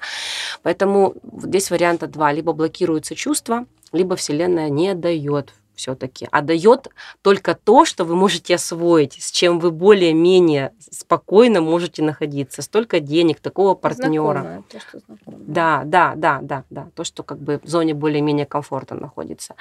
Поэтому 0.62 1.14
здесь 1.38 1.70
варианта 1.70 2.08
два. 2.08 2.30
Либо 2.30 2.52
блокируются 2.52 3.14
чувства, 3.14 3.64
либо 3.90 4.16
Вселенная 4.16 4.68
не 4.68 4.92
дает 4.92 5.54
все-таки, 5.74 6.28
а 6.30 6.42
дает 6.42 6.88
только 7.22 7.54
то, 7.54 7.84
что 7.84 8.04
вы 8.04 8.14
можете 8.14 8.54
освоить, 8.54 9.22
с 9.22 9.30
чем 9.30 9.58
вы 9.58 9.70
более-менее 9.70 10.72
спокойно 10.78 11.60
можете 11.60 12.02
находиться. 12.02 12.62
Столько 12.62 13.00
денег, 13.00 13.40
такого 13.40 13.74
партнера. 13.74 14.62
то, 14.70 14.80
что 14.80 15.00
Да, 15.26 15.82
да, 15.84 16.14
да, 16.16 16.40
да, 16.42 16.64
да. 16.70 16.88
То, 16.94 17.04
что 17.04 17.22
как 17.22 17.38
бы 17.38 17.60
в 17.62 17.68
зоне 17.68 17.94
более-менее 17.94 18.46
комфорта 18.46 18.94
находится. 18.94 19.54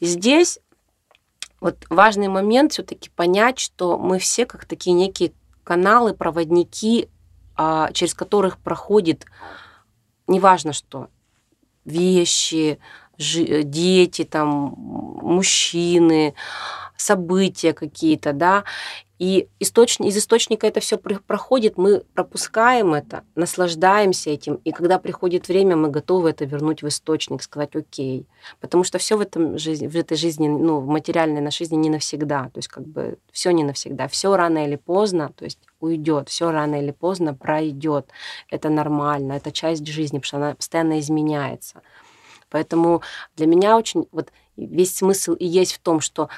И 0.00 0.06
здесь 0.06 0.58
вот 1.60 1.76
важный 1.88 2.28
момент 2.28 2.72
все-таки 2.72 3.10
понять, 3.10 3.58
что 3.58 3.98
мы 3.98 4.18
все 4.18 4.46
как 4.46 4.66
такие 4.66 4.92
некие 4.92 5.32
каналы, 5.62 6.14
проводники, 6.14 7.08
а, 7.56 7.90
через 7.92 8.14
которых 8.14 8.58
проходит 8.58 9.26
неважно 10.26 10.72
что, 10.72 11.08
вещи, 11.84 12.78
дети, 13.18 14.24
там, 14.24 14.74
мужчины, 14.76 16.34
события 16.96 17.72
какие-то, 17.72 18.32
да, 18.32 18.64
и 19.18 19.48
источник, 19.60 20.08
из 20.08 20.16
источника 20.16 20.66
это 20.66 20.80
все 20.80 20.98
проходит, 20.98 21.78
мы 21.78 22.00
пропускаем 22.14 22.94
это, 22.94 23.22
наслаждаемся 23.36 24.30
этим, 24.30 24.56
и 24.64 24.72
когда 24.72 24.98
приходит 24.98 25.46
время, 25.46 25.76
мы 25.76 25.88
готовы 25.88 26.30
это 26.30 26.44
вернуть 26.44 26.82
в 26.82 26.88
источник, 26.88 27.42
сказать 27.42 27.76
окей. 27.76 28.26
Потому 28.60 28.82
что 28.82 28.98
все 28.98 29.16
в, 29.16 29.20
этом 29.20 29.56
жизни, 29.56 29.86
в 29.86 29.96
этой 29.96 30.16
жизни, 30.16 30.48
ну, 30.48 30.80
в 30.80 30.88
материальной 30.88 31.40
нашей 31.40 31.64
жизни 31.64 31.76
не 31.76 31.90
навсегда. 31.90 32.50
То 32.52 32.58
есть 32.58 32.68
как 32.68 32.86
бы 32.86 33.18
все 33.32 33.52
не 33.52 33.62
навсегда. 33.62 34.08
Все 34.08 34.36
рано 34.36 34.66
или 34.66 34.76
поздно, 34.76 35.32
то 35.36 35.44
есть 35.44 35.60
уйдет, 35.78 36.28
все 36.28 36.50
рано 36.50 36.82
или 36.82 36.90
поздно 36.90 37.34
пройдет. 37.34 38.08
Это 38.50 38.68
нормально, 38.68 39.34
это 39.34 39.52
часть 39.52 39.86
жизни, 39.86 40.18
потому 40.18 40.26
что 40.26 40.36
она 40.38 40.54
постоянно 40.54 40.98
изменяется. 40.98 41.82
Поэтому 42.54 43.02
для 43.34 43.46
меня 43.46 43.76
очень 43.76 44.06
вот 44.12 44.30
весь 44.56 44.94
смысл 44.94 45.32
и 45.32 45.44
есть 45.44 45.72
в 45.72 45.80
том, 45.80 46.00
что 46.00 46.28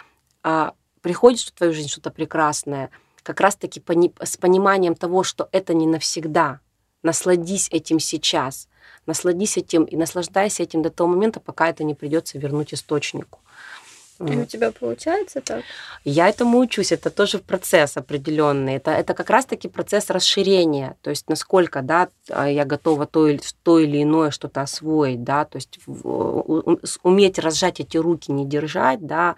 а, 0.43 0.73
приходит 1.03 1.41
в 1.41 1.53
твою 1.53 1.75
жизнь 1.75 1.91
что-то 1.91 2.11
прекрасное, 2.11 2.89
как 3.23 3.39
раз-таки 3.39 3.81
пони- 3.81 4.15
с 4.23 4.39
пониманием 4.39 4.95
того, 4.95 5.25
что 5.25 5.51
это 5.53 5.75
не 5.75 5.87
навсегда. 5.87 6.61
Насладись 7.03 7.69
этим 7.71 8.01
сейчас. 8.01 8.67
Насладись 9.05 9.59
этим 9.59 9.85
и 9.85 9.95
наслаждайся 9.95 10.63
этим 10.63 10.81
до 10.81 10.89
того 10.89 11.11
момента, 11.11 11.39
пока 11.39 11.69
это 11.69 11.85
не 11.85 11.95
придется 11.95 12.39
вернуть 12.39 12.73
источнику. 12.73 13.41
И 14.21 14.37
у 14.37 14.45
тебя 14.47 14.73
получается 14.73 15.41
так? 15.41 15.63
Я 16.05 16.29
этому 16.29 16.59
учусь, 16.59 16.93
это 16.93 17.11
тоже 17.11 17.39
процесс 17.39 17.97
определенный. 17.97 18.77
Это, 18.77 18.93
это 18.93 19.13
как 19.15 19.29
раз-таки 19.29 19.69
процесс 19.69 20.09
расширения, 20.11 20.97
то 21.03 21.11
есть 21.11 21.29
насколько 21.29 21.83
да, 21.83 22.09
а, 22.31 22.49
я 22.49 22.65
готова 22.65 23.07
то 23.07 23.29
или, 23.29 23.41
то 23.63 23.79
или 23.79 24.03
иное 24.03 24.31
что-то 24.31 24.63
освоить, 24.63 25.23
да, 25.23 25.45
то 25.45 25.57
есть 25.57 25.79
уметь 27.03 27.39
разжать 27.39 27.81
эти 27.81 27.99
руки, 27.99 28.33
не 28.33 28.47
держать, 28.47 29.07
да, 29.07 29.37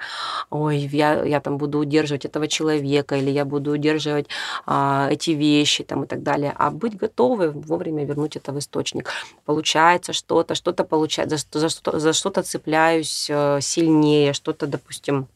ой, 0.51 0.79
я, 0.79 1.25
я 1.25 1.41
там 1.41 1.59
буду 1.59 1.79
удерживать 1.79 2.25
этого 2.25 2.47
человека, 2.47 3.17
или 3.17 3.31
я 3.31 3.45
буду 3.45 3.73
удерживать 3.73 4.27
а, 4.67 5.09
эти 5.11 5.31
вещи 5.31 5.83
там, 5.83 6.05
и 6.05 6.07
так 6.07 6.23
далее, 6.23 6.55
а 6.57 6.71
быть 6.71 6.97
готовой 6.97 7.51
вовремя 7.51 8.05
вернуть 8.05 8.37
это 8.37 8.53
в 8.53 8.59
источник. 8.59 9.11
Получается 9.45 10.13
что-то, 10.13 10.55
что-то 10.55 10.85
получается, 10.85 11.37
за, 11.51 11.69
за, 11.69 11.99
за 11.99 12.13
что-то 12.13 12.43
цепляюсь 12.43 13.27
э, 13.29 13.59
сильнее, 13.61 14.33
что-то 14.33 14.68
допустим, 14.69 15.29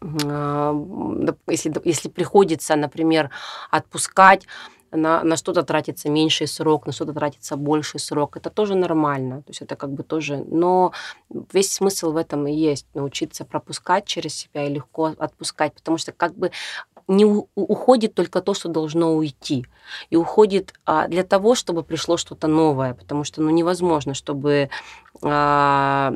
а, 0.00 0.74
если, 1.48 1.72
если 1.84 2.08
приходится, 2.08 2.76
например, 2.76 3.30
отпускать, 3.70 4.46
на, 4.96 5.24
на 5.24 5.36
что-то 5.36 5.62
тратится 5.62 6.08
меньший 6.08 6.46
срок, 6.46 6.86
на 6.86 6.92
что-то 6.92 7.12
тратится 7.12 7.56
больший 7.56 8.00
срок. 8.00 8.36
Это 8.36 8.50
тоже 8.50 8.74
нормально. 8.74 9.42
То 9.42 9.50
есть 9.50 9.62
это 9.62 9.76
как 9.76 9.90
бы 9.90 10.02
тоже... 10.02 10.44
Но 10.46 10.92
весь 11.52 11.72
смысл 11.72 12.12
в 12.12 12.16
этом 12.16 12.46
и 12.46 12.52
есть. 12.52 12.86
Научиться 12.94 13.44
пропускать 13.44 14.06
через 14.06 14.34
себя 14.34 14.66
и 14.66 14.72
легко 14.72 15.14
отпускать. 15.18 15.74
Потому 15.74 15.98
что 15.98 16.12
как 16.12 16.34
бы 16.36 16.52
не 17.08 17.24
уходит 17.24 18.14
только 18.14 18.40
то, 18.40 18.54
что 18.54 18.68
должно 18.68 19.14
уйти. 19.14 19.66
И 20.10 20.16
уходит 20.16 20.72
а, 20.86 21.08
для 21.08 21.22
того, 21.22 21.54
чтобы 21.54 21.82
пришло 21.82 22.16
что-то 22.16 22.46
новое. 22.46 22.94
Потому 22.94 23.24
что 23.24 23.42
ну, 23.42 23.50
невозможно, 23.50 24.14
чтобы 24.14 24.70
а, 25.22 26.14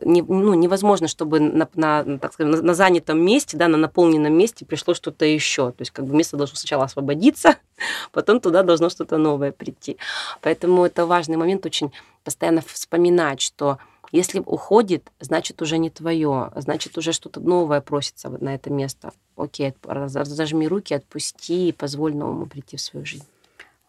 не, 0.00 0.22
ну, 0.22 0.54
невозможно, 0.54 1.08
чтобы 1.08 1.40
на, 1.40 1.68
на, 1.74 2.18
так 2.18 2.32
скажем, 2.34 2.52
на, 2.52 2.62
на 2.62 2.74
занятом 2.74 3.24
месте, 3.24 3.56
да, 3.56 3.68
на 3.68 3.78
наполненном 3.78 4.32
месте 4.32 4.64
пришло 4.64 4.94
что-то 4.94 5.24
еще. 5.24 5.70
То 5.70 5.80
есть 5.80 5.90
как 5.90 6.06
бы 6.06 6.14
место 6.14 6.36
должно 6.36 6.56
сначала 6.56 6.84
освободиться, 6.84 7.56
потом 8.12 8.40
туда 8.40 8.62
должно 8.62 8.90
что-то 8.90 9.16
новое 9.16 9.52
прийти. 9.52 9.96
Поэтому 10.42 10.84
это 10.84 11.06
важный 11.06 11.36
момент 11.36 11.64
очень 11.66 11.92
постоянно 12.24 12.60
вспоминать, 12.60 13.40
что 13.40 13.78
если 14.12 14.40
уходит, 14.40 15.10
значит 15.20 15.62
уже 15.62 15.78
не 15.78 15.90
твое, 15.90 16.52
значит 16.56 16.98
уже 16.98 17.12
что-то 17.12 17.40
новое 17.40 17.80
просится 17.80 18.28
на 18.28 18.54
это 18.54 18.70
место. 18.70 19.12
Окей, 19.36 19.74
зажми 19.84 20.66
руки, 20.66 20.94
отпусти 20.94 21.68
и 21.68 21.72
позволь 21.72 22.14
новому 22.14 22.46
прийти 22.46 22.76
в 22.76 22.80
свою 22.80 23.06
жизнь. 23.06 23.26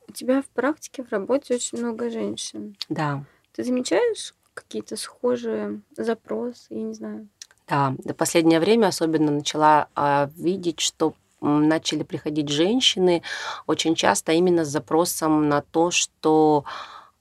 У 0.08 0.12
тебя 0.12 0.42
в 0.42 0.48
практике, 0.48 1.04
в 1.04 1.12
работе 1.12 1.56
очень 1.56 1.80
много 1.80 2.10
женщин. 2.10 2.76
Да. 2.90 3.24
Ты 3.54 3.64
замечаешь 3.64 4.34
какие-то 4.54 4.96
схожие 4.96 5.82
запросы, 5.96 6.66
я 6.70 6.82
не 6.82 6.94
знаю? 6.94 7.28
Да, 7.68 7.96
в 8.04 8.14
последнее 8.14 8.60
время 8.60 8.88
особенно 8.88 9.32
начала 9.32 9.88
а, 9.96 10.30
видеть, 10.36 10.82
что 10.82 11.14
начали 11.40 12.04
приходить 12.04 12.50
женщины 12.50 13.24
очень 13.66 13.96
часто 13.96 14.34
именно 14.34 14.64
с 14.64 14.68
запросом 14.68 15.50
на 15.50 15.62
то, 15.62 15.90
что 15.90 16.66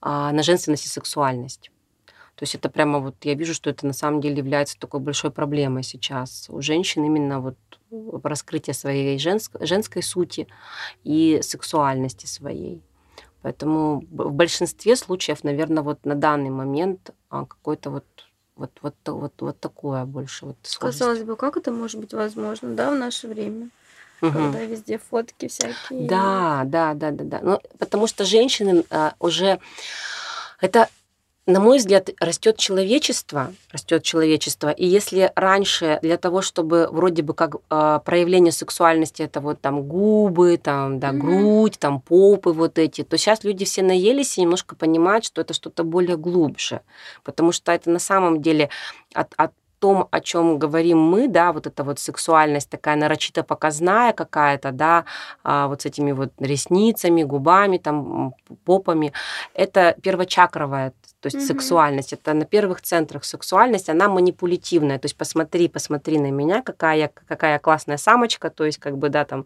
а, 0.01 0.33
на 0.33 0.43
женственность 0.43 0.87
и 0.87 0.89
сексуальность. 0.89 1.71
То 2.41 2.45
есть 2.45 2.55
это 2.55 2.71
прямо 2.71 3.01
вот 3.01 3.17
я 3.25 3.35
вижу, 3.35 3.53
что 3.53 3.69
это 3.69 3.87
на 3.87 3.93
самом 3.93 4.23
деле 4.23 4.39
является 4.39 4.79
такой 4.79 5.01
большой 5.01 5.31
проблемой 5.31 5.83
сейчас 5.83 6.47
у 6.49 6.63
женщин 6.63 7.05
именно 7.05 7.39
вот 7.39 7.59
раскрытие 8.25 8.73
своей 8.73 9.19
женской, 9.19 9.67
женской 9.67 10.03
сути 10.03 10.49
и 11.05 11.41
сексуальности 11.43 12.25
своей. 12.25 12.81
Поэтому 13.43 14.07
в 14.11 14.33
большинстве 14.33 14.97
случаев, 14.97 15.45
наверное, 15.45 15.83
вот 15.83 16.07
на 16.07 16.15
данный 16.15 16.49
момент 16.49 17.11
а, 17.29 17.45
какой-то 17.45 17.91
вот 17.91 18.07
вот, 18.57 18.71
вот, 18.81 18.95
вот, 19.05 19.35
вот 19.39 19.61
такое 19.61 20.07
больше. 20.07 20.47
Вот 20.47 20.57
Казалось 20.79 21.23
бы, 21.23 21.37
как 21.37 21.59
это 21.59 21.71
может 21.71 22.01
быть 22.01 22.15
возможно, 22.15 22.71
да, 22.71 22.91
в 22.91 22.95
наше 22.95 23.29
время? 23.29 23.69
Угу. 24.23 24.33
Когда 24.33 24.65
везде 24.65 24.97
фотки 24.97 25.49
всякие. 25.49 26.09
Да, 26.09 26.63
да, 26.65 26.95
да, 26.95 27.11
да, 27.11 27.25
да. 27.25 27.41
Ну, 27.43 27.61
потому 27.79 28.07
что 28.07 28.25
женщины 28.25 28.85
а, 28.89 29.13
уже 29.19 29.61
это 30.59 30.89
на 31.51 31.61
мой 31.61 31.79
взгляд, 31.79 32.11
растет 32.21 32.57
человечество, 32.57 33.53
растет 33.71 34.03
человечество. 34.03 34.71
И 34.71 34.87
если 34.87 35.33
раньше 35.35 35.99
для 36.03 36.17
того, 36.17 36.43
чтобы 36.43 36.89
вроде 36.91 37.23
бы 37.23 37.35
как 37.35 37.57
э, 37.71 38.01
проявление 38.05 38.53
сексуальности 38.53 39.23
это 39.23 39.41
вот 39.41 39.61
там 39.61 39.83
губы, 39.83 40.57
там 40.57 40.99
да, 40.99 41.11
mm-hmm. 41.11 41.19
грудь, 41.19 41.79
там 41.79 42.01
попы 42.01 42.53
вот 42.53 42.79
эти, 42.79 43.03
то 43.03 43.17
сейчас 43.19 43.45
люди 43.45 43.65
все 43.65 43.83
наелись 43.83 44.39
и 44.39 44.43
немножко 44.43 44.77
понимают, 44.77 45.25
что 45.25 45.41
это 45.41 45.55
что-то 45.55 45.85
более 45.85 46.17
глубже, 46.17 46.81
потому 47.25 47.53
что 47.53 47.73
это 47.73 47.91
на 47.91 47.99
самом 47.99 48.43
деле 48.43 48.71
от, 49.15 49.33
от 49.37 49.53
том, 49.81 50.09
о 50.11 50.21
чем 50.21 50.59
говорим 50.59 50.99
мы, 50.99 51.27
да, 51.27 51.53
вот 51.53 51.67
эта 51.67 51.83
вот 51.83 51.99
сексуальность 51.99 52.69
такая 52.69 52.97
нарочито 52.97 53.43
показная 53.43 54.13
какая-то, 54.13 54.71
да, 54.71 55.05
а, 55.43 55.67
вот 55.67 55.83
с 55.83 55.87
этими 55.87 56.13
вот 56.13 56.33
ресницами, 56.39 57.25
губами, 57.25 57.79
там, 57.79 58.35
попами, 58.65 59.13
это 59.55 59.97
первочакровая 60.03 60.93
то 61.21 61.27
есть 61.27 61.37
mm-hmm. 61.37 61.47
сексуальность, 61.47 62.13
это 62.15 62.33
на 62.33 62.47
первых 62.47 62.81
центрах 62.81 63.25
сексуальность, 63.25 63.91
она 63.91 64.09
манипулятивная, 64.09 64.99
то 64.99 65.05
есть 65.05 65.17
посмотри, 65.17 65.69
посмотри 65.69 66.19
на 66.19 66.31
меня, 66.31 66.63
какая, 66.63 67.11
какая 67.29 67.59
классная 67.59 67.99
самочка, 67.99 68.49
то 68.49 68.65
есть 68.65 68.79
как 68.79 68.97
бы, 68.97 69.11
да, 69.11 69.25
там, 69.25 69.45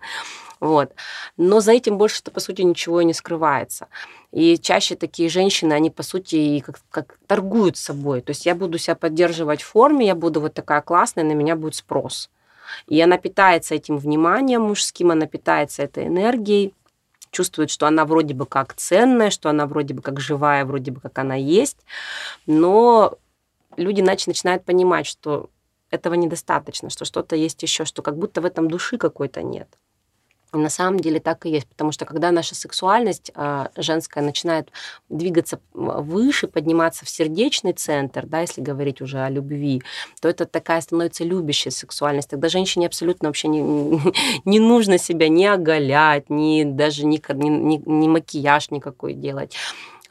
вот. 0.61 0.93
Но 1.37 1.61
за 1.61 1.73
этим 1.73 1.99
больше-то, 1.99 2.31
по 2.31 2.41
сути, 2.41 2.63
ничего 2.63 3.01
и 3.01 3.05
не 3.05 3.13
скрывается. 3.13 3.89
И 4.31 4.57
чаще 4.57 4.95
такие 4.95 5.29
женщины, 5.29 5.73
они, 5.73 5.91
по 5.91 6.05
сути, 6.05 6.37
и 6.37 6.61
как, 6.61 6.81
как 6.91 7.19
торгуют 7.27 7.77
собой, 7.77 8.21
то 8.21 8.31
есть 8.31 8.47
я 8.47 8.55
буду 8.55 8.79
себя 8.79 8.95
поддерживать 8.95 9.63
в 9.63 9.67
форме, 9.67 10.07
я 10.07 10.15
буду 10.15 10.41
вот 10.41 10.55
такая 10.55 10.81
классная, 10.81 11.25
на 11.25 11.33
меня 11.33 11.57
будет 11.57 11.75
спрос. 11.75 12.31
И 12.87 13.01
она 13.01 13.19
питается 13.19 13.75
этим 13.75 13.99
вниманием 13.99 14.63
мужским, 14.63 15.11
она 15.11 15.27
питается 15.27 15.83
этой 15.83 16.07
энергией, 16.07 16.73
чувствует, 17.35 17.71
что 17.71 17.87
она 17.87 18.07
вроде 18.07 18.33
бы 18.33 18.47
как 18.47 18.75
ценная, 18.75 19.31
что 19.31 19.51
она 19.51 19.67
вроде 19.67 19.93
бы 19.93 20.01
как 20.01 20.21
живая, 20.21 20.65
вроде 20.65 20.91
бы 20.91 21.01
как 21.01 21.19
она 21.19 21.35
есть, 21.35 21.79
но 22.47 23.19
люди 23.77 24.01
иначе 24.01 24.25
начинают 24.29 24.65
понимать, 24.65 25.07
что 25.07 25.51
этого 25.91 26.15
недостаточно, 26.15 26.91
что 26.91 27.05
что-то 27.05 27.37
есть 27.37 27.63
еще, 27.63 27.85
что 27.85 28.03
как 28.03 28.17
будто 28.17 28.41
в 28.41 28.45
этом 28.47 28.69
души 28.69 28.97
какой-то 28.99 29.43
нет. 29.43 29.69
На 30.59 30.71
самом 30.71 31.01
деле 31.01 31.21
так 31.21 31.47
и 31.47 31.51
есть, 31.51 31.67
потому 31.67 31.93
что 31.93 32.05
когда 32.05 32.31
наша 32.31 32.55
сексуальность 32.55 33.31
э, 33.35 33.67
женская 33.77 34.23
начинает 34.23 34.71
двигаться 35.09 35.59
выше, 35.73 36.47
подниматься 36.47 37.05
в 37.05 37.09
сердечный 37.09 37.73
центр, 37.73 38.27
да, 38.27 38.41
если 38.41 38.61
говорить 38.61 39.01
уже 39.01 39.21
о 39.21 39.31
любви, 39.31 39.83
то 40.21 40.29
это 40.29 40.47
такая 40.47 40.81
становится 40.81 41.25
любящая 41.25 41.73
сексуальность. 41.73 42.31
Тогда 42.31 42.49
женщине 42.49 42.87
абсолютно 42.87 43.29
вообще 43.29 43.49
не, 43.49 43.61
не 44.45 44.59
нужно 44.61 44.99
себя 44.99 45.29
не 45.29 45.47
оголять, 45.47 46.31
ни 46.31 46.65
даже 46.65 47.05
ни, 47.05 47.21
ни, 47.35 47.83
ни 47.85 48.09
макияж 48.09 48.71
никакой 48.71 49.15
делать. 49.15 49.57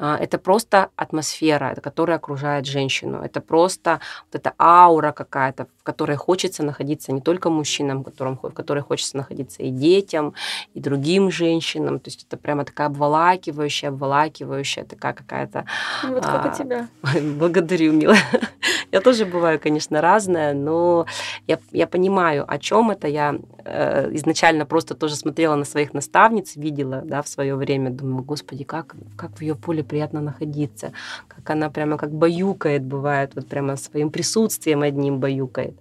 А, 0.05 0.17
это 0.17 0.37
просто 0.37 0.89
атмосфера, 0.97 1.75
которая 1.81 2.17
окружает 2.17 2.65
женщину. 2.65 3.21
Это 3.21 3.39
просто 3.39 4.01
вот 4.31 4.41
эта 4.41 4.53
аура 4.59 5.13
какая-то, 5.13 5.67
в 5.79 5.83
которой 5.83 6.17
хочется 6.17 6.61
находиться 6.61 7.13
не 7.13 7.21
только 7.21 7.49
мужчинам, 7.49 8.01
в, 8.01 8.03
котором, 8.03 8.37
в 8.41 8.49
которой 8.49 8.83
хочется 8.83 9.15
находиться 9.15 9.63
и 9.63 9.69
детям, 9.69 10.33
и 10.73 10.81
другим 10.81 11.31
женщинам. 11.31 11.99
То 11.99 12.09
есть 12.09 12.25
это 12.27 12.35
прямо 12.35 12.65
такая 12.65 12.87
обволакивающая, 12.87 13.89
обволакивающая 13.89 14.83
такая 14.83 15.13
какая-то... 15.13 15.65
Ну 16.03 16.15
вот 16.15 16.25
как 16.25 16.45
а, 16.47 16.49
у 16.49 16.57
тебя. 16.57 16.87
Благодарю, 17.39 17.93
милая. 17.93 18.19
Я 18.91 18.99
тоже 18.99 19.25
бываю, 19.25 19.57
конечно, 19.57 20.01
разная, 20.01 20.53
но 20.53 21.07
я, 21.47 21.57
я 21.71 21.87
понимаю, 21.87 22.45
о 22.47 22.59
чем 22.59 22.91
это. 22.91 23.07
Я 23.07 23.39
э, 23.65 24.09
изначально 24.15 24.65
просто 24.65 24.95
тоже 24.95 25.15
смотрела 25.15 25.55
на 25.55 25.65
своих 25.65 25.93
наставниц, 25.93 26.55
видела, 26.55 27.01
да, 27.03 27.21
в 27.21 27.27
свое 27.27 27.55
время, 27.55 27.89
думаю, 27.89 28.23
господи, 28.23 28.63
как, 28.63 28.95
как 29.15 29.37
в 29.37 29.41
ее 29.41 29.55
поле 29.55 29.83
приятно 29.83 30.21
находиться, 30.21 30.91
как 31.27 31.49
она 31.49 31.69
прямо 31.69 31.97
как 31.97 32.11
баюкает, 32.11 32.83
бывает, 32.83 33.31
вот 33.35 33.47
прямо 33.47 33.75
своим 33.75 34.09
присутствием 34.09 34.81
одним 34.81 35.19
баюкает. 35.19 35.75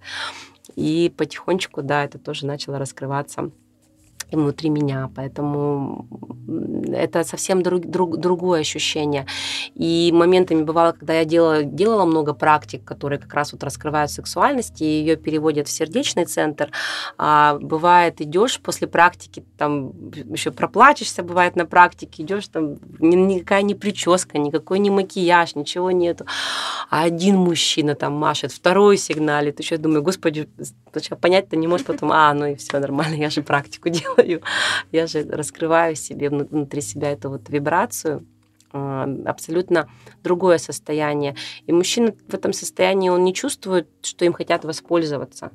И 0.75 1.13
потихонечку, 1.17 1.81
да, 1.81 2.03
это 2.03 2.17
тоже 2.17 2.45
начало 2.45 2.79
раскрываться 2.79 3.51
внутри 4.35 4.69
меня. 4.69 5.09
Поэтому 5.15 6.07
это 6.93 7.23
совсем 7.23 7.61
друг, 7.61 7.85
друг, 7.85 8.17
другое 8.17 8.61
ощущение. 8.61 9.25
И 9.75 10.11
моментами 10.13 10.63
бывало, 10.63 10.91
когда 10.91 11.13
я 11.13 11.25
делала, 11.25 11.63
делала 11.63 12.05
много 12.05 12.33
практик, 12.33 12.83
которые 12.83 13.19
как 13.19 13.33
раз 13.33 13.53
вот 13.53 13.63
раскрывают 13.63 14.11
сексуальность, 14.11 14.81
и 14.81 14.85
ее 14.85 15.15
переводят 15.15 15.67
в 15.67 15.71
сердечный 15.71 16.25
центр. 16.25 16.71
А 17.17 17.57
бывает, 17.59 18.21
идешь 18.21 18.59
после 18.59 18.87
практики, 18.87 19.43
там 19.57 19.91
еще 20.29 20.51
проплачешься, 20.51 21.23
бывает 21.23 21.55
на 21.55 21.65
практике, 21.65 22.23
идешь 22.23 22.47
там 22.47 22.77
никакая 22.99 23.61
не 23.61 23.75
прическа, 23.75 24.37
никакой 24.37 24.79
не 24.79 24.89
макияж, 24.89 25.55
ничего 25.55 25.91
нету. 25.91 26.25
А 26.89 27.03
один 27.03 27.37
мужчина 27.37 27.95
там 27.95 28.13
машет, 28.13 28.51
второй 28.51 28.97
сигналит. 28.97 29.59
Еще 29.59 29.77
думаю, 29.77 30.03
господи, 30.03 30.47
понять-то 31.21 31.55
не 31.55 31.67
можешь 31.67 31.85
потом, 31.85 32.11
а, 32.11 32.33
ну 32.33 32.47
и 32.47 32.55
все 32.55 32.79
нормально, 32.79 33.15
я 33.15 33.29
же 33.29 33.41
практику 33.41 33.89
делаю 33.89 34.22
делаю. 34.25 34.43
Я 34.91 35.07
же 35.07 35.23
раскрываю 35.23 35.95
себе 35.95 36.29
внутри 36.29 36.81
себя 36.81 37.11
эту 37.11 37.29
вот 37.29 37.49
вибрацию 37.49 38.25
а, 38.75 39.07
абсолютно 39.25 39.87
другое 40.23 40.57
состояние. 40.57 41.35
И 41.67 41.71
мужчина 41.71 42.13
в 42.27 42.33
этом 42.33 42.53
состоянии, 42.53 43.09
он 43.09 43.23
не 43.23 43.33
чувствует, 43.33 43.87
что 44.01 44.25
им 44.25 44.33
хотят 44.33 44.65
воспользоваться. 44.65 45.51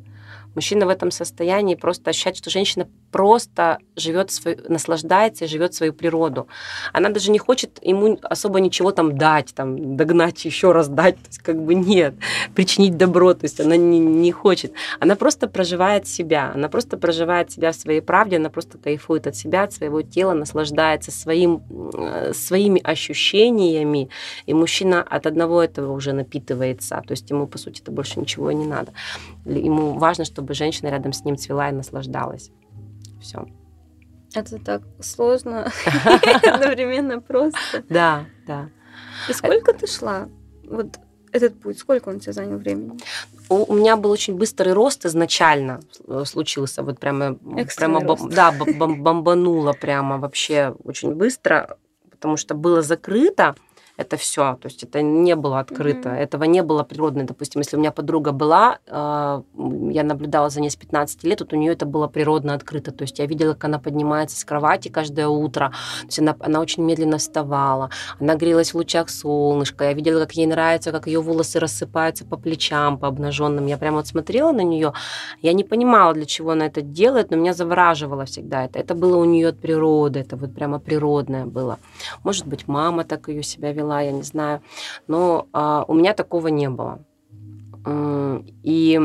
Мужчина 0.54 0.86
в 0.86 0.88
этом 0.88 1.10
состоянии 1.10 1.74
просто 1.74 2.10
ощущает, 2.10 2.36
что 2.36 2.50
женщина 2.50 2.88
просто 3.10 3.78
живет, 3.96 4.30
свой, 4.30 4.58
наслаждается 4.68 5.44
и 5.44 5.48
живет 5.48 5.74
свою 5.74 5.92
природу. 5.92 6.48
Она 6.92 7.08
даже 7.08 7.30
не 7.30 7.38
хочет 7.38 7.78
ему 7.82 8.18
особо 8.22 8.60
ничего 8.60 8.92
там 8.92 9.16
дать, 9.16 9.54
там, 9.54 9.96
догнать, 9.96 10.44
еще 10.44 10.72
раз 10.72 10.88
дать, 10.88 11.16
то 11.16 11.26
есть 11.28 11.38
как 11.38 11.60
бы 11.62 11.74
нет, 11.74 12.14
причинить 12.54 12.96
добро, 12.96 13.34
то 13.34 13.44
есть 13.44 13.60
она 13.60 13.76
не, 13.76 13.98
не 13.98 14.32
хочет. 14.32 14.72
Она 15.00 15.16
просто 15.16 15.48
проживает 15.48 16.06
себя, 16.06 16.52
она 16.54 16.68
просто 16.68 16.96
проживает 16.96 17.50
себя 17.50 17.72
в 17.72 17.76
своей 17.76 18.00
правде, 18.00 18.36
она 18.36 18.50
просто 18.50 18.78
кайфует 18.78 19.26
от 19.26 19.36
себя, 19.36 19.64
от 19.64 19.72
своего 19.72 20.02
тела, 20.02 20.34
наслаждается 20.34 21.10
своим, 21.10 21.62
э, 21.94 22.32
своими 22.34 22.80
ощущениями, 22.82 24.10
и 24.46 24.54
мужчина 24.54 25.02
от 25.02 25.26
одного 25.26 25.62
этого 25.62 25.92
уже 25.92 26.12
напитывается, 26.12 27.02
то 27.06 27.12
есть 27.12 27.30
ему, 27.30 27.46
по 27.46 27.58
сути, 27.58 27.80
это 27.82 27.90
больше 27.90 28.20
ничего 28.20 28.52
не 28.52 28.66
надо. 28.66 28.92
Ему 29.44 29.98
важно, 29.98 30.24
чтобы 30.24 30.54
женщина 30.54 30.88
рядом 30.88 31.12
с 31.12 31.24
ним 31.24 31.36
цвела 31.36 31.70
и 31.70 31.72
наслаждалась. 31.72 32.50
Все. 33.20 33.46
Это 34.34 34.58
так 34.58 34.82
сложно, 35.00 35.72
одновременно 36.42 37.20
просто. 37.20 37.82
Да, 37.88 38.26
да. 38.46 38.68
И 39.28 39.32
сколько 39.32 39.72
ты 39.72 39.86
шла? 39.86 40.28
Вот 40.64 40.98
этот 41.32 41.60
путь, 41.60 41.78
сколько 41.78 42.08
он 42.10 42.20
тебе 42.20 42.32
занял 42.32 42.58
времени? 42.58 42.98
У, 43.48 43.74
меня 43.74 43.96
был 43.96 44.10
очень 44.10 44.36
быстрый 44.36 44.72
рост 44.72 45.06
изначально 45.06 45.80
э, 46.06 46.24
случился, 46.26 46.82
вот 46.82 47.00
прямо, 47.00 47.34
прямо 47.76 48.00
рост. 48.00 48.28
да, 48.28 48.52
бомбануло 48.52 49.72
прямо 49.72 50.18
вообще 50.18 50.74
очень 50.84 51.14
быстро, 51.14 51.78
потому 52.10 52.36
что 52.36 52.54
было 52.54 52.82
закрыто, 52.82 53.54
это 53.98 54.16
все. 54.16 54.56
То 54.62 54.68
есть 54.68 54.84
это 54.84 55.02
не 55.02 55.34
было 55.34 55.58
открыто, 55.58 56.10
mm-hmm. 56.10 56.18
этого 56.18 56.44
не 56.44 56.62
было 56.62 56.84
природно. 56.84 57.24
Допустим, 57.26 57.60
если 57.60 57.76
у 57.76 57.80
меня 57.80 57.90
подруга 57.90 58.30
была, 58.30 58.78
э, 58.86 59.42
я 59.90 60.04
наблюдала 60.04 60.50
за 60.50 60.60
ней 60.60 60.70
с 60.70 60.76
15 60.76 61.24
лет, 61.24 61.40
вот 61.40 61.52
у 61.52 61.56
нее 61.56 61.72
это 61.72 61.84
было 61.84 62.06
природно 62.06 62.54
открыто. 62.54 62.92
То 62.92 63.02
есть 63.02 63.18
я 63.18 63.26
видела, 63.26 63.54
как 63.54 63.64
она 63.64 63.80
поднимается 63.80 64.38
с 64.38 64.44
кровати 64.44 64.88
каждое 64.88 65.26
утро. 65.26 65.72
То 66.02 66.06
есть 66.06 66.18
она, 66.20 66.36
она 66.38 66.60
очень 66.60 66.84
медленно 66.84 67.18
вставала, 67.18 67.90
она 68.20 68.36
грелась 68.36 68.72
в 68.72 68.76
лучах 68.76 69.10
солнышка. 69.10 69.84
Я 69.86 69.92
видела, 69.94 70.20
как 70.20 70.32
ей 70.32 70.46
нравится, 70.46 70.92
как 70.92 71.08
ее 71.08 71.20
волосы 71.20 71.58
рассыпаются 71.58 72.24
по 72.24 72.36
плечам, 72.36 72.98
по 72.98 73.08
обнаженным. 73.08 73.66
Я 73.66 73.78
прямо 73.78 73.96
вот 73.96 74.06
смотрела 74.06 74.52
на 74.52 74.62
нее, 74.62 74.92
я 75.42 75.52
не 75.52 75.64
понимала, 75.64 76.14
для 76.14 76.24
чего 76.24 76.52
она 76.52 76.66
это 76.66 76.82
делает, 76.82 77.32
но 77.32 77.36
меня 77.36 77.52
завораживало 77.52 78.26
всегда 78.26 78.64
это. 78.64 78.78
Это 78.78 78.94
было 78.94 79.16
у 79.16 79.24
нее 79.24 79.48
от 79.48 79.58
природы, 79.58 80.20
это 80.20 80.36
вот 80.36 80.54
прямо 80.54 80.78
природное 80.78 81.46
было. 81.46 81.78
Может 82.22 82.46
быть, 82.46 82.68
мама 82.68 83.02
так 83.02 83.28
ее 83.28 83.42
себя 83.42 83.72
вела 83.72 83.87
вела, 83.88 84.02
я 84.02 84.12
не 84.12 84.22
знаю. 84.22 84.60
Но 85.06 85.48
а, 85.52 85.84
у 85.88 85.94
меня 85.94 86.14
такого 86.14 86.48
не 86.48 86.68
было. 86.68 86.98
И, 88.62 89.00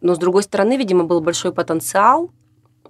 но 0.00 0.14
с 0.14 0.18
другой 0.18 0.42
стороны, 0.42 0.76
видимо, 0.76 1.04
был 1.04 1.20
большой 1.20 1.52
потенциал. 1.52 2.30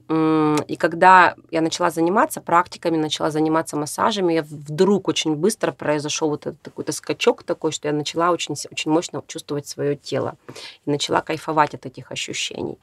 И 0.09 0.77
когда 0.77 1.35
я 1.51 1.61
начала 1.61 1.91
заниматься 1.91 2.41
практиками, 2.41 2.97
начала 2.97 3.31
заниматься 3.31 3.77
массажами, 3.77 4.35
я 4.35 4.43
вдруг 4.43 5.09
очень 5.09 5.35
быстро 5.35 5.73
произошел 5.73 6.29
вот 6.29 6.47
этот 6.47 6.61
какой-то 6.63 6.93
скачок 6.93 7.43
такой, 7.43 7.73
что 7.73 7.89
я 7.89 7.95
начала 7.95 8.31
очень, 8.31 8.55
очень 8.71 8.91
мощно 8.91 9.23
чувствовать 9.27 9.67
свое 9.67 9.97
тело 9.97 10.37
и 10.85 10.91
начала 10.91 11.21
кайфовать 11.21 11.75
от 11.75 11.87
этих 11.87 12.11
ощущений. 12.13 12.79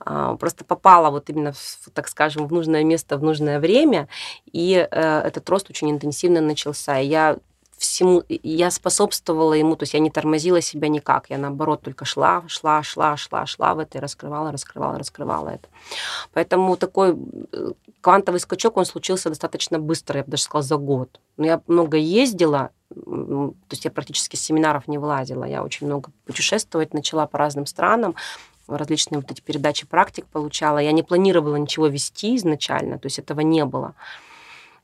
А, 0.00 0.36
просто 0.36 0.64
попала 0.64 1.10
вот 1.10 1.28
именно, 1.28 1.52
так 1.92 2.08
скажем, 2.08 2.46
в 2.46 2.52
нужное 2.52 2.84
место 2.84 3.18
в 3.18 3.22
нужное 3.22 3.60
время, 3.60 4.08
и 4.52 4.88
э, 4.90 5.20
этот 5.20 5.48
рост 5.50 5.70
очень 5.70 5.90
интенсивно 5.90 6.40
начался. 6.40 6.98
И 7.00 7.06
я 7.06 7.36
всему, 7.86 8.22
я 8.28 8.70
способствовала 8.70 9.54
ему, 9.54 9.76
то 9.76 9.84
есть 9.84 9.94
я 9.94 10.00
не 10.00 10.10
тормозила 10.10 10.60
себя 10.60 10.88
никак, 10.88 11.30
я 11.30 11.38
наоборот 11.38 11.82
только 11.82 12.04
шла, 12.04 12.44
шла, 12.46 12.82
шла, 12.82 13.16
шла, 13.16 13.46
шла 13.46 13.74
в 13.74 13.78
это 13.78 13.98
и 13.98 14.00
раскрывала, 14.00 14.52
раскрывала, 14.52 14.98
раскрывала 14.98 15.48
это. 15.48 15.68
Поэтому 16.32 16.76
такой 16.76 17.16
э, 17.52 17.72
квантовый 18.00 18.40
скачок, 18.40 18.76
он 18.76 18.84
случился 18.84 19.28
достаточно 19.28 19.78
быстро, 19.78 20.18
я 20.18 20.24
бы 20.24 20.30
даже 20.30 20.42
сказала, 20.44 20.62
за 20.62 20.76
год. 20.76 21.20
Но 21.36 21.46
я 21.46 21.62
много 21.66 21.96
ездила, 21.96 22.70
то 22.94 23.54
есть 23.70 23.84
я 23.84 23.90
практически 23.90 24.36
с 24.36 24.42
семинаров 24.42 24.88
не 24.88 24.98
вылазила, 24.98 25.44
я 25.44 25.62
очень 25.62 25.86
много 25.86 26.10
путешествовать 26.26 26.94
начала 26.94 27.26
по 27.26 27.38
разным 27.38 27.66
странам, 27.66 28.14
различные 28.66 29.20
вот 29.20 29.30
эти 29.30 29.40
передачи 29.40 29.86
практик 29.86 30.26
получала. 30.26 30.78
Я 30.78 30.92
не 30.92 31.02
планировала 31.02 31.56
ничего 31.56 31.86
вести 31.86 32.36
изначально, 32.36 32.98
то 32.98 33.06
есть 33.06 33.18
этого 33.18 33.40
не 33.40 33.64
было. 33.64 33.94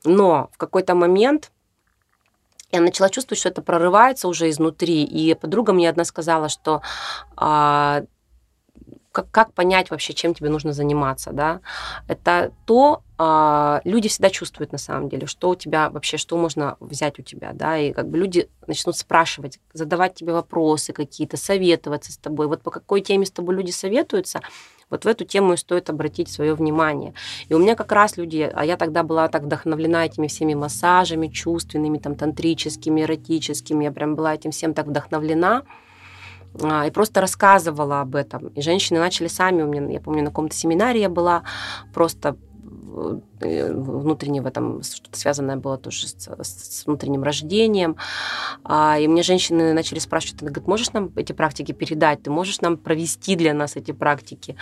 Но 0.03 0.49
в 0.53 0.57
какой-то 0.57 0.95
момент 0.95 1.51
я 2.71 2.81
начала 2.81 3.09
чувствовать, 3.09 3.39
что 3.39 3.49
это 3.49 3.61
прорывается 3.61 4.27
уже 4.27 4.49
изнутри. 4.49 5.03
И 5.03 5.33
подруга 5.35 5.73
мне 5.73 5.89
одна 5.89 6.05
сказала, 6.05 6.49
что 6.49 6.81
а, 7.35 8.03
как, 9.11 9.29
как 9.29 9.53
понять 9.53 9.89
вообще, 9.89 10.13
чем 10.13 10.33
тебе 10.33 10.49
нужно 10.49 10.73
заниматься, 10.73 11.31
да? 11.31 11.59
Это 12.07 12.53
то, 12.65 13.03
а, 13.17 13.81
люди 13.83 14.09
всегда 14.09 14.29
чувствуют 14.29 14.71
на 14.71 14.77
самом 14.77 15.09
деле, 15.09 15.27
что 15.27 15.49
у 15.49 15.55
тебя 15.55 15.89
вообще, 15.89 16.17
что 16.17 16.37
можно 16.37 16.77
взять 16.79 17.19
у 17.19 17.21
тебя, 17.21 17.51
да, 17.53 17.77
и 17.77 17.91
как 17.91 18.09
бы 18.09 18.17
люди 18.17 18.49
начнут 18.67 18.95
спрашивать, 18.95 19.59
задавать 19.73 20.15
тебе 20.15 20.33
вопросы 20.33 20.93
какие-то, 20.93 21.37
советоваться 21.37 22.11
с 22.11 22.17
тобой. 22.17 22.47
Вот 22.47 22.61
по 22.61 22.71
какой 22.71 23.01
теме 23.01 23.25
с 23.25 23.31
тобой 23.31 23.55
люди 23.55 23.71
советуются, 23.71 24.41
вот 24.91 25.05
в 25.05 25.07
эту 25.07 25.25
тему 25.25 25.53
и 25.53 25.57
стоит 25.57 25.89
обратить 25.89 26.29
свое 26.29 26.53
внимание. 26.53 27.13
И 27.47 27.55
у 27.55 27.59
меня 27.59 27.75
как 27.75 27.91
раз 27.91 28.17
люди, 28.17 28.51
а 28.53 28.65
я 28.65 28.77
тогда 28.77 29.01
была 29.01 29.27
так 29.29 29.43
вдохновлена 29.43 30.05
этими 30.05 30.27
всеми 30.27 30.53
массажами 30.53 31.27
чувственными, 31.27 31.97
там, 31.97 32.15
тантрическими, 32.15 33.01
эротическими, 33.01 33.85
я 33.85 33.91
прям 33.91 34.15
была 34.15 34.35
этим 34.35 34.51
всем 34.51 34.73
так 34.73 34.87
вдохновлена, 34.87 35.63
а, 36.61 36.85
и 36.85 36.91
просто 36.91 37.21
рассказывала 37.21 38.01
об 38.01 38.15
этом. 38.15 38.49
И 38.49 38.61
женщины 38.61 38.99
начали 38.99 39.27
сами, 39.27 39.63
у 39.63 39.67
меня, 39.67 39.89
я 39.89 40.01
помню, 40.01 40.21
на 40.23 40.29
каком-то 40.29 40.55
семинаре 40.55 41.01
я 41.01 41.09
была, 41.09 41.43
просто 41.93 42.35
внутреннего 42.81 44.51
там 44.51 44.81
что-то 44.83 45.19
связанное 45.19 45.57
было 45.57 45.77
тоже 45.77 46.07
с, 46.07 46.29
с 46.41 46.85
внутренним 46.85 47.23
рождением. 47.23 47.95
А, 48.63 48.97
и 48.99 49.07
мне 49.07 49.23
женщины 49.23 49.73
начали 49.73 49.99
спрашивать, 49.99 50.41
говорят, 50.41 50.67
можешь 50.67 50.91
нам 50.93 51.11
эти 51.15 51.33
практики 51.33 51.71
передать, 51.71 52.23
ты 52.23 52.31
можешь 52.31 52.61
нам 52.61 52.77
провести 52.77 53.35
для 53.35 53.53
нас 53.53 53.75
эти 53.75 53.91
практики? 53.91 54.55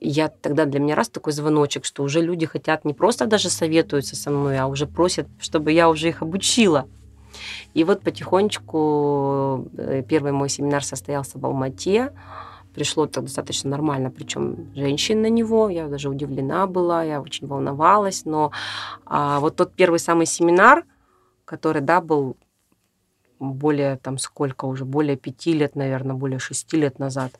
я 0.00 0.28
тогда 0.28 0.64
для 0.64 0.80
меня 0.80 0.94
раз 0.94 1.08
такой 1.08 1.32
звоночек, 1.32 1.84
что 1.84 2.02
уже 2.02 2.22
люди 2.22 2.46
хотят 2.46 2.84
не 2.84 2.94
просто 2.94 3.26
даже 3.26 3.50
советуются 3.50 4.16
со 4.16 4.30
мной, 4.30 4.58
а 4.58 4.66
уже 4.66 4.86
просят, 4.86 5.28
чтобы 5.38 5.72
я 5.72 5.88
уже 5.88 6.08
их 6.08 6.22
обучила. 6.22 6.88
И 7.74 7.84
вот 7.84 8.02
потихонечку 8.02 9.68
э, 9.76 10.02
первый 10.08 10.32
мой 10.32 10.48
семинар 10.48 10.82
состоялся 10.82 11.38
в 11.38 11.46
Алмате. 11.46 12.12
Пришло 12.74 13.06
так 13.06 13.24
достаточно 13.24 13.70
нормально, 13.70 14.10
причем 14.10 14.72
женщин 14.74 15.22
на 15.22 15.28
него. 15.28 15.68
Я 15.68 15.88
даже 15.88 16.08
удивлена 16.08 16.66
была, 16.66 17.02
я 17.02 17.20
очень 17.20 17.46
волновалась. 17.46 18.24
Но 18.24 18.52
а, 19.06 19.40
вот 19.40 19.56
тот 19.56 19.74
первый 19.74 19.98
самый 19.98 20.26
семинар, 20.26 20.84
который, 21.44 21.82
да, 21.82 22.00
был 22.00 22.36
более, 23.40 23.96
там, 23.96 24.18
сколько 24.18 24.66
уже, 24.66 24.84
более 24.84 25.16
пяти 25.16 25.52
лет, 25.52 25.74
наверное, 25.74 26.14
более 26.14 26.38
шести 26.38 26.76
лет 26.76 26.98
назад, 26.98 27.32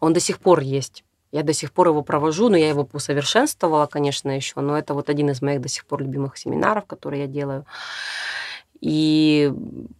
он 0.00 0.12
до 0.12 0.20
сих 0.20 0.38
пор 0.38 0.60
есть. 0.60 1.04
Я 1.32 1.42
до 1.42 1.52
сих 1.52 1.72
пор 1.72 1.88
его 1.88 2.02
провожу, 2.02 2.48
но 2.48 2.56
я 2.56 2.68
его 2.68 2.88
усовершенствовала, 2.92 3.86
конечно, 3.86 4.30
еще, 4.34 4.60
но 4.60 4.76
это 4.76 4.94
вот 4.94 5.08
один 5.08 5.30
из 5.30 5.42
моих 5.42 5.60
до 5.60 5.68
сих 5.68 5.86
пор 5.86 6.02
любимых 6.02 6.36
семинаров, 6.36 6.86
которые 6.86 7.22
я 7.22 7.26
делаю. 7.28 7.66
И 8.80 9.52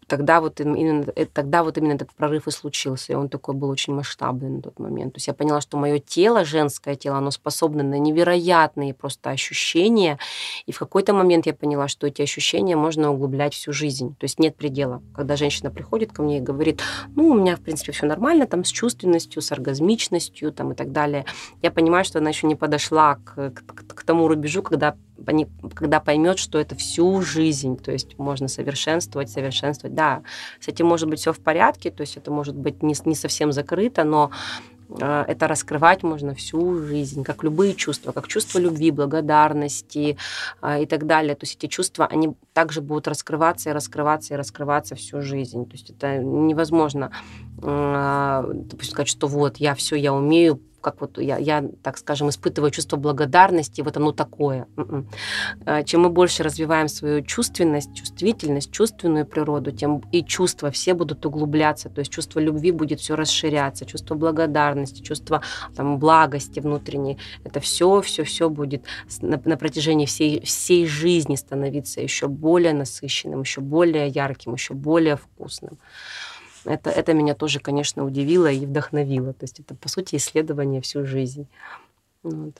тогда 0.06 0.40
вот 0.40 0.60
именно, 0.60 1.04
э, 1.14 1.26
тогда 1.26 1.62
вот 1.62 1.76
именно 1.78 1.92
этот 1.92 2.12
прорыв 2.14 2.48
и 2.48 2.50
случился, 2.50 3.12
и 3.12 3.16
он 3.16 3.28
такой 3.28 3.54
был 3.54 3.68
очень 3.68 3.94
масштабный 3.94 4.48
на 4.48 4.62
тот 4.62 4.78
момент. 4.78 5.14
То 5.14 5.18
есть 5.18 5.28
я 5.28 5.34
поняла, 5.34 5.60
что 5.60 5.76
мое 5.76 5.98
тело, 5.98 6.44
женское 6.44 6.96
тело, 6.96 7.18
оно 7.18 7.30
способно 7.30 7.82
на 7.82 7.98
невероятные 7.98 8.94
просто 8.94 9.30
ощущения, 9.30 10.18
и 10.66 10.72
в 10.72 10.78
какой-то 10.78 11.12
момент 11.12 11.46
я 11.46 11.54
поняла, 11.54 11.88
что 11.88 12.06
эти 12.06 12.22
ощущения 12.22 12.74
можно 12.74 13.12
углублять 13.12 13.54
всю 13.54 13.72
жизнь, 13.72 14.16
то 14.18 14.24
есть 14.24 14.38
нет 14.38 14.56
предела. 14.56 15.02
Когда 15.14 15.36
женщина 15.36 15.70
приходит 15.70 16.12
ко 16.12 16.22
мне 16.22 16.38
и 16.38 16.40
говорит, 16.40 16.80
ну, 17.14 17.28
у 17.28 17.34
меня, 17.34 17.56
в 17.56 17.60
принципе, 17.60 17.92
все 17.92 18.06
нормально, 18.06 18.46
там, 18.46 18.64
с 18.64 18.68
чувственностью, 18.68 19.42
с 19.42 19.52
оргазмичностью, 19.52 20.52
там, 20.52 20.72
и 20.72 20.74
так 20.74 20.90
далее, 20.90 21.26
я 21.62 21.70
понимаю, 21.70 22.04
что 22.04 22.18
она 22.18 22.30
еще 22.30 22.46
не 22.46 22.56
подошла 22.56 23.16
к, 23.16 23.50
к, 23.50 23.94
к 23.94 24.02
тому 24.04 24.26
рубежу, 24.26 24.62
когда 24.62 24.96
когда 25.74 26.00
поймет, 26.00 26.38
что 26.38 26.58
это 26.58 26.74
всю 26.74 27.22
жизнь, 27.22 27.76
то 27.76 27.92
есть 27.92 28.18
можно 28.18 28.48
совершенствовать, 28.48 29.30
совершенствовать. 29.30 29.94
Да, 29.94 30.22
с 30.60 30.68
этим 30.68 30.86
может 30.86 31.08
быть 31.08 31.20
все 31.20 31.32
в 31.32 31.40
порядке, 31.40 31.90
то 31.90 32.02
есть 32.02 32.16
это 32.16 32.30
может 32.30 32.56
быть 32.56 32.82
не, 32.82 32.94
не 33.04 33.14
совсем 33.14 33.52
закрыто, 33.52 34.04
но 34.04 34.30
а, 35.00 35.24
это 35.26 35.46
раскрывать 35.46 36.02
можно 36.02 36.34
всю 36.34 36.78
жизнь, 36.78 37.22
как 37.24 37.44
любые 37.44 37.74
чувства, 37.74 38.12
как 38.12 38.28
чувство 38.28 38.58
любви, 38.58 38.90
благодарности 38.90 40.16
а, 40.60 40.78
и 40.78 40.86
так 40.86 41.06
далее. 41.06 41.34
То 41.34 41.44
есть 41.44 41.56
эти 41.56 41.70
чувства, 41.70 42.06
они 42.06 42.34
также 42.52 42.80
будут 42.80 43.08
раскрываться 43.08 43.70
и 43.70 43.72
раскрываться 43.72 44.34
и 44.34 44.36
раскрываться 44.36 44.94
всю 44.94 45.22
жизнь. 45.22 45.64
То 45.66 45.72
есть 45.72 45.90
это 45.90 46.18
невозможно, 46.18 47.10
а, 47.62 48.44
допустим, 48.52 48.92
сказать, 48.92 49.08
что 49.08 49.26
вот 49.26 49.58
я 49.58 49.74
все, 49.74 49.96
я 49.96 50.12
умею 50.12 50.60
как 50.80 51.00
вот 51.00 51.18
я, 51.18 51.38
я, 51.38 51.64
так 51.82 51.98
скажем, 51.98 52.28
испытываю 52.28 52.70
чувство 52.70 52.96
благодарности, 52.96 53.80
вот 53.80 53.96
оно 53.96 54.12
такое. 54.12 54.66
М-м. 54.76 55.08
А, 55.66 55.82
чем 55.82 56.02
мы 56.02 56.10
больше 56.10 56.42
развиваем 56.42 56.88
свою 56.88 57.22
чувственность, 57.22 57.94
чувствительность, 57.94 58.70
чувственную 58.72 59.26
природу, 59.26 59.72
тем 59.72 60.02
и 60.12 60.24
чувства 60.24 60.70
все 60.70 60.94
будут 60.94 61.24
углубляться, 61.26 61.88
то 61.88 62.00
есть 62.00 62.12
чувство 62.12 62.40
любви 62.40 62.72
будет 62.72 63.00
все 63.00 63.14
расширяться, 63.14 63.86
чувство 63.86 64.14
благодарности, 64.14 65.02
чувство 65.02 65.42
там, 65.74 65.98
благости 65.98 66.60
внутренней, 66.60 67.18
это 67.44 67.60
все, 67.60 68.00
все, 68.00 68.24
все 68.24 68.48
будет 68.48 68.84
на, 69.20 69.40
на 69.44 69.56
протяжении 69.56 70.06
всей, 70.06 70.44
всей 70.44 70.86
жизни 70.86 71.36
становиться 71.36 72.00
еще 72.00 72.28
более 72.28 72.72
насыщенным, 72.72 73.40
еще 73.42 73.60
более 73.60 74.08
ярким, 74.08 74.54
еще 74.54 74.74
более 74.74 75.16
вкусным. 75.16 75.78
Это, 76.64 76.90
это 76.90 77.14
меня 77.14 77.34
тоже, 77.34 77.60
конечно, 77.60 78.04
удивило 78.04 78.50
и 78.50 78.66
вдохновило. 78.66 79.32
То 79.32 79.44
есть 79.44 79.60
это, 79.60 79.74
по 79.74 79.88
сути, 79.88 80.16
исследование 80.16 80.80
всю 80.80 81.06
жизнь. 81.06 81.46
Вот. 82.22 82.54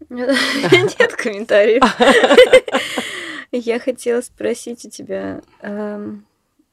Нет 0.10 1.16
комментариев. 1.16 1.82
Я 3.52 3.80
хотела 3.80 4.20
спросить 4.20 4.84
у 4.84 4.90
тебя, 4.90 5.42
эм, 5.62 6.26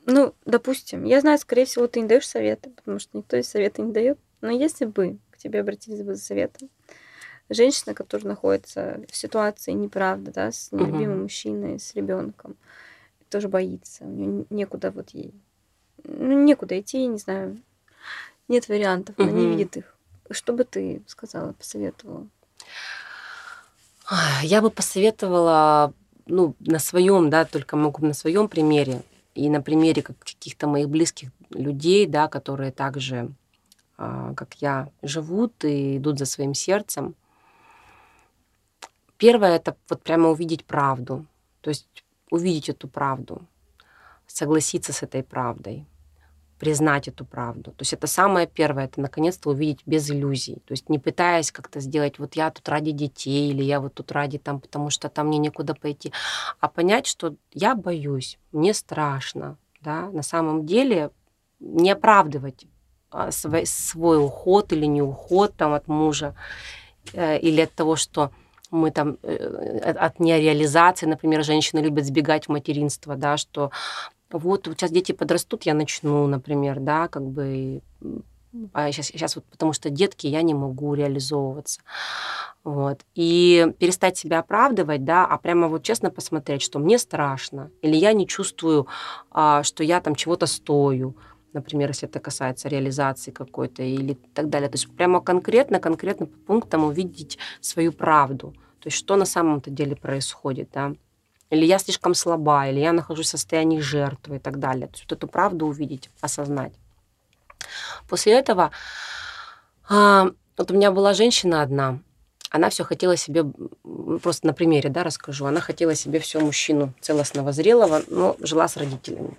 ну, 0.06 0.34
допустим, 0.46 1.06
я 1.06 1.22
знаю, 1.22 1.40
скорее 1.40 1.66
всего, 1.66 1.88
ты 1.88 2.02
не 2.02 2.08
даешь 2.08 2.28
советы, 2.28 2.70
потому 2.70 3.00
что 3.00 3.18
никто 3.18 3.38
из 3.38 3.48
совета 3.48 3.82
не 3.82 3.94
дает. 3.94 4.20
Но 4.42 4.52
если 4.52 4.86
бы 4.86 5.18
к 5.32 5.38
тебе 5.38 5.62
обратились 5.62 6.04
бы 6.04 6.16
за 6.16 6.22
советом, 6.22 6.70
женщина, 7.50 7.94
которая 7.94 8.28
находится 8.28 9.02
в 9.10 9.16
ситуации 9.16 9.72
неправды, 9.72 10.32
да, 10.32 10.52
с 10.52 10.72
нелюбимым 10.72 11.24
мужчиной, 11.24 11.80
с 11.80 11.96
ребенком, 11.96 12.56
тоже 13.30 13.48
боится. 13.48 14.06
У 14.06 14.10
нее 14.10 14.46
некуда 14.50 14.92
вот 14.92 15.10
ей. 15.12 15.34
Ну, 16.04 16.44
некуда 16.44 16.80
идти, 16.80 17.06
не 17.08 17.18
знаю. 17.18 17.62
Нет 18.48 18.68
вариантов, 18.70 19.16
она 19.18 19.30
угу. 19.30 19.38
не 19.38 19.48
видит 19.48 19.78
их. 19.78 19.96
Что 20.30 20.54
бы 20.54 20.64
ты 20.64 21.02
сказала, 21.08 21.54
посоветовала? 21.54 22.28
Я 24.44 24.62
бы 24.62 24.70
посоветовала, 24.70 25.94
ну, 26.28 26.56
на 26.60 26.80
своем, 26.80 27.30
да, 27.30 27.46
только 27.46 27.76
могу 27.76 28.06
на 28.06 28.14
своем 28.14 28.48
примере 28.48 29.04
и 29.34 29.50
на 29.50 29.62
примере 29.62 30.02
каких-то 30.02 30.68
моих 30.68 30.90
близких 30.90 31.30
людей, 31.50 32.06
да, 32.06 32.28
которые 32.28 32.72
также, 32.72 33.32
а, 33.98 34.34
как 34.36 34.56
я, 34.56 34.90
живут 35.02 35.64
и 35.64 35.98
идут 35.98 36.20
за 36.20 36.26
своим 36.26 36.54
сердцем. 36.54 37.16
Первое 39.18 39.56
это 39.56 39.76
вот 39.90 40.02
прямо 40.04 40.30
увидеть 40.30 40.66
правду. 40.66 41.26
То 41.62 41.70
есть 41.70 41.88
увидеть 42.30 42.70
эту 42.70 42.88
правду, 42.88 43.46
согласиться 44.28 44.94
с 44.94 45.04
этой 45.04 45.24
правдой, 45.24 45.86
признать 46.60 47.08
эту 47.08 47.26
правду. 47.26 47.72
То 47.72 47.82
есть 47.82 47.94
это 47.94 48.08
самое 48.08 48.48
первое, 48.48 48.86
это 48.86 49.02
наконец-то 49.02 49.50
увидеть 49.50 49.82
без 49.86 50.10
иллюзий. 50.10 50.56
То 50.66 50.72
есть 50.72 50.90
не 50.90 51.00
пытаясь 51.00 51.52
как-то 51.52 51.80
сделать, 51.80 52.18
вот 52.18 52.36
я 52.36 52.50
тут 52.50 52.68
ради 52.70 52.92
детей, 52.92 53.52
или 53.52 53.64
я 53.64 53.80
вот 53.80 53.94
тут 53.94 54.12
ради 54.12 54.38
там, 54.38 54.60
потому 54.60 54.90
что 54.90 55.10
там 55.10 55.28
мне 55.28 55.38
некуда 55.38 55.76
пойти, 55.76 56.14
а 56.60 56.68
понять, 56.68 57.08
что 57.08 57.36
я 57.52 57.76
боюсь, 57.76 58.40
мне 58.52 58.74
страшно, 58.74 59.58
да, 59.82 60.10
на 60.12 60.24
самом 60.24 60.66
деле 60.66 61.12
не 61.60 61.92
оправдывать 61.92 62.66
а, 63.12 63.32
свой, 63.32 63.66
свой 63.66 64.24
уход 64.24 64.74
или 64.74 64.86
не 64.86 65.02
уход 65.02 65.56
там 65.56 65.74
от 65.74 65.88
мужа, 65.88 66.36
э, 67.14 67.40
или 67.40 67.62
от 67.62 67.74
того, 67.74 67.96
что 67.96 68.32
мы 68.72 68.92
там 68.92 69.18
э, 69.24 69.92
от 69.92 70.20
нереализации, 70.20 71.06
например, 71.06 71.44
женщины 71.44 71.80
любят 71.80 72.06
сбегать 72.06 72.46
в 72.46 72.50
материнство, 72.50 73.16
да, 73.16 73.38
что 73.38 73.72
вот 74.32 74.66
сейчас 74.66 74.92
дети 74.92 75.12
подрастут, 75.12 75.64
я 75.64 75.74
начну, 75.74 76.28
например, 76.28 76.80
да, 76.80 77.08
как 77.08 77.24
бы, 77.24 77.82
а 78.74 78.92
сейчас, 78.92 79.08
сейчас 79.08 79.36
вот 79.36 79.46
потому 79.46 79.74
что 79.74 79.90
детки, 79.90 80.28
я 80.28 80.42
не 80.42 80.54
могу 80.54 80.94
реализовываться. 80.94 81.82
Вот. 82.64 83.02
И 83.14 83.68
перестать 83.78 84.18
себя 84.18 84.40
оправдывать, 84.40 85.06
да, 85.06 85.26
а 85.26 85.38
прямо 85.38 85.68
вот 85.68 85.84
честно 85.84 86.10
посмотреть, 86.10 86.64
что 86.64 86.80
мне 86.80 86.98
страшно, 86.98 87.70
или 87.82 87.96
я 87.96 88.12
не 88.14 88.28
чувствую, 88.28 88.88
а, 89.30 89.62
что 89.64 89.84
я 89.84 90.02
там 90.02 90.16
чего-то 90.16 90.48
стою, 90.48 91.16
например, 91.56 91.90
если 91.90 92.08
это 92.08 92.20
касается 92.20 92.70
реализации 92.70 93.32
какой-то 93.32 93.82
или 93.82 94.14
так 94.34 94.50
далее. 94.50 94.70
То 94.70 94.76
есть 94.76 94.90
прямо 94.96 95.22
конкретно, 95.22 95.80
конкретно 95.80 96.28
по 96.28 96.38
пунктам 96.38 96.84
увидеть 96.84 97.40
свою 97.62 97.92
правду. 97.92 98.52
То 98.80 98.88
есть 98.88 98.98
что 98.98 99.16
на 99.16 99.26
самом-то 99.26 99.72
деле 99.72 99.96
происходит, 99.96 100.70
да. 100.74 100.94
Или 101.50 101.66
я 101.66 101.80
слишком 101.80 102.14
слаба, 102.14 102.68
или 102.68 102.80
я 102.80 102.92
нахожусь 102.92 103.28
в 103.28 103.30
состоянии 103.30 103.80
жертвы 103.80 104.38
и 104.38 104.40
так 104.40 104.60
далее. 104.60 104.88
То 104.88 104.94
есть 104.94 105.06
вот 105.06 105.18
эту 105.18 105.28
правду 105.28 105.66
увидеть, 105.66 106.10
осознать. 106.22 106.74
После 108.08 108.34
этого 108.34 108.72
а, 109.90 110.28
вот 110.58 110.72
у 110.72 110.74
меня 110.74 110.92
была 110.92 111.14
женщина 111.14 111.62
одна, 111.62 112.00
она 112.50 112.70
все 112.70 112.84
хотела 112.84 113.18
себе, 113.18 113.44
просто 114.22 114.48
на 114.48 114.54
примере, 114.54 114.90
да, 114.90 115.04
расскажу, 115.04 115.46
она 115.46 115.60
хотела 115.60 115.94
себе 115.94 116.20
все 116.20 116.40
мужчину 116.40 116.94
целостного, 117.02 117.52
зрелого, 117.52 118.02
но 118.08 118.38
жила 118.40 118.68
с 118.68 118.78
родителями. 118.78 119.38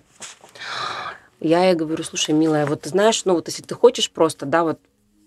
Я 1.39 1.65
ей 1.65 1.75
говорю, 1.75 2.03
слушай, 2.03 2.33
милая, 2.33 2.65
вот 2.65 2.81
ты 2.81 2.89
знаешь, 2.89 3.23
ну 3.25 3.33
вот 3.33 3.47
если 3.47 3.63
ты 3.63 3.75
хочешь 3.75 4.09
просто, 4.09 4.45
да, 4.45 4.63
вот 4.63 4.79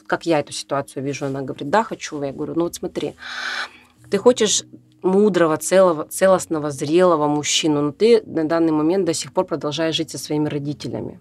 как 0.06 0.26
я 0.26 0.40
эту 0.40 0.52
ситуацию 0.52 1.04
вижу, 1.04 1.26
она 1.26 1.42
говорит, 1.42 1.70
да, 1.70 1.84
хочу. 1.84 2.20
Я 2.22 2.32
говорю, 2.32 2.54
ну 2.56 2.64
вот 2.64 2.74
смотри, 2.74 3.14
ты 4.10 4.18
хочешь 4.18 4.64
мудрого, 5.02 5.56
целого, 5.56 6.04
целостного, 6.04 6.70
зрелого 6.70 7.28
мужчину, 7.28 7.80
но 7.80 7.92
ты 7.92 8.22
на 8.26 8.44
данный 8.44 8.72
момент 8.72 9.04
до 9.04 9.14
сих 9.14 9.32
пор 9.32 9.44
продолжаешь 9.44 9.94
жить 9.94 10.10
со 10.10 10.18
своими 10.18 10.48
родителями. 10.48 11.20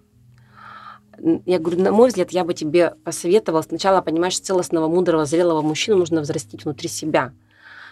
Я 1.45 1.59
говорю, 1.59 1.81
на 1.81 1.91
мой 1.91 2.09
взгляд, 2.09 2.31
я 2.31 2.43
бы 2.43 2.53
тебе 2.53 2.95
посоветовала 3.03 3.61
сначала, 3.61 4.01
понимаешь, 4.01 4.39
целостного, 4.39 4.87
мудрого, 4.87 5.25
зрелого 5.25 5.61
мужчину 5.61 5.97
нужно 5.97 6.21
взрастить 6.21 6.63
внутри 6.63 6.89
себя. 6.89 7.33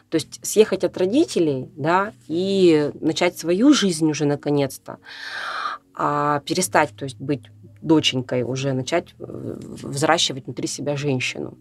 То 0.10 0.16
есть 0.16 0.40
съехать 0.46 0.86
от 0.86 0.98
родителей, 0.98 1.70
да, 1.76 2.14
и 2.28 2.92
начать 3.02 3.38
свою 3.38 3.74
жизнь 3.74 4.10
уже 4.10 4.26
наконец-то 4.26 4.98
а 5.98 6.42
перестать, 6.42 6.96
то 6.96 7.06
есть 7.06 7.20
быть 7.20 7.42
доченькой 7.82 8.44
уже, 8.44 8.74
начать 8.74 9.16
э, 9.20 9.58
взращивать 9.60 10.46
внутри 10.46 10.68
себя 10.68 10.96
женщину. 10.96 11.58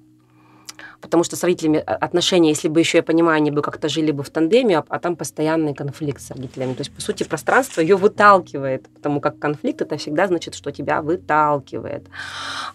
Потому 1.00 1.24
что 1.24 1.36
с 1.36 1.42
родителями 1.44 1.78
отношения, 1.78 2.50
если 2.50 2.68
бы 2.68 2.80
еще, 2.80 2.98
я 2.98 3.02
понимаю, 3.02 3.36
они 3.36 3.50
бы 3.50 3.62
как-то 3.62 3.88
жили 3.88 4.12
бы 4.12 4.22
в 4.22 4.30
тандеме, 4.30 4.78
а, 4.78 4.84
а 4.88 4.98
там 4.98 5.16
постоянный 5.16 5.74
конфликт 5.74 6.20
с 6.20 6.30
родителями. 6.30 6.74
То 6.74 6.80
есть, 6.80 6.92
по 6.92 7.00
сути, 7.00 7.24
пространство 7.24 7.80
ее 7.80 7.96
выталкивает, 7.96 8.88
потому 8.88 9.20
как 9.20 9.38
конфликт 9.38 9.80
это 9.80 9.96
всегда 9.96 10.26
значит, 10.26 10.54
что 10.54 10.70
тебя 10.70 11.00
выталкивает. 11.00 12.08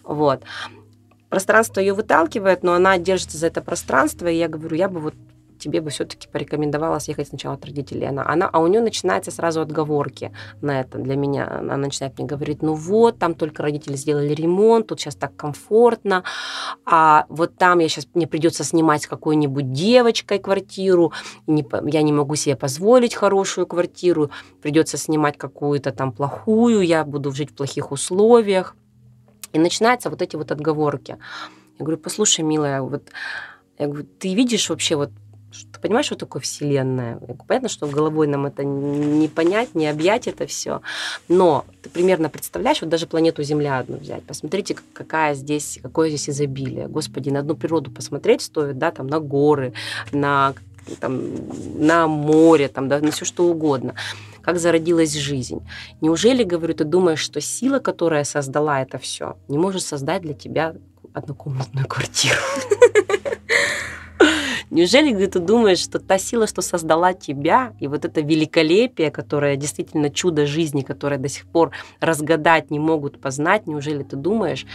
Вот 0.04 0.44
пространство 1.32 1.80
ее 1.80 1.94
выталкивает, 1.94 2.62
но 2.62 2.74
она 2.74 2.98
держится 2.98 3.38
за 3.38 3.48
это 3.48 3.62
пространство, 3.62 4.28
и 4.28 4.36
я 4.36 4.50
говорю, 4.50 4.76
я 4.76 4.90
бы 4.90 5.00
вот 5.00 5.16
тебе 5.62 5.80
бы 5.80 5.90
все-таки 5.90 6.28
порекомендовала 6.28 7.00
съехать 7.00 7.30
сначала 7.30 7.56
от 7.56 7.66
родителей. 7.66 8.08
Она, 8.08 8.28
она, 8.28 8.50
а 8.52 8.60
у 8.60 8.68
нее 8.68 8.82
начинается 8.82 9.32
сразу 9.32 9.62
отговорки 9.62 10.32
на 10.62 10.82
это 10.82 10.98
для 10.98 11.16
меня. 11.16 11.60
Она 11.60 11.78
начинает 11.78 12.18
мне 12.18 12.28
говорить, 12.28 12.62
ну 12.62 12.74
вот, 12.74 13.20
там 13.20 13.36
только 13.36 13.64
родители 13.64 13.96
сделали 13.96 14.34
ремонт, 14.34 14.88
тут 14.88 15.00
сейчас 15.00 15.16
так 15.16 15.36
комфортно, 15.36 16.24
а 16.86 17.26
вот 17.30 17.56
там 17.58 17.80
я 17.80 17.88
сейчас, 17.90 18.08
мне 18.14 18.28
придется 18.28 18.64
снимать 18.64 19.04
с 19.04 19.08
какой-нибудь 19.08 19.72
девочкой 19.72 20.40
квартиру, 20.40 21.14
не, 21.48 21.66
я 21.92 22.02
не 22.02 22.12
могу 22.12 22.36
себе 22.36 22.56
позволить 22.56 23.14
хорошую 23.14 23.68
квартиру, 23.68 24.32
придется 24.62 24.98
снимать 24.98 25.38
какую-то 25.38 25.92
там 25.92 26.12
плохую, 26.12 26.82
я 26.82 27.06
буду 27.06 27.32
жить 27.32 27.52
в 27.52 27.56
плохих 27.56 27.92
условиях. 27.92 28.76
И 29.54 29.60
начинаются 29.60 30.10
вот 30.10 30.22
эти 30.22 30.38
вот 30.38 30.52
отговорки. 30.52 31.18
Я 31.78 31.86
говорю, 31.86 31.98
послушай, 31.98 32.42
милая, 32.42 32.82
вот 32.82 33.04
я 33.78 33.88
говорю, 33.88 34.06
ты 34.20 34.34
видишь 34.34 34.70
вообще 34.70 34.96
вот 34.96 35.10
Ты 35.52 35.80
понимаешь, 35.80 36.06
что 36.06 36.16
такое 36.16 36.42
Вселенная? 36.42 37.20
Понятно, 37.48 37.70
что 37.70 37.88
головой 37.88 38.28
нам 38.28 38.46
это 38.46 38.64
не 38.64 39.28
понять, 39.28 39.76
не 39.76 39.88
объять 39.88 40.28
это 40.28 40.48
все. 40.48 40.82
Но 41.28 41.66
ты 41.82 41.90
примерно 41.90 42.30
представляешь, 42.30 42.82
вот 42.82 42.90
даже 42.90 43.08
планету 43.08 43.44
Земля 43.44 43.80
одну 43.80 43.98
взять. 43.98 44.24
Посмотрите, 44.24 44.76
какая 44.94 45.34
здесь, 45.34 45.80
какое 45.82 46.10
здесь 46.10 46.30
изобилие. 46.30 46.88
Господи, 46.88 47.30
на 47.30 47.40
одну 47.40 47.56
природу 47.56 47.92
посмотреть 47.92 48.42
стоит, 48.42 48.78
да, 48.78 48.92
там 48.92 49.08
на 49.08 49.20
горы, 49.20 49.74
на, 50.12 50.54
там, 51.00 51.22
на 51.76 52.08
море, 52.08 52.68
там, 52.68 52.88
да, 52.88 53.00
на 53.00 53.12
все 53.12 53.26
что 53.26 53.46
угодно 53.46 53.96
как 54.42 54.58
зародилась 54.58 55.14
жизнь. 55.14 55.62
Неужели, 56.02 56.44
говорю, 56.44 56.74
ты 56.74 56.84
думаешь, 56.84 57.20
что 57.20 57.40
сила, 57.40 57.78
которая 57.78 58.24
создала 58.24 58.82
это 58.82 58.98
все, 58.98 59.38
не 59.48 59.60
может 59.60 59.84
создать 59.84 60.24
для 60.24 60.34
тебя 60.34 60.74
однокомнатную 61.14 61.88
квартиру? 61.88 62.40
Неужели 64.70 65.26
ты 65.26 65.40
думаешь, 65.40 65.80
что 65.80 66.00
та 66.00 66.18
сила, 66.18 66.48
что 66.48 66.62
создала 66.62 67.14
тебя, 67.14 67.74
и 67.80 67.88
вот 67.88 68.06
это 68.06 68.22
великолепие, 68.22 69.12
которое 69.12 69.56
действительно 69.58 70.10
чудо 70.10 70.46
жизни, 70.46 70.82
которое 70.82 71.18
до 71.18 71.28
сих 71.28 71.46
пор 71.46 71.72
разгадать 72.00 72.72
не 72.72 72.80
могут 72.80 73.20
познать, 73.20 73.68
неужели 73.68 74.04
ты 74.04 74.16
думаешь, 74.16 74.66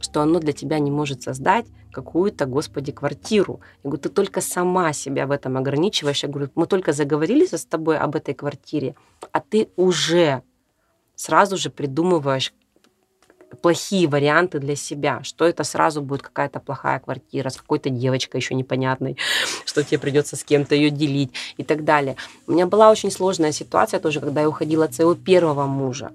что 0.00 0.20
оно 0.20 0.40
для 0.40 0.52
тебя 0.52 0.78
не 0.78 0.90
может 0.90 1.22
создать 1.22 1.66
какую-то, 1.92 2.46
Господи, 2.46 2.92
квартиру. 2.92 3.60
Я 3.82 3.88
говорю, 3.88 4.02
ты 4.02 4.08
только 4.08 4.40
сама 4.40 4.92
себя 4.92 5.26
в 5.26 5.30
этом 5.30 5.56
ограничиваешь. 5.56 6.22
Я 6.22 6.28
говорю, 6.28 6.50
мы 6.54 6.66
только 6.66 6.92
заговорили 6.92 7.46
с 7.46 7.64
тобой 7.64 7.96
об 7.98 8.16
этой 8.16 8.34
квартире, 8.34 8.94
а 9.32 9.40
ты 9.40 9.68
уже 9.76 10.42
сразу 11.14 11.56
же 11.56 11.70
придумываешь 11.70 12.52
плохие 13.60 14.08
варианты 14.08 14.58
для 14.58 14.76
себя, 14.76 15.20
что 15.22 15.44
это 15.44 15.64
сразу 15.64 16.02
будет 16.02 16.22
какая-то 16.22 16.60
плохая 16.60 16.98
квартира 17.00 17.48
с 17.48 17.56
какой-то 17.56 17.90
девочкой 17.90 18.40
еще 18.40 18.54
непонятной, 18.54 19.16
что 19.64 19.82
тебе 19.82 19.98
придется 19.98 20.36
с 20.36 20.44
кем-то 20.44 20.74
ее 20.74 20.90
делить 20.90 21.32
и 21.56 21.64
так 21.64 21.84
далее. 21.84 22.16
У 22.46 22.52
меня 22.52 22.66
была 22.66 22.90
очень 22.90 23.10
сложная 23.10 23.52
ситуация 23.52 24.00
тоже, 24.00 24.20
когда 24.20 24.40
я 24.40 24.48
уходила 24.48 24.84
от 24.84 24.94
своего 24.94 25.14
первого 25.14 25.66
мужа. 25.66 26.10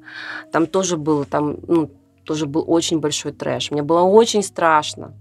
Там 0.51 0.67
тоже 0.67 0.97
был, 0.97 1.25
там, 1.25 1.57
ну, 1.67 1.89
тоже 2.23 2.45
был 2.45 2.63
очень 2.67 2.99
большой 2.99 3.31
трэш. 3.31 3.71
Мне 3.71 3.83
было 3.83 4.01
очень 4.01 4.43
страшно 4.43 5.13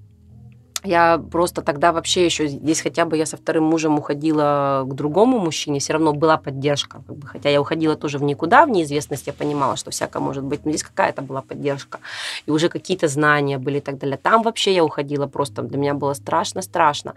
я 0.85 1.19
просто 1.31 1.63
тогда 1.63 1.93
вообще 1.93 2.25
еще 2.25 2.47
здесь 2.47 2.81
хотя 2.81 3.05
бы 3.05 3.17
я 3.17 3.27
со 3.27 3.37
вторым 3.37 3.65
мужем 3.65 3.99
уходила 3.99 4.85
к 4.87 4.95
другому 4.95 5.39
мужчине, 5.39 5.81
все 5.81 5.93
равно 5.93 6.13
была 6.13 6.37
поддержка. 6.37 7.03
Как 7.07 7.17
бы, 7.17 7.27
хотя 7.27 7.49
я 7.49 7.61
уходила 7.61 7.97
тоже 7.97 8.19
в 8.19 8.23
никуда, 8.23 8.65
в 8.65 8.71
неизвестность, 8.71 9.27
я 9.27 9.33
понимала, 9.33 9.77
что 9.77 9.91
всякое 9.91 10.21
может 10.21 10.45
быть, 10.45 10.65
но 10.65 10.71
здесь 10.71 10.83
какая-то 10.83 11.23
была 11.23 11.43
поддержка. 11.43 11.99
И 12.47 12.51
уже 12.51 12.69
какие-то 12.69 13.09
знания 13.09 13.59
были 13.59 13.79
и 13.79 13.81
так 13.81 13.99
далее. 13.99 14.17
Там 14.17 14.43
вообще 14.43 14.75
я 14.75 14.85
уходила 14.85 15.27
просто, 15.27 15.63
для 15.63 15.79
меня 15.79 15.95
было 15.95 16.15
страшно-страшно. 16.15 17.15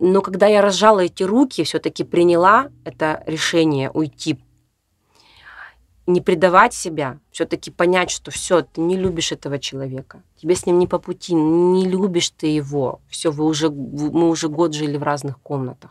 Но 0.00 0.22
когда 0.22 0.46
я 0.46 0.62
разжала 0.62 1.00
эти 1.00 1.22
руки, 1.22 1.64
все-таки 1.64 2.04
приняла 2.04 2.68
это 2.84 3.22
решение 3.26 3.90
уйти 3.90 4.38
не 6.08 6.22
предавать 6.22 6.72
себя, 6.72 7.18
все-таки 7.30 7.70
понять, 7.70 8.10
что 8.10 8.30
все, 8.30 8.62
ты 8.62 8.80
не 8.80 8.96
любишь 8.96 9.30
этого 9.30 9.58
человека, 9.58 10.22
тебе 10.40 10.54
с 10.54 10.64
ним 10.64 10.78
не 10.78 10.86
по 10.86 10.98
пути, 10.98 11.34
не 11.34 11.86
любишь 11.86 12.30
ты 12.30 12.46
его, 12.46 13.00
все, 13.08 13.30
вы 13.30 13.44
уже, 13.44 13.68
мы 13.70 14.30
уже 14.30 14.48
год 14.48 14.74
жили 14.74 14.96
в 14.96 15.02
разных 15.02 15.38
комнатах. 15.40 15.90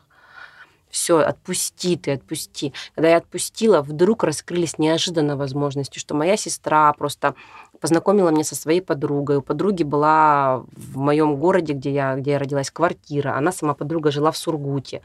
Все, 0.90 1.20
отпусти 1.20 1.98
ты, 1.98 2.14
отпусти. 2.14 2.74
Когда 2.96 3.10
я 3.10 3.18
отпустила, 3.18 3.82
вдруг 3.82 4.24
раскрылись 4.24 4.80
неожиданно 4.80 5.36
возможности, 5.36 6.00
что 6.00 6.16
моя 6.16 6.38
сестра 6.38 6.92
просто 6.94 7.36
познакомила 7.82 8.30
меня 8.30 8.46
со 8.46 8.56
своей 8.56 8.82
подругой. 8.82 9.38
У 9.38 9.42
подруги 9.42 9.84
была 9.84 10.64
в 10.72 10.98
моем 10.98 11.36
городе, 11.36 11.74
где 11.74 11.94
я, 11.94 12.16
где 12.16 12.32
я 12.32 12.40
родилась, 12.40 12.72
квартира. 12.72 13.36
Она 13.36 13.52
сама 13.52 13.74
подруга 13.76 14.12
жила 14.12 14.32
в 14.32 14.38
Сургуте. 14.38 15.02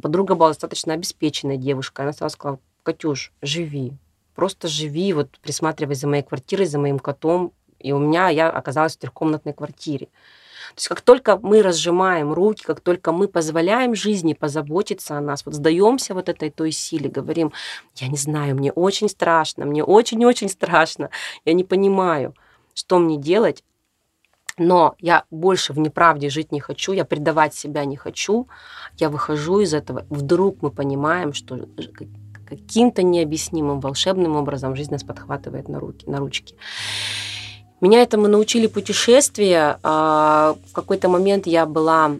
Подруга 0.00 0.36
была 0.36 0.48
достаточно 0.50 0.94
обеспеченная 0.94 1.56
девушка. 1.56 2.04
Она 2.04 2.12
сразу 2.12 2.34
сказала, 2.34 2.60
Катюш, 2.84 3.32
живи, 3.42 3.94
просто 4.34 4.68
живи, 4.68 5.12
вот 5.12 5.38
присматривай 5.40 5.94
за 5.94 6.08
моей 6.08 6.22
квартирой, 6.22 6.66
за 6.66 6.78
моим 6.78 6.98
котом. 6.98 7.52
И 7.78 7.92
у 7.92 7.98
меня 7.98 8.28
я 8.28 8.50
оказалась 8.50 8.96
в 8.96 8.98
трехкомнатной 8.98 9.52
квартире. 9.52 10.08
То 10.74 10.78
есть 10.78 10.88
как 10.88 11.02
только 11.02 11.38
мы 11.40 11.62
разжимаем 11.62 12.32
руки, 12.32 12.64
как 12.64 12.80
только 12.80 13.12
мы 13.12 13.28
позволяем 13.28 13.94
жизни 13.94 14.32
позаботиться 14.32 15.16
о 15.16 15.20
нас, 15.20 15.46
вот 15.46 15.54
сдаемся 15.54 16.14
вот 16.14 16.28
этой 16.28 16.50
той 16.50 16.72
силе, 16.72 17.08
говорим, 17.08 17.52
я 17.96 18.08
не 18.08 18.16
знаю, 18.16 18.56
мне 18.56 18.72
очень 18.72 19.08
страшно, 19.08 19.66
мне 19.66 19.84
очень-очень 19.84 20.48
страшно, 20.48 21.10
я 21.44 21.52
не 21.52 21.62
понимаю, 21.62 22.34
что 22.74 22.98
мне 22.98 23.18
делать, 23.18 23.62
но 24.56 24.94
я 24.98 25.24
больше 25.30 25.72
в 25.72 25.78
неправде 25.78 26.28
жить 26.28 26.50
не 26.50 26.60
хочу, 26.60 26.92
я 26.92 27.04
предавать 27.04 27.54
себя 27.54 27.84
не 27.84 27.96
хочу, 27.96 28.48
я 28.96 29.10
выхожу 29.10 29.60
из 29.60 29.74
этого, 29.74 30.06
вдруг 30.10 30.62
мы 30.62 30.70
понимаем, 30.70 31.32
что 31.32 31.56
каким-то 32.46 33.02
необъяснимым 33.02 33.80
волшебным 33.80 34.36
образом 34.36 34.76
жизнь 34.76 34.92
нас 34.92 35.02
подхватывает 35.02 35.68
на, 35.68 35.80
руки, 35.80 36.08
на 36.08 36.18
ручки. 36.18 36.54
Меня 37.80 38.02
этому 38.02 38.28
научили 38.28 38.66
путешествия. 38.66 39.78
А, 39.82 40.56
в 40.70 40.72
какой-то 40.72 41.08
момент 41.08 41.46
я 41.46 41.66
была 41.66 42.12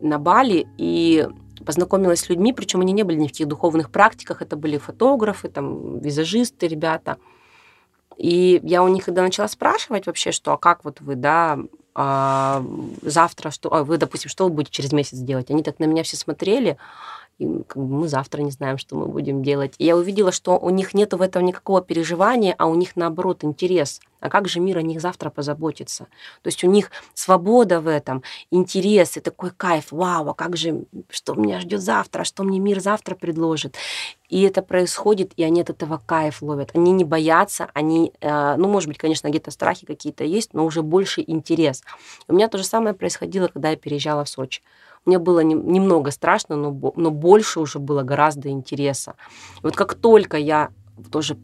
на 0.00 0.18
Бали 0.18 0.66
и 0.76 1.26
познакомилась 1.64 2.20
с 2.20 2.28
людьми, 2.28 2.52
причем 2.52 2.80
они 2.80 2.92
не 2.92 3.02
были 3.02 3.18
ни 3.18 3.26
в 3.26 3.30
каких 3.30 3.48
духовных 3.48 3.90
практиках, 3.90 4.40
это 4.40 4.56
были 4.56 4.78
фотографы, 4.78 5.48
там, 5.48 5.98
визажисты, 5.98 6.68
ребята. 6.68 7.16
И 8.16 8.60
я 8.62 8.82
у 8.82 8.88
них, 8.88 9.04
когда 9.04 9.22
начала 9.22 9.48
спрашивать 9.48 10.06
вообще, 10.06 10.32
что, 10.32 10.52
а 10.52 10.58
как 10.58 10.84
вот 10.84 11.00
вы, 11.00 11.16
да, 11.16 11.58
а, 11.94 12.64
завтра, 13.02 13.50
что, 13.50 13.72
а 13.72 13.84
вы, 13.84 13.98
допустим, 13.98 14.30
что 14.30 14.44
вы 14.44 14.50
будете 14.50 14.70
через 14.70 14.92
месяц 14.92 15.18
делать? 15.18 15.50
Они 15.50 15.62
так 15.62 15.78
на 15.78 15.84
меня 15.84 16.02
все 16.02 16.16
смотрели, 16.16 16.76
и 17.38 17.46
мы 17.74 18.08
завтра 18.08 18.40
не 18.40 18.50
знаем, 18.50 18.78
что 18.78 18.96
мы 18.96 19.06
будем 19.06 19.42
делать. 19.42 19.74
И 19.78 19.84
я 19.84 19.96
увидела, 19.96 20.32
что 20.32 20.58
у 20.58 20.70
них 20.70 20.94
нет 20.94 21.12
в 21.12 21.20
этом 21.20 21.44
никакого 21.44 21.82
переживания, 21.82 22.54
а 22.56 22.66
у 22.66 22.74
них 22.74 22.96
наоборот 22.96 23.44
интерес. 23.44 24.00
А 24.20 24.28
как 24.28 24.48
же 24.48 24.60
мир 24.60 24.78
о 24.78 24.82
них 24.82 25.00
завтра 25.00 25.30
позаботится? 25.30 26.04
То 26.42 26.48
есть 26.48 26.64
у 26.64 26.68
них 26.68 26.90
свобода 27.14 27.80
в 27.80 27.88
этом, 27.88 28.22
интерес 28.50 29.16
и 29.16 29.20
такой 29.20 29.50
кайф. 29.50 29.92
Вау, 29.92 30.28
а 30.28 30.34
как 30.34 30.56
же, 30.56 30.84
что 31.10 31.34
меня 31.34 31.60
ждет 31.60 31.82
завтра, 31.82 32.24
что 32.24 32.42
мне 32.42 32.58
мир 32.58 32.80
завтра 32.80 33.14
предложит? 33.14 33.76
И 34.28 34.42
это 34.42 34.62
происходит, 34.62 35.32
и 35.36 35.44
они 35.44 35.60
от 35.60 35.70
этого 35.70 36.00
кайф 36.04 36.42
ловят. 36.42 36.70
Они 36.74 36.92
не 36.92 37.04
боятся, 37.04 37.70
они, 37.74 38.12
э, 38.20 38.56
ну, 38.56 38.68
может 38.68 38.88
быть, 38.88 38.98
конечно, 38.98 39.28
где-то 39.28 39.50
страхи 39.50 39.86
какие-то 39.86 40.24
есть, 40.24 40.54
но 40.54 40.64
уже 40.64 40.82
больше 40.82 41.22
интерес. 41.26 41.82
у 42.28 42.34
меня 42.34 42.48
то 42.48 42.58
же 42.58 42.64
самое 42.64 42.94
происходило, 42.94 43.48
когда 43.48 43.70
я 43.70 43.76
переезжала 43.76 44.24
в 44.24 44.28
Сочи. 44.28 44.62
Мне 45.04 45.20
было 45.20 45.40
не, 45.40 45.54
немного 45.54 46.10
страшно, 46.10 46.56
но, 46.56 46.92
но 46.96 47.10
больше 47.10 47.60
уже 47.60 47.78
было 47.78 48.02
гораздо 48.02 48.48
интереса. 48.48 49.14
И 49.58 49.60
вот 49.62 49.76
как 49.76 49.94
только 49.94 50.36
я 50.36 50.70
тоже 51.12 51.36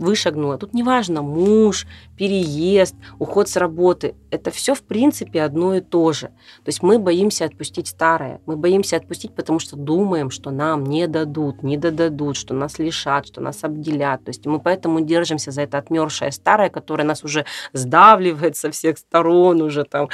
вышагнула, 0.00 0.58
тут 0.58 0.74
неважно, 0.74 1.22
муж, 1.22 1.86
переезд, 2.16 2.96
уход 3.18 3.48
с 3.48 3.56
работы, 3.56 4.14
это 4.30 4.50
все 4.50 4.74
в 4.74 4.82
принципе 4.82 5.42
одно 5.42 5.74
и 5.74 5.80
то 5.80 6.12
же. 6.12 6.28
То 6.28 6.68
есть 6.68 6.82
мы 6.82 6.98
боимся 6.98 7.44
отпустить 7.44 7.86
старое, 7.86 8.40
мы 8.46 8.56
боимся 8.56 8.96
отпустить, 8.96 9.34
потому 9.34 9.58
что 9.58 9.76
думаем, 9.76 10.30
что 10.30 10.50
нам 10.50 10.84
не 10.84 11.06
дадут, 11.06 11.62
не 11.62 11.76
додадут, 11.76 12.36
что 12.36 12.54
нас 12.54 12.78
лишат, 12.78 13.26
что 13.26 13.40
нас 13.40 13.62
обделят. 13.62 14.24
То 14.24 14.30
есть 14.30 14.46
мы 14.46 14.58
поэтому 14.58 15.00
держимся 15.00 15.50
за 15.50 15.62
это 15.62 15.78
отмершее 15.78 16.32
старое, 16.32 16.70
которое 16.70 17.04
нас 17.04 17.22
уже 17.22 17.44
сдавливает 17.72 18.56
со 18.56 18.70
всех 18.70 18.98
сторон, 18.98 19.60
уже 19.60 19.84
там 19.84 20.08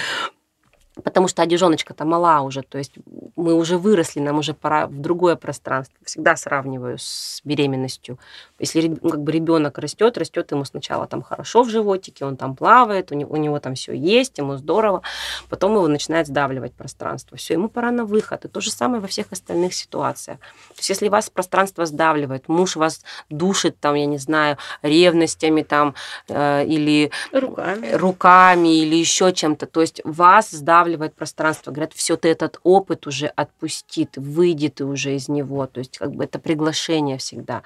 потому 1.02 1.28
что 1.28 1.42
одежоночка-то 1.42 2.04
мала 2.04 2.40
уже, 2.40 2.62
то 2.62 2.78
есть 2.78 2.94
мы 3.36 3.54
уже 3.54 3.76
выросли, 3.76 4.20
нам 4.20 4.38
уже 4.38 4.54
пора 4.54 4.86
в 4.86 5.00
другое 5.00 5.36
пространство. 5.36 5.96
Всегда 6.04 6.36
сравниваю 6.36 6.96
с 6.98 7.42
беременностью. 7.44 8.18
Если 8.58 8.88
ну, 9.02 9.10
как 9.10 9.22
бы 9.22 9.30
ребенок 9.30 9.78
растет, 9.78 10.16
растет 10.16 10.50
ему 10.52 10.64
сначала 10.64 11.06
там 11.06 11.22
хорошо 11.22 11.62
в 11.62 11.68
животике, 11.68 12.24
он 12.24 12.36
там 12.36 12.56
плавает, 12.56 13.12
у 13.12 13.14
него, 13.14 13.34
у 13.34 13.36
него 13.36 13.58
там 13.60 13.74
все 13.74 13.92
есть, 13.92 14.38
ему 14.38 14.56
здорово, 14.56 15.02
потом 15.50 15.74
его 15.74 15.86
начинает 15.86 16.26
сдавливать 16.26 16.72
пространство. 16.72 17.36
Все, 17.36 17.54
ему 17.54 17.68
пора 17.68 17.90
на 17.90 18.04
выход. 18.04 18.46
И 18.46 18.48
то 18.48 18.60
же 18.60 18.70
самое 18.70 19.00
во 19.00 19.06
всех 19.06 19.26
остальных 19.30 19.74
ситуациях. 19.74 20.38
То 20.70 20.78
есть 20.78 20.88
если 20.88 21.08
вас 21.08 21.28
пространство 21.28 21.84
сдавливает, 21.84 22.48
муж 22.48 22.76
вас 22.76 23.04
душит 23.28 23.78
там, 23.80 23.94
я 23.96 24.06
не 24.06 24.18
знаю, 24.18 24.56
ревностями 24.80 25.62
там 25.62 25.94
э, 26.28 26.64
или 26.64 27.10
руками. 27.32 27.92
руками 27.92 28.68
или 28.80 28.96
еще 28.96 29.32
чем-то, 29.32 29.66
то 29.66 29.82
есть 29.82 30.00
вас 30.04 30.50
сдавливает 30.50 30.85
останавливает 30.86 31.14
пространство, 31.14 31.72
говорят, 31.72 31.92
все, 31.92 32.16
ты 32.16 32.28
этот 32.28 32.60
опыт 32.62 33.06
уже 33.06 33.26
отпусти, 33.26 34.06
ты 34.06 34.20
выйди 34.20 34.68
ты 34.68 34.84
уже 34.84 35.14
из 35.14 35.28
него. 35.28 35.66
То 35.66 35.80
есть 35.80 35.98
как 35.98 36.12
бы 36.12 36.24
это 36.24 36.38
приглашение 36.38 37.16
всегда, 37.18 37.62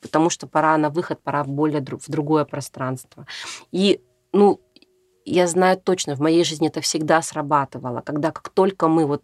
потому 0.00 0.30
что 0.30 0.46
пора 0.46 0.78
на 0.78 0.90
выход, 0.90 1.20
пора 1.22 1.44
более 1.44 1.80
в 1.80 2.08
другое 2.08 2.44
пространство. 2.44 3.26
И, 3.72 4.00
ну, 4.32 4.60
я 5.24 5.46
знаю 5.46 5.76
точно, 5.76 6.16
в 6.16 6.20
моей 6.20 6.44
жизни 6.44 6.68
это 6.68 6.80
всегда 6.80 7.22
срабатывало, 7.22 8.00
когда 8.00 8.30
как 8.30 8.48
только 8.48 8.88
мы 8.88 9.06
вот, 9.06 9.22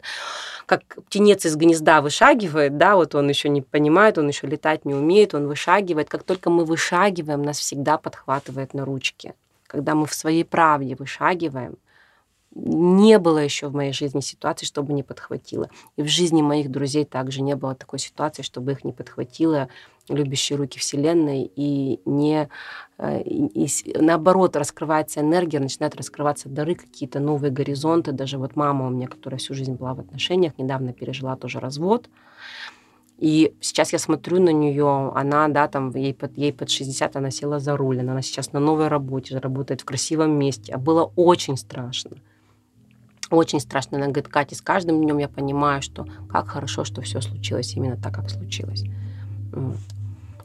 как 0.65 0.81
птенец 1.05 1.45
из 1.45 1.55
гнезда 1.55 2.01
вышагивает, 2.01 2.77
да, 2.77 2.95
вот 2.95 3.15
он 3.15 3.29
еще 3.29 3.49
не 3.49 3.61
понимает, 3.61 4.17
он 4.17 4.27
еще 4.29 4.47
летать 4.47 4.85
не 4.85 4.93
умеет, 4.93 5.33
он 5.33 5.47
вышагивает, 5.47 6.09
как 6.09 6.23
только 6.23 6.49
мы 6.49 6.65
вышагиваем, 6.65 7.43
нас 7.43 7.59
всегда 7.59 7.97
подхватывает 7.97 8.73
на 8.73 8.85
ручки. 8.85 9.33
Когда 9.67 9.93
мы 9.93 10.05
в 10.05 10.13
своей 10.13 10.45
правде 10.45 10.95
вышагиваем, 10.95 11.77
не 12.55 13.19
было 13.19 13.37
еще 13.37 13.67
в 13.67 13.75
моей 13.75 13.93
жизни 13.93 14.21
ситуации, 14.21 14.65
чтобы 14.65 14.93
не 14.93 15.03
подхватило. 15.03 15.69
И 15.97 16.01
в 16.01 16.07
жизни 16.07 16.41
моих 16.41 16.71
друзей 16.71 17.05
также 17.05 17.41
не 17.41 17.55
было 17.55 17.75
такой 17.75 17.99
ситуации, 17.99 18.41
чтобы 18.41 18.71
их 18.71 18.83
не 18.83 18.91
подхватило 18.91 19.69
любящие 20.07 20.57
руки 20.57 20.79
Вселенной 20.79 21.51
и 21.55 22.01
не 22.05 22.49
э, 22.97 23.21
и, 23.21 23.65
и, 23.65 23.97
наоборот 23.99 24.55
раскрывается 24.55 25.19
энергия, 25.19 25.59
начинают 25.59 25.95
раскрываться 25.95 26.49
дары, 26.49 26.73
какие-то 26.73 27.19
новые 27.19 27.51
горизонты. 27.51 28.11
Даже 28.11 28.39
вот 28.39 28.55
мама 28.55 28.87
у 28.87 28.89
меня, 28.89 29.07
которая 29.07 29.37
всю 29.37 29.53
жизнь 29.53 29.73
была 29.73 29.93
в 29.93 29.99
отношениях, 29.99 30.53
недавно 30.57 30.93
пережила 30.93 31.35
тоже 31.35 31.59
развод. 31.59 32.09
И 33.19 33.53
сейчас 33.59 33.91
я 33.91 33.99
смотрю 33.99 34.41
на 34.41 34.51
нее, 34.51 35.11
она, 35.13 35.49
да, 35.49 35.67
там, 35.67 35.93
ей 35.93 36.13
под, 36.13 36.37
ей 36.37 36.53
под 36.53 36.69
60, 36.69 37.17
она 37.17 37.31
села 37.31 37.59
за 37.59 37.75
руль, 37.75 37.99
она 37.99 38.21
сейчас 38.21 38.53
на 38.53 38.61
новой 38.61 38.87
работе, 38.87 39.37
работает 39.37 39.81
в 39.81 39.85
красивом 39.85 40.31
месте. 40.39 40.73
А 40.73 40.77
было 40.77 41.11
очень 41.17 41.57
страшно. 41.57 42.17
Очень 43.29 43.59
страшно. 43.59 43.97
Она 43.97 44.07
говорит, 44.07 44.27
Катя, 44.27 44.55
с 44.55 44.61
каждым 44.61 45.01
днем 45.03 45.17
я 45.19 45.27
понимаю, 45.27 45.81
что 45.81 46.07
как 46.29 46.47
хорошо, 46.49 46.83
что 46.83 47.01
все 47.01 47.21
случилось 47.21 47.73
именно 47.75 47.95
так, 47.95 48.13
как 48.13 48.29
случилось. 48.29 48.83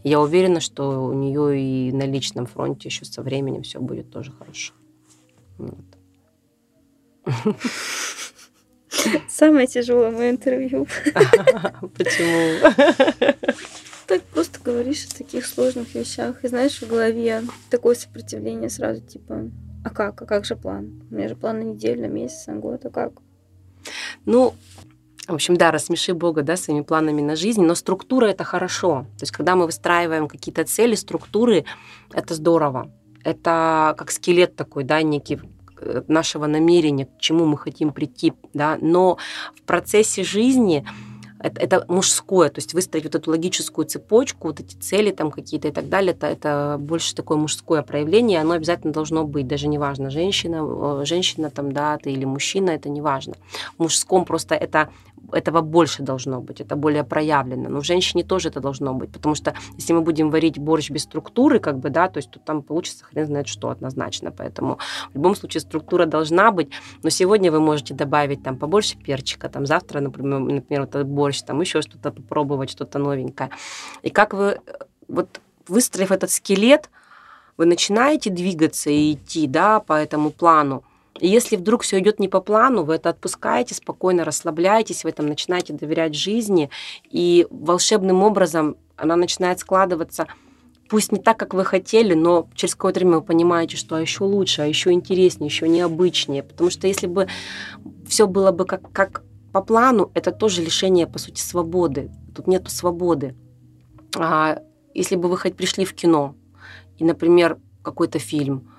Я 0.02 0.20
уверена, 0.20 0.60
что 0.60 1.06
у 1.06 1.14
нее 1.14 1.58
и 1.60 1.92
на 1.92 2.04
личном 2.04 2.46
фронте 2.46 2.88
еще 2.88 3.04
со 3.06 3.22
временем 3.22 3.62
все 3.62 3.80
будет 3.80 4.10
тоже 4.10 4.32
хорошо. 4.32 4.74
Вот. 5.56 5.84
Самое 9.28 9.66
тяжелое 9.66 10.10
мое 10.10 10.30
интервью. 10.30 10.86
Почему? 11.96 13.34
Так 14.06 14.22
просто 14.24 14.60
говоришь 14.62 15.06
о 15.06 15.16
таких 15.16 15.46
сложных 15.46 15.94
вещах. 15.94 16.44
И 16.44 16.48
знаешь, 16.48 16.82
в 16.82 16.86
голове 16.86 17.42
такое 17.70 17.94
сопротивление 17.94 18.68
сразу, 18.68 19.00
типа, 19.00 19.50
а 19.84 19.90
как? 19.90 20.22
А 20.22 20.26
как 20.26 20.44
же 20.44 20.56
план? 20.56 21.02
У 21.10 21.14
меня 21.14 21.28
же 21.28 21.36
план 21.36 21.58
на 21.58 21.62
неделю, 21.62 22.02
на 22.02 22.06
месяц, 22.06 22.46
на 22.46 22.56
год, 22.56 22.84
а 22.86 22.90
как? 22.90 23.12
Ну, 24.24 24.54
в 25.28 25.34
общем, 25.34 25.56
да, 25.56 25.70
рассмеши 25.70 26.14
Бога, 26.14 26.42
да, 26.42 26.56
своими 26.56 26.82
планами 26.82 27.22
на 27.22 27.36
жизнь, 27.36 27.62
но 27.62 27.74
структура 27.74 28.26
это 28.26 28.44
хорошо. 28.44 29.06
То 29.18 29.22
есть, 29.22 29.32
когда 29.32 29.56
мы 29.56 29.66
выстраиваем 29.66 30.28
какие-то 30.28 30.64
цели, 30.64 30.94
структуры, 30.94 31.64
это 32.12 32.34
здорово. 32.34 32.90
Это 33.22 33.94
как 33.96 34.10
скелет 34.10 34.56
такой, 34.56 34.84
да, 34.84 35.02
некий 35.02 35.40
э, 35.80 36.02
нашего 36.08 36.46
намерения, 36.46 37.06
к 37.06 37.18
чему 37.20 37.46
мы 37.46 37.56
хотим 37.56 37.92
прийти, 37.92 38.32
да, 38.52 38.78
но 38.80 39.18
в 39.54 39.62
процессе 39.62 40.24
жизни 40.24 40.86
это, 41.44 41.60
это 41.60 41.84
мужское, 41.88 42.48
то 42.48 42.58
есть 42.58 42.72
выстроить 42.72 43.04
вот 43.04 43.14
эту 43.14 43.30
логическую 43.30 43.84
цепочку, 43.84 44.48
вот 44.48 44.60
эти 44.60 44.74
цели 44.76 45.10
там 45.10 45.30
какие-то 45.30 45.68
и 45.68 45.72
так 45.72 45.90
далее, 45.90 46.12
это, 46.12 46.26
это 46.26 46.76
больше 46.80 47.14
такое 47.14 47.36
мужское 47.36 47.82
проявление, 47.82 48.40
оно 48.40 48.54
обязательно 48.54 48.94
должно 48.94 49.24
быть, 49.24 49.46
даже 49.46 49.68
неважно, 49.68 50.08
женщина, 50.08 51.04
женщина 51.04 51.50
там, 51.50 51.72
да, 51.72 51.98
ты 51.98 52.12
или 52.12 52.24
мужчина, 52.24 52.70
это 52.70 52.88
неважно. 52.88 53.34
В 53.76 53.82
мужском 53.82 54.24
просто 54.24 54.54
это 54.54 54.88
этого 55.32 55.60
больше 55.60 56.02
должно 56.02 56.40
быть, 56.40 56.60
это 56.60 56.76
более 56.76 57.04
проявлено. 57.04 57.68
Но 57.68 57.80
в 57.80 57.84
женщине 57.84 58.24
тоже 58.24 58.48
это 58.48 58.60
должно 58.60 58.94
быть, 58.94 59.12
потому 59.12 59.34
что 59.34 59.54
если 59.76 59.92
мы 59.92 60.00
будем 60.00 60.30
варить 60.30 60.58
борщ 60.58 60.90
без 60.90 61.02
структуры, 61.02 61.58
как 61.58 61.78
бы, 61.78 61.90
да, 61.90 62.08
то 62.08 62.18
есть 62.18 62.30
тут 62.30 62.44
там 62.44 62.62
получится 62.62 63.04
хрен 63.04 63.26
знает 63.26 63.48
что 63.48 63.70
однозначно. 63.70 64.30
Поэтому 64.30 64.78
в 65.12 65.14
любом 65.14 65.34
случае 65.34 65.60
структура 65.60 66.06
должна 66.06 66.50
быть. 66.50 66.70
Но 67.02 67.10
сегодня 67.10 67.50
вы 67.50 67.60
можете 67.60 67.94
добавить 67.94 68.42
там 68.42 68.56
побольше 68.56 68.96
перчика, 68.98 69.48
там 69.48 69.66
завтра, 69.66 70.00
например, 70.00 70.40
например 70.40 70.88
вот 70.92 71.06
борщ, 71.06 71.42
там 71.42 71.60
еще 71.60 71.82
что-то 71.82 72.10
попробовать, 72.10 72.70
что-то 72.70 72.98
новенькое. 72.98 73.50
И 74.02 74.10
как 74.10 74.34
вы 74.34 74.60
вот 75.08 75.40
выстроив 75.68 76.10
этот 76.10 76.30
скелет, 76.30 76.90
вы 77.56 77.66
начинаете 77.66 78.30
двигаться 78.30 78.90
и 78.90 79.12
идти, 79.12 79.46
да, 79.46 79.80
по 79.80 79.92
этому 79.92 80.30
плану, 80.30 80.84
и 81.20 81.28
если 81.28 81.56
вдруг 81.56 81.82
все 81.82 82.00
идет 82.00 82.18
не 82.18 82.28
по 82.28 82.40
плану, 82.40 82.82
вы 82.82 82.94
это 82.94 83.10
отпускаете, 83.10 83.74
спокойно 83.74 84.24
расслабляетесь, 84.24 85.04
в 85.04 85.06
этом 85.06 85.26
начинаете 85.26 85.72
доверять 85.72 86.14
жизни, 86.14 86.70
и 87.10 87.46
волшебным 87.50 88.22
образом 88.22 88.76
она 88.96 89.16
начинает 89.16 89.60
складываться 89.60 90.26
пусть 90.88 91.12
не 91.12 91.18
так, 91.18 91.36
как 91.36 91.54
вы 91.54 91.64
хотели, 91.64 92.14
но 92.14 92.48
через 92.54 92.74
какое-то 92.74 93.00
время 93.00 93.16
вы 93.16 93.22
понимаете, 93.22 93.76
что 93.76 93.96
а 93.96 94.00
еще 94.00 94.24
лучше, 94.24 94.62
а 94.62 94.66
еще 94.66 94.92
интереснее, 94.92 95.48
еще 95.48 95.68
необычнее. 95.68 96.42
Потому 96.42 96.70
что 96.70 96.86
если 96.86 97.06
бы 97.06 97.26
все 98.06 98.26
было 98.26 98.52
бы 98.52 98.64
как, 98.64 98.92
как 98.92 99.22
по 99.52 99.62
плану, 99.62 100.10
это 100.14 100.30
тоже 100.30 100.62
лишение, 100.62 101.06
по 101.06 101.18
сути, 101.18 101.40
свободы. 101.40 102.10
Тут 102.34 102.46
нету 102.46 102.70
свободы. 102.70 103.34
А 104.16 104.60
если 104.94 105.16
бы 105.16 105.28
вы 105.28 105.36
хоть 105.36 105.56
пришли 105.56 105.84
в 105.84 105.94
кино, 105.94 106.34
и, 106.98 107.04
например, 107.04 107.58
какой-то 107.82 108.18
фильм, 108.18 108.70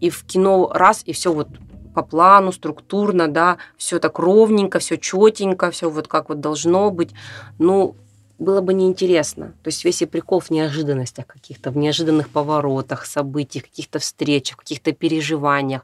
и 0.00 0.10
в 0.10 0.24
кино 0.24 0.70
раз, 0.72 1.02
и 1.04 1.12
все 1.12 1.32
вот 1.32 1.48
по 1.94 2.02
плану, 2.02 2.52
структурно, 2.52 3.28
да, 3.28 3.58
все 3.76 3.98
так 3.98 4.18
ровненько, 4.18 4.80
все 4.80 4.98
четенько, 4.98 5.70
все 5.70 5.88
вот 5.88 6.08
как 6.08 6.28
вот 6.28 6.40
должно 6.40 6.90
быть. 6.90 7.10
Ну, 7.58 7.94
было 8.38 8.60
бы 8.60 8.74
неинтересно. 8.74 9.54
То 9.62 9.68
есть 9.68 9.84
весь 9.84 10.02
и 10.02 10.06
прикол 10.06 10.40
в 10.40 10.50
неожиданностях 10.50 11.26
каких-то, 11.26 11.70
в 11.70 11.76
неожиданных 11.76 12.28
поворотах, 12.28 13.06
событиях, 13.06 13.64
каких-то 13.64 14.00
встречах, 14.00 14.58
каких-то 14.58 14.92
переживаниях. 14.92 15.82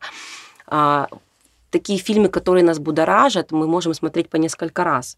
А, 0.66 1.08
такие 1.70 1.98
фильмы, 1.98 2.28
которые 2.28 2.64
нас 2.64 2.78
будоражат, 2.78 3.52
мы 3.52 3.66
можем 3.66 3.94
смотреть 3.94 4.28
по 4.28 4.36
несколько 4.36 4.84
раз. 4.84 5.16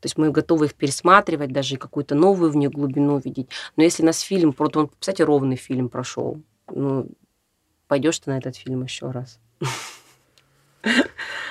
То 0.00 0.06
есть 0.06 0.16
мы 0.16 0.30
готовы 0.30 0.66
их 0.66 0.74
пересматривать, 0.74 1.52
даже 1.52 1.76
какую-то 1.76 2.14
новую 2.14 2.52
в 2.52 2.56
них 2.56 2.70
глубину 2.70 3.18
видеть. 3.18 3.48
Но 3.76 3.82
если 3.82 4.04
нас 4.04 4.20
фильм, 4.20 4.52
просто 4.52 4.80
он, 4.80 4.90
кстати, 4.96 5.22
ровный 5.22 5.56
фильм 5.56 5.88
прошел, 5.88 6.40
ну, 6.70 7.08
пойдешь 7.88 8.18
ты 8.18 8.30
на 8.30 8.38
этот 8.38 8.56
фильм 8.56 8.84
еще 8.84 9.10
раз. 9.10 9.38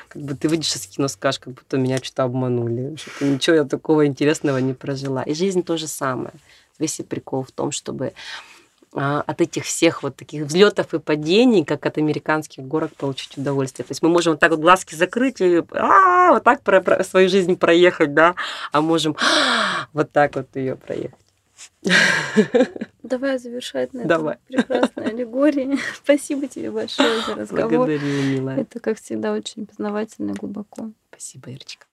Как 0.08 0.22
бы 0.22 0.36
ты 0.36 0.48
выйдешь 0.48 0.74
из 0.74 0.88
кино, 0.88 1.10
скажешь, 1.10 1.40
как 1.40 1.54
будто 1.54 1.78
меня 1.78 1.98
что-то 1.98 2.24
обманули. 2.24 2.96
Что 2.96 3.26
ничего 3.26 3.58
я 3.58 3.64
такого 3.66 4.08
интересного 4.08 4.58
не 4.60 4.74
прожила. 4.74 5.22
И 5.24 5.34
жизнь 5.34 5.64
то 5.64 5.76
же 5.76 5.88
самое. 5.88 6.32
Весь 6.80 7.00
и 7.02 7.04
прикол 7.04 7.44
в 7.44 7.52
том, 7.52 7.72
чтобы 7.72 8.14
а, 8.94 9.22
от 9.28 9.42
этих 9.42 9.66
всех 9.66 10.04
вот 10.04 10.16
таких 10.16 10.46
взлетов 10.46 10.94
и 10.94 11.00
падений, 11.00 11.66
как 11.66 11.86
от 11.86 11.98
американских 11.98 12.64
горок, 12.64 12.96
получить 12.96 13.38
удовольствие. 13.38 13.86
То 13.86 13.92
есть 13.92 14.02
мы 14.02 14.10
можем 14.10 14.34
вот 14.34 14.40
так 14.40 14.52
вот 14.52 14.60
глазки 14.60 14.96
закрыть 14.96 15.42
и 15.42 15.62
а, 15.72 16.34
вот 16.34 16.44
так 16.44 16.62
про 16.64 17.04
свою 17.04 17.28
жизнь 17.28 17.58
проехать, 17.58 18.14
да, 18.14 18.36
а 18.72 18.82
можем 18.82 19.16
вот 19.94 20.12
так 20.12 20.36
вот 20.36 20.56
ее 20.56 20.78
проехать. 20.78 21.27
Давай 23.04 23.40
завершать 23.40 23.94
на 23.94 24.06
Давай. 24.06 24.36
этой 24.36 24.58
прекрасной 24.58 25.06
аллегории. 25.12 25.80
Спасибо 25.96 26.48
тебе 26.48 26.72
большое 26.72 27.22
за 27.26 27.36
разговор. 27.36 27.88
Благодарю, 27.88 28.24
милая. 28.24 28.60
Это, 28.60 28.80
как 28.80 29.00
всегда, 29.00 29.34
очень 29.34 29.66
познавательно 29.66 30.32
и 30.32 30.34
глубоко. 30.34 30.92
Спасибо, 31.10 31.50
Ирочка. 31.50 31.87